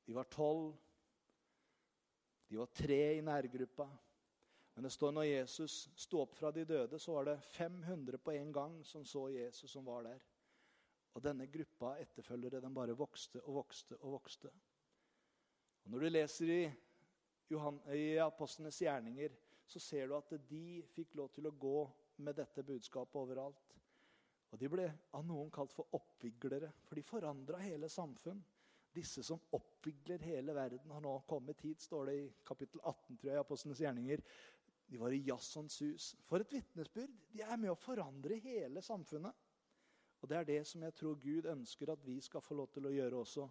De 0.04 0.12
var 0.12 0.26
tolv, 0.28 0.74
de 2.50 2.58
var 2.60 2.66
tre 2.66 3.16
i 3.16 3.20
nærgruppa. 3.24 3.86
Men 4.74 4.84
det 4.84 4.92
står 4.92 5.14
når 5.14 5.22
Jesus 5.22 5.76
sto 5.96 6.20
opp 6.20 6.34
fra 6.36 6.50
de 6.52 6.64
døde, 6.68 6.98
så 6.98 7.14
var 7.14 7.28
det 7.28 7.42
500 7.54 8.18
på 8.18 8.34
en 8.34 8.52
gang 8.52 8.74
som 8.84 9.04
så 9.06 9.28
Jesus 9.32 9.70
som 9.70 9.86
var 9.86 10.02
der. 10.04 10.20
Og 11.14 11.22
denne 11.22 11.46
gruppa 11.46 11.94
etterfølgere 12.02 12.60
den 12.60 12.74
bare 12.74 12.96
vokste 12.98 13.40
og 13.44 13.62
vokste 13.62 13.96
og 13.96 14.16
vokste. 14.18 14.50
Og 15.84 15.90
Når 15.90 15.98
du 15.98 16.08
leser 16.08 16.52
i 16.52 16.62
Johan, 17.52 17.80
i 17.92 18.16
apostlenes 18.18 18.80
gjerninger, 18.82 19.34
så 19.66 19.80
ser 19.80 20.08
du 20.08 20.16
at 20.16 20.32
de 20.48 20.82
fikk 20.94 21.14
lov 21.18 21.30
til 21.34 21.48
å 21.48 21.56
gå 21.56 21.78
med 22.24 22.36
dette 22.38 22.64
budskapet 22.64 23.20
overalt. 23.20 23.74
Og 24.54 24.60
De 24.60 24.70
ble 24.70 24.86
av 25.16 25.24
noen 25.26 25.50
kalt 25.50 25.72
for 25.74 25.96
oppviglere, 25.98 26.70
for 26.86 26.94
de 26.94 27.02
forandra 27.02 27.58
hele 27.58 27.88
samfunn. 27.90 28.42
Disse 28.94 29.24
som 29.26 29.40
oppvigler 29.56 30.22
hele 30.22 30.54
verden, 30.54 30.92
har 30.94 31.02
nå 31.02 31.16
kommet 31.26 31.64
hit, 31.66 31.82
står 31.82 32.06
det 32.06 32.14
i 32.20 32.28
kapittel 32.46 32.78
18 32.84 33.16
tror 33.16 33.30
jeg, 33.30 33.34
i 33.34 33.42
Apostlenes 33.42 33.80
gjerninger. 33.82 34.22
De 34.86 35.00
var 35.00 35.16
i 35.16 35.24
Jassons 35.26 35.80
hus. 35.82 36.12
For 36.28 36.44
et 36.44 36.54
vitnesbyrd! 36.54 37.16
De 37.34 37.42
er 37.42 37.58
med 37.58 37.72
å 37.72 37.80
forandre 37.80 38.38
hele 38.44 38.82
samfunnet. 38.84 39.34
Og 40.22 40.30
Det 40.30 40.36
er 40.38 40.46
det 40.48 40.60
som 40.70 40.82
jeg 40.86 40.94
tror 40.96 41.18
Gud 41.20 41.50
ønsker 41.50 41.90
at 41.92 42.06
vi 42.06 42.20
skal 42.22 42.40
få 42.40 42.54
lov 42.54 42.70
til 42.72 42.86
å 42.86 42.92
gjøre 42.94 43.18
også. 43.24 43.48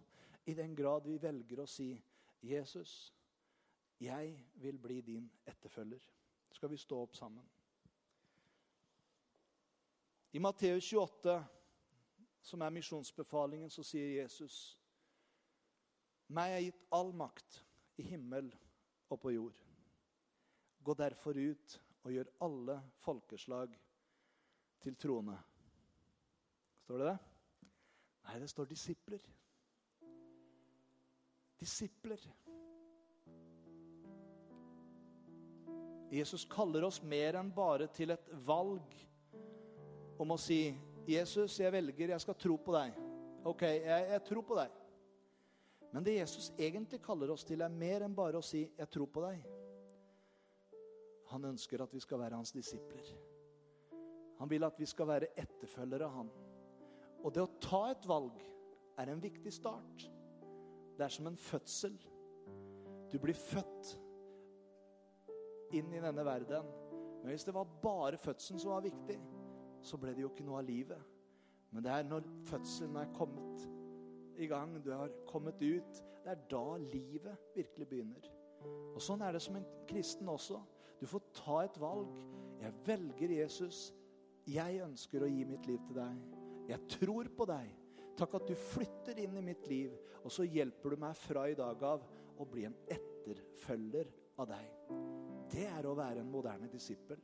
I 0.50 0.56
den 0.58 0.74
grad 0.74 1.04
vi 1.06 1.20
velger 1.20 1.60
å 1.62 1.68
si 1.70 1.92
Jesus, 2.42 3.13
'Jeg 4.04 4.46
vil 4.54 4.78
bli 4.78 5.00
din 5.00 5.32
etterfølger'. 5.46 6.10
Skal 6.52 6.70
vi 6.70 6.76
stå 6.76 6.98
opp 7.02 7.16
sammen? 7.16 7.48
I 10.32 10.38
Matteus 10.38 10.92
28, 10.92 11.46
som 12.42 12.60
er 12.60 12.70
misjonsbefalingen, 12.70 13.70
så 13.70 13.82
sier 13.82 14.22
Jesus 14.22 14.78
meg 16.28 16.54
er 16.54 16.62
gitt 16.64 16.80
all 16.92 17.12
makt 17.12 17.60
i 18.00 18.06
himmel 18.08 18.48
og 19.12 19.20
på 19.20 19.30
jord. 19.30 19.58
Gå 20.84 20.94
derfor 20.94 21.36
ut 21.36 21.76
og 22.02 22.12
gjør 22.12 22.32
alle 22.44 22.78
folkeslag 23.04 23.76
til 24.80 24.96
troende. 24.96 25.36
Står 26.84 26.98
det 27.00 27.06
det? 27.12 27.18
Nei, 28.24 28.38
det 28.40 28.50
står 28.50 28.68
disipler. 28.68 29.22
Disipler. 31.60 32.26
Jesus 36.10 36.44
kaller 36.44 36.84
oss 36.84 37.00
mer 37.02 37.38
enn 37.40 37.50
bare 37.54 37.88
til 37.92 38.12
et 38.14 38.28
valg 38.46 38.94
om 40.18 40.30
å 40.30 40.38
si 40.38 40.74
'Jesus, 41.06 41.58
jeg 41.60 41.72
velger, 41.72 42.08
jeg 42.08 42.20
skal 42.20 42.34
tro 42.34 42.56
på 42.56 42.72
deg'. 42.72 42.94
Ok, 43.44 43.62
jeg, 43.62 44.06
jeg 44.10 44.24
tror 44.24 44.42
på 44.42 44.56
deg. 44.56 44.70
Men 45.92 46.04
det 46.04 46.16
Jesus 46.16 46.52
egentlig 46.58 47.02
kaller 47.02 47.30
oss 47.30 47.44
til, 47.44 47.60
er 47.60 47.68
mer 47.68 48.02
enn 48.02 48.14
bare 48.14 48.38
å 48.38 48.42
si 48.42 48.70
'jeg 48.78 48.90
tror 48.90 49.06
på 49.06 49.20
deg'. 49.20 49.44
Han 51.32 51.44
ønsker 51.44 51.82
at 51.82 51.94
vi 51.94 52.00
skal 52.00 52.18
være 52.18 52.36
hans 52.36 52.52
disipler. 52.52 53.04
Han 54.38 54.50
vil 54.50 54.64
at 54.64 54.78
vi 54.78 54.86
skal 54.86 55.06
være 55.08 55.32
etterfølgere 55.36 56.04
av 56.04 56.10
han. 56.10 56.30
Og 57.24 57.32
det 57.34 57.42
å 57.42 57.52
ta 57.60 57.90
et 57.90 58.06
valg 58.08 58.40
er 58.98 59.10
en 59.10 59.22
viktig 59.22 59.52
start. 59.52 60.10
Det 60.96 61.04
er 61.04 61.08
som 61.08 61.26
en 61.26 61.36
fødsel. 61.36 61.96
Du 63.12 63.18
blir 63.18 63.34
født 63.34 63.94
inn 65.72 65.92
i 65.94 66.02
denne 66.02 66.24
verden. 66.26 66.68
Men 67.22 67.32
hvis 67.32 67.46
det 67.46 67.54
var 67.56 67.70
bare 67.82 68.20
fødselen 68.20 68.60
som 68.60 68.74
var 68.74 68.84
viktig, 68.84 69.18
så 69.84 69.98
ble 70.00 70.14
det 70.14 70.24
jo 70.24 70.30
ikke 70.32 70.44
noe 70.46 70.60
av 70.60 70.68
livet. 70.68 71.00
Men 71.72 71.84
det 71.84 71.92
er 71.92 72.06
når 72.06 72.26
fødselen 72.46 72.96
er 73.00 73.12
kommet 73.16 73.64
i 74.38 74.46
gang, 74.50 74.76
du 74.84 74.92
har 74.92 75.12
kommet 75.26 75.62
ut, 75.62 76.02
det 76.24 76.32
er 76.32 76.46
da 76.50 76.76
livet 76.80 77.50
virkelig 77.54 77.88
begynner. 77.88 78.28
Og 78.94 79.02
Sånn 79.02 79.22
er 79.24 79.34
det 79.34 79.42
som 79.44 79.58
en 79.58 79.66
kristen 79.88 80.30
også. 80.30 80.60
Du 81.00 81.06
får 81.10 81.24
ta 81.36 81.58
et 81.64 81.80
valg. 81.80 82.12
Jeg 82.62 82.76
velger 82.86 83.34
Jesus. 83.40 83.88
Jeg 84.48 84.80
ønsker 84.84 85.24
å 85.24 85.30
gi 85.30 85.44
mitt 85.48 85.66
liv 85.68 85.80
til 85.88 85.98
deg. 85.98 86.20
Jeg 86.70 86.88
tror 86.96 87.28
på 87.36 87.48
deg. 87.48 87.72
Takk 88.16 88.36
at 88.38 88.46
du 88.48 88.54
flytter 88.54 89.18
inn 89.20 89.36
i 89.40 89.44
mitt 89.44 89.66
liv, 89.68 89.96
og 90.22 90.30
så 90.32 90.46
hjelper 90.46 90.94
du 90.94 91.02
meg 91.02 91.18
fra 91.18 91.48
i 91.50 91.58
dag 91.58 91.82
av 91.82 92.06
å 92.38 92.46
bli 92.48 92.68
en 92.68 92.76
etterfølger 92.86 94.12
av 94.38 94.52
deg. 94.54 95.13
Det 95.54 95.68
er 95.70 95.86
å 95.86 95.94
være 95.94 96.22
en 96.24 96.30
moderne 96.30 96.66
disippel. 96.70 97.20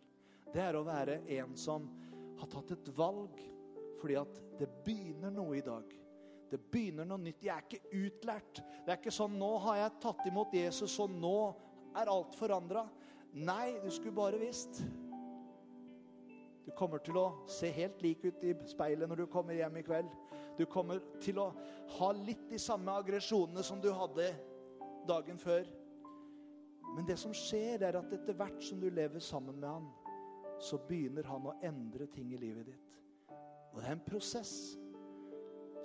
Det 0.50 0.62
er 0.62 0.76
å 0.78 0.84
være 0.86 1.20
en 1.38 1.56
som 1.58 1.88
har 2.38 2.50
tatt 2.50 2.76
et 2.76 2.92
valg 2.94 3.42
fordi 4.00 4.16
at 4.16 4.38
det 4.60 4.68
begynner 4.86 5.32
noe 5.34 5.58
i 5.58 5.64
dag. 5.64 5.90
Det 6.50 6.58
begynner 6.72 7.06
noe 7.06 7.20
nytt. 7.22 7.42
Jeg 7.44 7.52
er 7.52 7.66
ikke 7.66 7.98
utlært. 8.06 8.62
Det 8.86 8.94
er 8.94 8.98
ikke 8.98 9.12
sånn 9.14 9.36
'Nå 9.38 9.50
har 9.66 9.76
jeg 9.76 10.00
tatt 10.00 10.26
imot 10.26 10.54
Jesus, 10.54 10.98
og 10.98 11.10
nå 11.10 11.54
er 11.94 12.10
alt 12.10 12.34
forandra'. 12.38 12.88
Nei, 13.34 13.78
du 13.82 13.90
skulle 13.90 14.14
bare 14.14 14.38
visst. 14.38 14.82
Du 16.64 16.72
kommer 16.76 16.98
til 16.98 17.16
å 17.16 17.46
se 17.46 17.70
helt 17.70 18.02
lik 18.02 18.24
ut 18.24 18.42
i 18.44 18.54
speilet 18.66 19.08
når 19.08 19.16
du 19.16 19.26
kommer 19.26 19.54
hjem 19.54 19.76
i 19.76 19.82
kveld. 19.82 20.10
Du 20.58 20.66
kommer 20.66 21.00
til 21.20 21.38
å 21.38 21.52
ha 21.98 22.12
litt 22.12 22.48
de 22.50 22.58
samme 22.58 22.90
aggresjonene 22.90 23.62
som 23.62 23.80
du 23.80 23.92
hadde 23.92 24.34
dagen 25.06 25.38
før. 25.38 25.64
Men 26.95 27.07
det 27.07 27.16
som 27.20 27.34
skjer, 27.36 27.82
er 27.86 27.99
at 27.99 28.12
etter 28.14 28.36
hvert 28.36 28.62
som 28.64 28.80
du 28.82 28.88
lever 28.91 29.22
sammen 29.22 29.61
med 29.61 29.68
han, 29.68 29.88
så 30.61 30.78
begynner 30.88 31.24
han 31.30 31.47
å 31.49 31.57
endre 31.64 32.07
ting 32.12 32.32
i 32.34 32.41
livet 32.41 32.68
ditt. 32.68 32.97
Og 33.70 33.80
det 33.80 33.86
er 33.86 33.97
en 33.97 34.05
prosess 34.05 34.55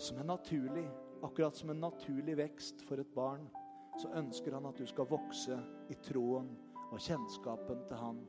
som 0.02 0.20
er 0.20 0.28
naturlig. 0.28 0.86
Akkurat 1.24 1.56
som 1.58 1.72
en 1.72 1.80
naturlig 1.80 2.36
vekst 2.38 2.84
for 2.86 3.00
et 3.02 3.14
barn, 3.16 3.46
så 4.02 4.12
ønsker 4.20 4.54
han 4.58 4.68
at 4.68 4.78
du 4.78 4.86
skal 4.90 5.08
vokse 5.10 5.56
i 5.90 5.96
troen 6.04 6.50
og 6.92 7.00
kjennskapen 7.02 7.86
til 7.88 8.02
han. 8.02 8.20